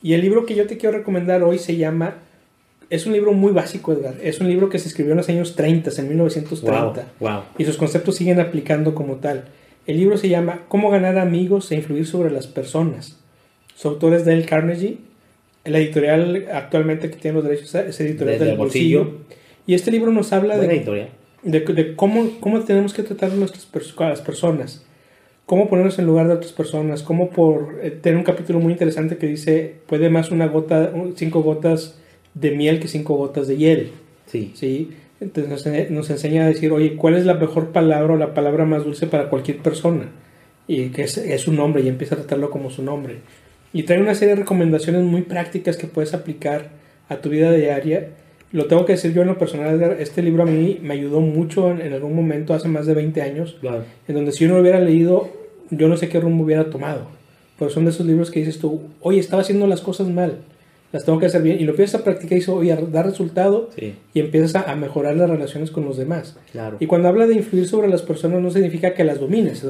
Y 0.02 0.14
el 0.14 0.20
libro 0.20 0.44
que 0.44 0.54
yo 0.54 0.66
te 0.66 0.76
quiero 0.76 0.98
recomendar 0.98 1.42
hoy 1.42 1.58
se 1.58 1.76
llama 1.76 2.16
es 2.88 3.06
un 3.06 3.12
libro 3.12 3.32
muy 3.32 3.52
básico, 3.52 3.92
Edgar. 3.92 4.14
Es 4.22 4.40
un 4.40 4.48
libro 4.48 4.68
que 4.68 4.78
se 4.78 4.88
escribió 4.88 5.12
en 5.12 5.18
los 5.18 5.28
años 5.28 5.56
30, 5.56 5.90
en 5.98 6.08
1930. 6.08 7.06
Wow, 7.20 7.42
Y 7.58 7.64
sus 7.64 7.76
conceptos 7.76 8.16
siguen 8.16 8.38
aplicando 8.40 8.94
como 8.94 9.16
tal. 9.16 9.46
El 9.86 9.98
libro 9.98 10.16
se 10.18 10.28
llama 10.28 10.62
Cómo 10.68 10.90
ganar 10.90 11.18
amigos 11.18 11.70
e 11.72 11.76
influir 11.76 12.06
sobre 12.06 12.30
las 12.30 12.46
personas. 12.46 13.18
Su 13.74 13.88
autor 13.88 14.14
es 14.14 14.24
Dale 14.24 14.44
Carnegie. 14.44 14.98
La 15.64 15.78
editorial 15.78 16.46
actualmente 16.52 17.10
que 17.10 17.16
tiene 17.16 17.36
los 17.36 17.44
derechos 17.44 17.74
es 17.74 18.00
Editorial 18.00 18.38
del 18.38 18.56
bolsillo. 18.56 19.18
Y 19.66 19.74
este 19.74 19.90
libro 19.90 20.12
nos 20.12 20.32
habla 20.32 20.56
de, 20.56 21.08
de, 21.42 21.96
cómo, 21.96 22.30
cómo 22.38 22.60
tenemos 22.60 22.94
que 22.94 23.02
tratar 23.02 23.32
a, 23.32 23.34
nuestras, 23.34 23.66
a 23.98 24.08
las 24.08 24.20
personas. 24.20 24.84
Cómo 25.44 25.68
ponernos 25.68 25.98
en 25.98 26.06
lugar 26.06 26.28
de 26.28 26.34
otras 26.34 26.52
personas. 26.52 27.02
Cómo 27.02 27.30
por 27.30 27.80
eh, 27.82 27.90
tener 27.90 28.16
un 28.16 28.24
capítulo 28.24 28.60
muy 28.60 28.72
interesante 28.72 29.16
que 29.16 29.26
dice, 29.26 29.74
puede 29.88 30.08
más 30.08 30.30
una 30.30 30.46
gota, 30.46 30.92
cinco 31.16 31.42
gotas 31.42 31.98
de 32.36 32.50
miel 32.52 32.78
que 32.78 32.86
cinco 32.86 33.16
gotas 33.16 33.48
de 33.48 33.56
hiel. 33.56 33.90
Sí. 34.26 34.52
¿sí? 34.54 34.90
Entonces 35.20 35.90
nos, 35.90 36.10
enseña 36.10 36.44
a 36.44 36.48
decir, 36.48 36.70
oye, 36.72 36.94
¿cuál 36.96 37.16
es 37.16 37.24
la 37.24 37.34
mejor 37.34 37.72
palabra 37.72 38.12
o 38.12 38.16
la 38.16 38.34
palabra 38.34 38.64
más 38.64 38.84
dulce 38.84 39.06
para 39.06 39.28
cualquier 39.28 39.58
persona? 39.58 40.10
Y 40.68 40.90
que 40.90 41.02
es, 41.02 41.16
es 41.16 41.40
su 41.40 41.52
nombre 41.52 41.82
y 41.82 41.88
empieza 41.88 42.14
a 42.14 42.18
tratarlo 42.18 42.50
como 42.50 42.70
su 42.70 42.82
nombre. 42.82 43.16
Y 43.72 43.84
trae 43.84 44.00
una 44.00 44.14
serie 44.14 44.34
de 44.34 44.42
recomendaciones 44.42 45.02
muy 45.02 45.22
prácticas 45.22 45.76
que 45.76 45.86
puedes 45.86 46.12
aplicar 46.12 46.70
a 47.08 47.16
tu 47.16 47.30
vida 47.30 47.52
diaria. 47.52 48.10
Lo 48.52 48.66
tengo 48.66 48.84
que 48.84 48.92
decir 48.92 49.12
yo 49.12 49.22
en 49.22 49.28
lo 49.28 49.38
personal, 49.38 49.96
este 49.98 50.22
libro 50.22 50.42
a 50.42 50.46
mí 50.46 50.78
me 50.82 50.94
ayudó 50.94 51.20
mucho 51.20 51.70
en, 51.70 51.92
algún 51.92 52.14
momento, 52.14 52.54
hace 52.54 52.68
más 52.68 52.86
de 52.86 52.94
20 52.94 53.20
años, 53.22 53.56
en 54.06 54.14
donde 54.14 54.32
si 54.32 54.44
yo 54.44 54.48
no 54.48 54.56
lo 54.56 54.62
hubiera 54.62 54.80
leído, 54.80 55.30
yo 55.70 55.88
no 55.88 55.96
sé 55.96 56.08
qué 56.08 56.20
rumbo 56.20 56.44
hubiera 56.44 56.70
tomado. 56.70 57.08
Pero 57.58 57.70
son 57.70 57.84
de 57.84 57.90
esos 57.90 58.06
libros 58.06 58.30
que 58.30 58.40
dices 58.40 58.58
tú, 58.58 58.82
oye, 59.00 59.18
estaba 59.18 59.42
haciendo 59.42 59.66
las 59.66 59.80
cosas 59.80 60.08
mal 60.08 60.38
las 60.92 61.04
tengo 61.04 61.18
que 61.18 61.26
hacer 61.26 61.42
bien. 61.42 61.60
Y 61.60 61.64
lo 61.64 61.72
empiezas 61.72 62.00
a 62.00 62.04
practicar 62.04 62.38
y 62.38 62.40
eso, 62.40 62.54
oye, 62.54 62.76
da 62.90 63.02
resultado 63.02 63.70
y 63.76 64.20
empiezas 64.20 64.54
a, 64.54 64.74
mejorar 64.76 65.16
las 65.16 65.28
relaciones 65.28 65.70
con 65.70 65.84
los 65.84 65.96
demás. 65.96 66.36
Claro. 66.52 66.76
Y 66.80 66.86
cuando 66.86 67.08
habla 67.08 67.26
de 67.26 67.34
influir 67.34 67.68
sobre 67.68 67.88
las 67.88 68.02
personas 68.02 68.40
no 68.40 68.50
significa 68.50 68.94
que 68.94 69.04
las 69.04 69.20
domines, 69.20 69.64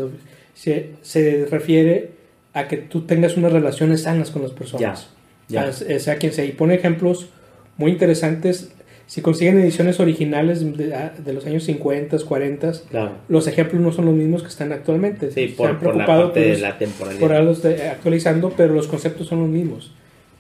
se, 0.55 0.91
se 1.03 1.47
refiere 1.51 2.11
a 2.53 2.69
que 2.69 2.79
tú 2.79 3.03
tengas 3.03 3.37
unas 3.37 3.53
relaciones 3.53 4.03
sanas 4.03 4.31
con 4.31 4.43
las 4.43 4.53
personas. 4.53 5.11
Ya. 5.49 5.69
O 5.69 5.99
sea, 6.01 6.17
quien 6.17 6.33
se 6.33 6.47
y 6.47 6.53
pone 6.53 6.75
ejemplos 6.75 7.29
muy 7.77 7.93
interesantes. 7.93 8.73
Si 9.07 9.21
consiguen 9.21 9.61
ediciones 9.61 10.01
originales 10.01 10.61
de, 10.77 11.33
los 11.33 11.47
años 11.47 11.63
50, 11.65 12.19
40, 12.19 12.73
claro. 12.91 13.13
los 13.29 13.47
ejemplos 13.47 13.81
no 13.81 13.93
son 13.93 14.07
los 14.07 14.15
mismos 14.15 14.43
que 14.43 14.49
están 14.49 14.73
actualmente. 14.73 15.31
Sí, 15.31 15.55
por, 15.57 15.79
por, 15.79 15.95
la 15.95 16.07
parte 16.07 16.41
de 16.41 16.59
la 16.59 16.77
temporalidad. 16.77 17.21
Por 17.21 17.33
algo 17.33 17.53
actualizando, 17.93 18.53
pero 18.57 18.75
los 18.75 18.89
conceptos 18.89 19.29
son 19.29 19.41
los 19.41 19.49
mismos. 19.49 19.93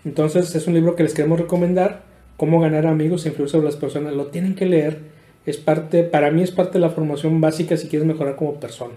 Entonces 0.06 0.54
es 0.54 0.66
un 0.66 0.74
libro 0.74 0.96
que 0.96 1.02
les 1.02 1.12
queremos 1.12 1.38
recomendar, 1.38 2.04
Cómo 2.36 2.60
ganar 2.60 2.86
amigos 2.86 3.24
e 3.24 3.30
influir 3.30 3.48
sobre 3.48 3.64
las 3.64 3.76
personas. 3.76 4.12
Lo 4.14 4.26
tienen 4.26 4.54
que 4.54 4.66
leer. 4.66 4.98
Es 5.46 5.56
parte, 5.56 6.02
para 6.02 6.30
mí 6.30 6.42
es 6.42 6.50
parte 6.50 6.74
de 6.74 6.80
la 6.80 6.90
formación 6.90 7.40
básica 7.40 7.76
si 7.76 7.88
quieres 7.88 8.06
mejorar 8.06 8.36
como 8.36 8.60
persona. 8.60 8.94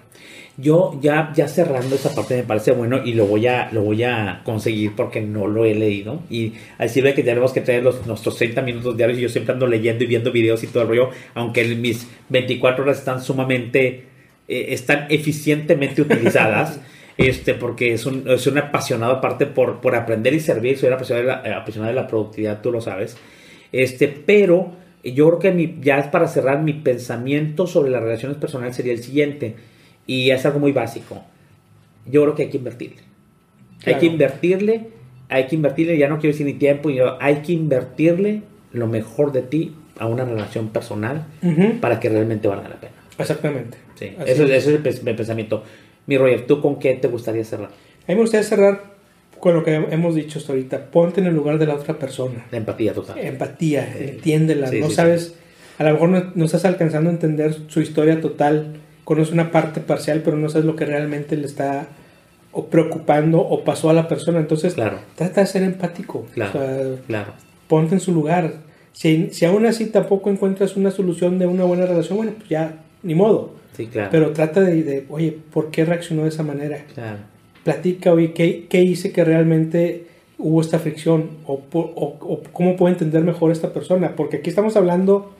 Yo 0.57 0.99
ya, 1.01 1.31
ya 1.35 1.47
cerrando 1.47 1.95
esa 1.95 2.13
parte 2.13 2.35
me 2.35 2.43
parece 2.43 2.71
bueno 2.71 3.05
y 3.05 3.13
lo 3.13 3.27
voy 3.27 3.47
a, 3.47 3.69
lo 3.71 3.83
voy 3.83 4.03
a 4.03 4.41
conseguir 4.43 4.93
porque 4.95 5.21
no 5.21 5.47
lo 5.47 5.63
he 5.63 5.73
leído. 5.73 6.21
Y 6.29 6.53
así 6.79 7.01
ve 7.01 7.13
que 7.13 7.23
tenemos 7.23 7.53
que 7.53 7.61
tener 7.61 7.83
los, 7.83 8.05
nuestros 8.07 8.35
30 8.35 8.61
minutos 8.63 8.97
diarios 8.97 9.19
y 9.19 9.21
yo 9.21 9.29
siempre 9.29 9.53
ando 9.53 9.67
leyendo 9.67 10.03
y 10.03 10.07
viendo 10.07 10.31
videos 10.31 10.63
y 10.63 10.67
todo 10.67 10.83
el 10.83 10.89
rollo, 10.89 11.11
aunque 11.33 11.63
mis 11.75 12.07
24 12.27 12.83
horas 12.83 12.97
están 12.97 13.21
sumamente, 13.21 14.05
eh, 14.49 14.65
están 14.69 15.05
eficientemente 15.09 16.01
utilizadas. 16.01 16.79
este, 17.19 17.53
porque 17.53 17.93
es 17.93 18.05
un, 18.05 18.23
es 18.29 18.47
un 18.47 18.57
apasionado 18.57 19.11
aparte 19.11 19.45
por, 19.45 19.81
por 19.81 19.93
aprender 19.93 20.33
y 20.33 20.39
servir, 20.39 20.77
soy 20.77 20.87
un 20.87 20.93
apasionado 20.93 21.27
de, 21.27 21.33
la, 21.33 21.49
eh, 21.49 21.53
apasionado 21.53 21.93
de 21.93 22.01
la 22.01 22.07
productividad, 22.07 22.61
tú 22.61 22.71
lo 22.71 22.79
sabes, 22.79 23.17
este, 23.73 24.07
pero 24.07 24.71
yo 25.03 25.27
creo 25.27 25.39
que 25.39 25.51
mi, 25.51 25.79
ya 25.81 25.99
es 25.99 26.07
para 26.07 26.29
cerrar 26.29 26.63
mi 26.63 26.71
pensamiento 26.71 27.67
sobre 27.67 27.91
las 27.91 28.01
relaciones 28.01 28.37
personales 28.37 28.77
sería 28.77 28.93
el 28.93 29.03
siguiente, 29.03 29.55
y 30.07 30.31
es 30.31 30.45
algo 30.45 30.59
muy 30.59 30.71
básico, 30.71 31.21
yo 32.05 32.21
creo 32.23 32.35
que 32.35 32.43
hay 32.43 32.49
que 32.49 32.57
invertirle, 32.57 33.01
hay 33.85 33.95
que 33.95 34.05
invertirle, 34.05 34.87
hay 35.27 35.47
que 35.47 35.55
invertirle, 35.55 35.97
ya 35.97 36.07
no 36.07 36.19
quiero 36.19 36.31
decir 36.31 36.45
ni 36.45 36.53
tiempo, 36.53 36.89
hay 37.19 37.35
que 37.41 37.51
invertirle 37.51 38.43
lo 38.71 38.87
mejor 38.87 39.33
de 39.33 39.41
ti 39.41 39.75
a 39.97 40.07
una 40.07 40.23
relación 40.23 40.69
personal 40.69 41.25
para 41.81 41.99
que 41.99 42.07
realmente 42.07 42.47
valga 42.47 42.69
la 42.69 42.79
pena. 42.79 42.93
Exactamente. 43.17 43.77
Sí, 43.95 44.15
eso, 44.25 44.45
es. 44.45 44.65
ese 44.65 44.79
es 44.85 45.03
mi 45.03 45.13
pensamiento. 45.13 45.63
Mi 46.09 46.17
Roger, 46.17 46.47
¿tú 46.47 46.59
con 46.59 46.79
qué 46.79 46.95
te 46.95 47.07
gustaría 47.07 47.45
cerrar? 47.45 47.67
A 47.67 48.07
mí 48.07 48.15
me 48.15 48.21
gustaría 48.21 48.43
cerrar 48.43 48.81
con 49.39 49.53
lo 49.53 49.63
que 49.63 49.75
hemos 49.75 50.15
dicho 50.15 50.39
hasta 50.39 50.53
ahorita. 50.53 50.85
Ponte 50.89 51.21
en 51.21 51.27
el 51.27 51.35
lugar 51.35 51.59
de 51.59 51.67
la 51.67 51.75
otra 51.75 51.99
persona. 51.99 52.47
La 52.49 52.57
empatía 52.57 52.95
total. 52.95 53.19
Empatía, 53.19 53.87
entiéndela. 53.95 54.71
no 54.71 54.89
sabes, 54.89 55.35
a 55.77 55.83
lo 55.83 55.91
mejor 55.93 56.33
no, 56.33 56.45
estás 56.45 56.65
alcanzando 56.65 57.11
a 57.11 57.13
entender 57.13 57.55
su 57.67 57.79
historia 57.79 58.19
total. 58.21 58.77
Conoces 59.03 59.31
una 59.31 59.51
parte 59.51 59.81
parcial, 59.81 60.23
pero 60.25 60.35
no 60.35 60.49
sabes 60.49 60.65
lo 60.65 60.75
que 60.75 60.85
realmente 60.85 61.37
le 61.37 61.45
está 61.45 61.89
o 62.53 62.65
preocupando 62.65 63.41
o 63.41 63.63
pasó 63.63 63.91
a 63.91 63.93
la 63.93 64.07
persona. 64.07 64.39
Entonces, 64.39 64.73
claro. 64.73 64.97
trata 65.13 65.41
de 65.41 65.47
ser 65.47 65.61
empático. 65.61 66.25
Claro, 66.33 66.97
claro. 67.05 67.33
Ponte 67.67 67.93
en 67.93 68.01
su 68.01 68.13
lugar. 68.13 68.53
Si, 68.93 69.29
si 69.31 69.45
aún 69.45 69.67
así 69.67 69.85
tampoco 69.85 70.31
encuentras 70.31 70.75
una 70.75 70.89
solución 70.89 71.37
de 71.37 71.45
una 71.45 71.65
buena 71.65 71.85
relación, 71.85 72.17
bueno, 72.17 72.33
pues 72.35 72.49
ya, 72.49 72.79
ni 73.03 73.13
modo 73.13 73.58
pero 74.11 74.31
trata 74.31 74.61
de, 74.61 75.05
oye, 75.09 75.37
¿por 75.51 75.71
qué 75.71 75.85
reaccionó 75.85 76.23
de 76.23 76.29
esa 76.29 76.43
manera? 76.43 76.83
Platica, 77.63 78.13
oye, 78.13 78.33
¿qué, 78.33 78.67
¿qué, 78.69 78.81
hice 78.81 79.11
que 79.11 79.23
realmente 79.23 80.05
hubo 80.37 80.61
esta 80.61 80.79
fricción? 80.79 81.29
O, 81.45 81.61
o, 81.73 82.41
cómo 82.53 82.75
puedo 82.75 82.91
entender 82.91 83.23
mejor 83.23 83.49
a 83.49 83.53
esta 83.53 83.73
persona? 83.73 84.15
Porque 84.15 84.37
aquí 84.37 84.49
estamos 84.49 84.75
hablando 84.75 85.33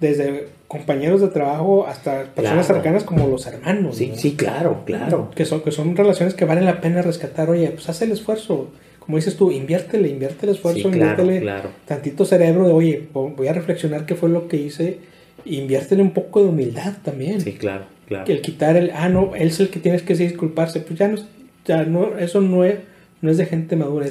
desde 0.00 0.48
compañeros 0.68 1.20
de 1.20 1.28
trabajo 1.28 1.86
hasta 1.86 2.24
personas 2.34 2.66
cercanas 2.66 3.04
como 3.04 3.26
los 3.28 3.46
hermanos. 3.46 3.96
Sí, 3.96 4.12
sí, 4.16 4.36
claro, 4.36 4.82
claro. 4.84 5.30
Que 5.34 5.44
son, 5.44 5.62
que 5.62 5.70
son 5.70 5.96
relaciones 5.96 6.34
que 6.34 6.44
valen 6.44 6.66
la 6.66 6.80
pena 6.80 7.02
rescatar. 7.02 7.48
Oye, 7.48 7.70
pues 7.70 7.88
haz 7.88 8.02
el 8.02 8.12
esfuerzo 8.12 8.70
como 9.06 9.18
dices 9.18 9.36
tú, 9.36 9.52
inviértele, 9.52 10.08
inviértele 10.08 10.50
esfuerzo, 10.50 10.88
inviértele 10.88 11.46
tantito 11.84 12.24
cerebro 12.24 12.66
de, 12.66 12.72
oye, 12.72 13.08
voy 13.12 13.46
a 13.46 13.52
reflexionar 13.52 14.04
qué 14.04 14.16
fue 14.16 14.28
lo 14.28 14.48
que 14.48 14.56
hice, 14.56 14.98
inviértele 15.46 16.02
un 16.02 16.12
poco 16.12 16.42
de 16.42 16.48
humildad 16.48 16.94
también. 17.02 17.40
Sí, 17.40 17.52
claro, 17.52 17.84
claro. 18.06 18.24
Que 18.24 18.32
el 18.32 18.42
quitar 18.42 18.76
el, 18.76 18.90
ah, 18.94 19.08
no, 19.08 19.34
él 19.34 19.48
es 19.48 19.60
el 19.60 19.68
que 19.68 19.80
tienes 19.80 20.02
que 20.02 20.14
disculparse, 20.14 20.80
pues 20.80 20.98
ya 20.98 21.08
no, 21.08 21.18
ya 21.64 21.84
no 21.84 22.18
eso 22.18 22.40
no 22.40 22.64
es, 22.64 22.76
no 23.20 23.30
es 23.30 23.36
de 23.36 23.46
gente 23.46 23.76
madura, 23.76 24.06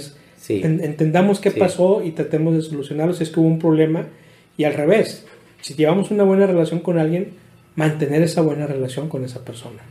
entendamos 0.48 1.40
qué 1.40 1.52
pasó 1.52 2.04
y 2.04 2.12
tratemos 2.12 2.56
de 2.56 2.62
solucionarlo 2.62 3.14
si 3.14 3.24
es 3.24 3.30
que 3.30 3.40
hubo 3.40 3.48
un 3.48 3.60
problema, 3.60 4.08
y 4.58 4.64
al 4.64 4.74
revés, 4.74 5.26
si 5.62 5.74
llevamos 5.74 6.12
una 6.12 6.24
buena 6.24 6.46
relación 6.46 6.80
con 6.80 7.00
alguien, 7.00 7.30
mantener 7.76 8.22
esa 8.22 8.42
buena 8.42 8.68
relación 8.68 9.10
con 9.10 9.24
esa 9.26 9.44
persona. 9.44 9.82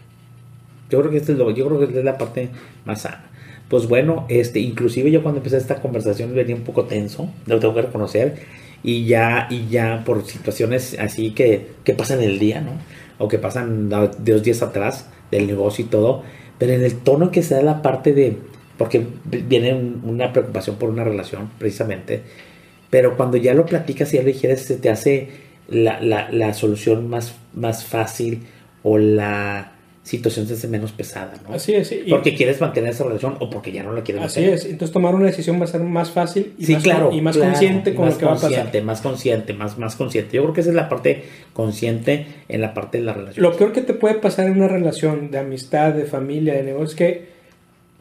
Yo 0.90 1.00
creo 1.00 1.10
que 1.10 1.18
es 1.18 1.28
lo, 1.28 1.50
yo 1.50 1.66
creo 1.66 1.78
que 1.80 1.98
es 1.98 2.04
la 2.04 2.16
parte 2.16 2.50
más 2.84 3.02
sana 3.02 3.30
pues 3.68 3.88
bueno, 3.88 4.26
este, 4.28 4.60
inclusive 4.60 5.10
yo 5.10 5.22
cuando 5.22 5.38
empecé 5.38 5.56
esta 5.56 5.80
conversación 5.80 6.34
venía 6.34 6.54
un 6.54 6.62
poco 6.62 6.84
tenso, 6.84 7.30
lo 7.46 7.58
tengo 7.58 7.74
que 7.74 7.82
reconocer, 7.82 8.36
y 8.84 9.06
ya, 9.06 9.48
y 9.50 9.66
ya 9.68 10.02
por 10.04 10.24
situaciones 10.26 10.96
así 11.00 11.30
que, 11.32 11.68
que 11.82 11.94
pasan 11.94 12.22
el 12.22 12.38
día, 12.38 12.60
¿no? 12.60 12.72
O 13.18 13.28
que 13.28 13.38
pasan 13.38 13.88
dos 13.88 14.42
días 14.42 14.62
atrás 14.62 15.08
del 15.30 15.46
negocio 15.46 15.86
y 15.86 15.88
todo, 15.88 16.22
pero 16.58 16.74
en 16.74 16.84
el 16.84 16.98
tono 16.98 17.30
que 17.30 17.42
se 17.42 17.54
da 17.54 17.62
la 17.62 17.82
parte 17.82 18.12
de, 18.12 18.36
porque 18.76 19.06
viene 19.24 19.72
una 19.72 20.32
preocupación 20.32 20.76
por 20.76 20.90
una 20.90 21.02
relación, 21.02 21.50
precisamente, 21.58 22.22
pero 22.90 23.16
cuando 23.16 23.38
ya 23.38 23.54
lo 23.54 23.64
platicas 23.64 24.12
y 24.12 24.18
ya 24.18 24.22
lo 24.22 24.28
dijeras, 24.28 24.60
se 24.60 24.76
te 24.76 24.90
hace 24.90 25.30
la, 25.68 26.00
la, 26.00 26.30
la 26.30 26.52
solución 26.52 27.08
más, 27.08 27.34
más 27.54 27.84
fácil 27.84 28.42
o 28.82 28.98
la 28.98 29.73
situación 30.04 30.46
se 30.46 30.52
hace 30.52 30.68
menos 30.68 30.92
pesada, 30.92 31.32
¿no? 31.48 31.54
Así 31.54 31.74
es. 31.74 31.92
porque 32.10 32.34
quieres 32.34 32.60
mantener 32.60 32.90
esa 32.90 33.04
relación 33.04 33.36
o 33.40 33.48
porque 33.48 33.72
ya 33.72 33.82
no 33.82 33.92
la 33.92 34.02
quieres 34.02 34.22
Así 34.22 34.44
es. 34.44 34.66
Entonces 34.66 34.92
tomar 34.92 35.14
una 35.14 35.26
decisión 35.26 35.58
va 35.58 35.64
a 35.64 35.66
ser 35.66 35.80
más 35.80 36.10
fácil 36.10 36.52
y, 36.58 36.72
más, 36.72 36.82
claro, 36.82 37.10
y 37.10 37.20
más 37.22 37.36
consciente 37.36 37.94
con 37.94 38.10
lo 38.10 38.18
que 38.18 38.26
va 38.26 38.32
a 38.32 38.34
pasar. 38.34 38.82
Más 38.82 39.00
consciente, 39.00 39.54
más, 39.54 39.78
más 39.78 39.96
consciente. 39.96 40.36
Yo 40.36 40.42
creo 40.42 40.54
que 40.54 40.60
esa 40.60 40.70
es 40.70 40.76
la 40.76 40.90
parte 40.90 41.24
consciente 41.54 42.26
en 42.48 42.60
la 42.60 42.74
parte 42.74 42.98
de 42.98 43.04
la 43.04 43.14
relación. 43.14 43.42
Lo 43.42 43.56
peor 43.56 43.72
que 43.72 43.80
te 43.80 43.94
puede 43.94 44.16
pasar 44.16 44.46
en 44.46 44.58
una 44.58 44.68
relación 44.68 45.30
de 45.30 45.38
amistad, 45.38 45.94
de 45.94 46.04
familia, 46.04 46.52
de 46.52 46.62
negocio, 46.62 46.84
es 46.84 46.94
que 46.94 47.26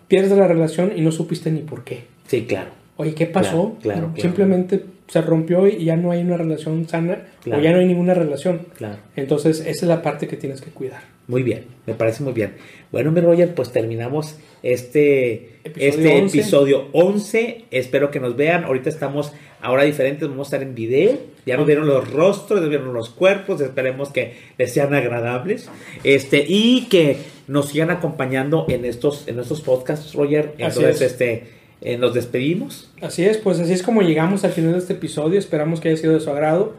pierdes 0.09 0.37
la 0.37 0.47
relación 0.47 0.91
y 0.95 1.01
no 1.01 1.11
supiste 1.11 1.51
ni 1.51 1.61
por 1.61 1.85
qué. 1.85 2.03
Sí, 2.27 2.45
claro. 2.45 2.71
Oye, 2.97 3.15
¿qué 3.15 3.27
pasó? 3.27 3.77
Claro, 3.81 4.13
Simplemente 4.17 4.83
se 5.07 5.21
rompió 5.21 5.67
y 5.67 5.85
ya 5.85 5.95
no 5.95 6.11
hay 6.11 6.21
una 6.21 6.37
relación 6.37 6.87
sana 6.87 7.23
o 7.45 7.59
ya 7.59 7.71
no 7.71 7.79
hay 7.79 7.85
ninguna 7.85 8.13
relación. 8.13 8.67
Claro. 8.77 8.97
Entonces, 9.15 9.61
esa 9.61 9.69
es 9.69 9.83
la 9.83 10.01
parte 10.01 10.27
que 10.27 10.35
tienes 10.35 10.61
que 10.61 10.69
cuidar. 10.69 11.12
Muy 11.27 11.43
bien, 11.43 11.65
me 11.85 11.93
parece 11.93 12.23
muy 12.23 12.33
bien. 12.33 12.55
Bueno, 12.91 13.11
mi 13.11 13.21
Roger, 13.21 13.55
pues 13.55 13.71
terminamos 13.71 14.35
este 14.61 15.59
episodio, 15.63 15.89
este 15.89 16.21
11. 16.21 16.37
episodio 16.37 16.87
11. 16.91 17.65
Espero 17.71 18.11
que 18.11 18.19
nos 18.19 18.35
vean. 18.35 18.65
Ahorita 18.65 18.89
estamos 18.89 19.31
ahora 19.61 19.83
diferentes, 19.83 20.27
vamos 20.27 20.47
a 20.47 20.55
estar 20.55 20.67
en 20.67 20.75
video. 20.75 21.17
Ya 21.45 21.57
nos 21.57 21.65
vieron 21.65 21.87
los 21.87 22.11
rostros, 22.11 22.59
nos 22.59 22.69
vieron 22.69 22.93
los 22.93 23.09
cuerpos. 23.09 23.61
Esperemos 23.61 24.09
que 24.09 24.35
les 24.57 24.73
sean 24.73 24.93
agradables. 24.93 25.69
Este, 26.03 26.45
y 26.47 26.87
que 26.89 27.17
nos 27.47 27.69
sigan 27.69 27.89
acompañando 27.89 28.65
en 28.69 28.83
estos, 28.83 29.27
en 29.27 29.39
estos 29.39 29.61
podcasts, 29.61 30.13
Roger. 30.13 30.53
Entonces, 30.57 31.01
este 31.01 31.43
eh, 31.81 31.97
nos 31.97 32.13
despedimos. 32.13 32.91
Así 33.01 33.25
es, 33.25 33.37
pues 33.37 33.59
así 33.59 33.73
es 33.73 33.83
como 33.83 34.01
llegamos 34.01 34.43
al 34.43 34.51
final 34.51 34.73
de 34.73 34.79
este 34.79 34.93
episodio. 34.93 35.39
Esperamos 35.39 35.79
que 35.79 35.89
haya 35.89 35.97
sido 35.97 36.13
de 36.13 36.19
su 36.19 36.29
agrado. 36.29 36.75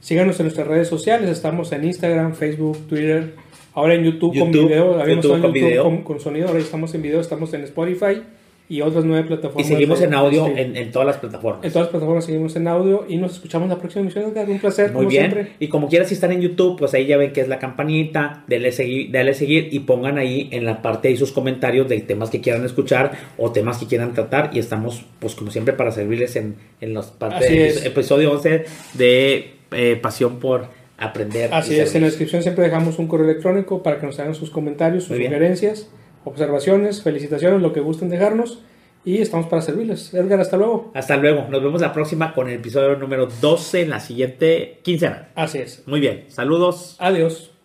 Síganos 0.00 0.38
en 0.38 0.46
nuestras 0.46 0.66
redes 0.66 0.88
sociales. 0.88 1.28
Estamos 1.30 1.72
en 1.72 1.84
Instagram, 1.84 2.34
Facebook, 2.34 2.86
Twitter. 2.88 3.34
Ahora 3.78 3.94
en 3.94 4.02
YouTube, 4.02 4.36
con 4.36 4.50
video. 4.50 5.00
Habíamos 5.00 5.24
YouTube, 5.24 5.40
con, 5.40 5.54
YouTube 5.54 5.82
con, 5.82 6.02
con, 6.02 6.20
sonido. 6.20 6.48
Ahora 6.48 6.58
estamos 6.58 6.92
en 6.96 7.02
video. 7.02 7.20
Estamos 7.20 7.54
en 7.54 7.62
Spotify 7.62 8.22
y 8.68 8.80
otras 8.80 9.04
nueve 9.04 9.28
plataformas. 9.28 9.64
Y 9.64 9.72
seguimos 9.72 10.02
en 10.02 10.14
audio 10.14 10.48
en, 10.48 10.90
todas 10.90 11.06
las 11.06 11.18
plataformas. 11.18 11.64
En 11.64 11.70
todas 11.70 11.86
las 11.86 11.90
plataformas 11.92 12.24
seguimos 12.24 12.56
en 12.56 12.66
audio 12.66 13.06
y 13.08 13.18
nos 13.18 13.34
escuchamos 13.34 13.68
la 13.68 13.76
próxima 13.78 14.02
emisión. 14.02 14.34
Un 14.36 14.58
placer. 14.58 14.92
Muy 14.92 15.06
bien. 15.06 15.50
Y 15.60 15.68
como 15.68 15.88
quieras, 15.88 16.08
si 16.08 16.14
están 16.14 16.32
en 16.32 16.40
YouTube, 16.40 16.76
pues 16.76 16.92
ahí 16.94 17.06
ya 17.06 17.16
ven 17.16 17.32
que 17.32 17.40
es 17.40 17.46
la 17.46 17.60
campanita, 17.60 18.42
denle 18.48 18.72
seguir, 18.72 19.12
denle 19.12 19.34
seguir 19.34 19.68
y 19.70 19.78
pongan 19.78 20.18
ahí 20.18 20.48
en 20.50 20.64
la 20.64 20.82
parte 20.82 21.06
ahí 21.06 21.16
sus 21.16 21.30
comentarios 21.30 21.88
de 21.88 22.00
temas 22.00 22.30
que 22.30 22.40
quieran 22.40 22.64
escuchar 22.64 23.12
o 23.36 23.52
temas 23.52 23.78
que 23.78 23.86
quieran 23.86 24.12
tratar. 24.12 24.50
Y 24.52 24.58
estamos, 24.58 25.04
pues 25.20 25.36
como 25.36 25.52
siempre, 25.52 25.72
para 25.72 25.92
servirles 25.92 26.34
en, 26.34 26.56
en 26.80 26.94
los 26.94 27.06
partes 27.06 27.48
del 27.48 27.86
episodio 27.86 28.32
11 28.32 28.64
de 28.94 29.50
eh, 29.70 29.96
Pasión 30.02 30.40
por 30.40 30.77
Aprender. 30.98 31.54
Así 31.54 31.78
es, 31.78 31.94
en 31.94 32.02
la 32.02 32.08
descripción 32.08 32.42
siempre 32.42 32.64
dejamos 32.64 32.98
un 32.98 33.06
correo 33.06 33.24
electrónico 33.30 33.82
para 33.82 33.98
que 34.00 34.06
nos 34.06 34.18
hagan 34.18 34.34
sus 34.34 34.50
comentarios, 34.50 35.04
sus 35.04 35.16
sugerencias 35.16 35.88
observaciones, 36.28 37.02
felicitaciones, 37.02 37.60
lo 37.60 37.72
que 37.72 37.80
gusten 37.80 38.08
dejarnos. 38.08 38.60
Y 39.04 39.18
estamos 39.18 39.46
para 39.46 39.62
servirles. 39.62 40.12
Edgar, 40.12 40.40
hasta 40.40 40.56
luego. 40.56 40.90
Hasta 40.94 41.16
luego. 41.16 41.46
Nos 41.48 41.62
vemos 41.62 41.80
la 41.80 41.92
próxima 41.92 42.34
con 42.34 42.48
el 42.48 42.56
episodio 42.56 42.96
número 42.96 43.26
12 43.40 43.82
en 43.82 43.90
la 43.90 44.00
siguiente 44.00 44.80
quincena. 44.82 45.28
Así 45.34 45.58
es. 45.58 45.86
Muy 45.86 46.00
bien. 46.00 46.24
Saludos. 46.28 46.96
Adiós. 46.98 47.57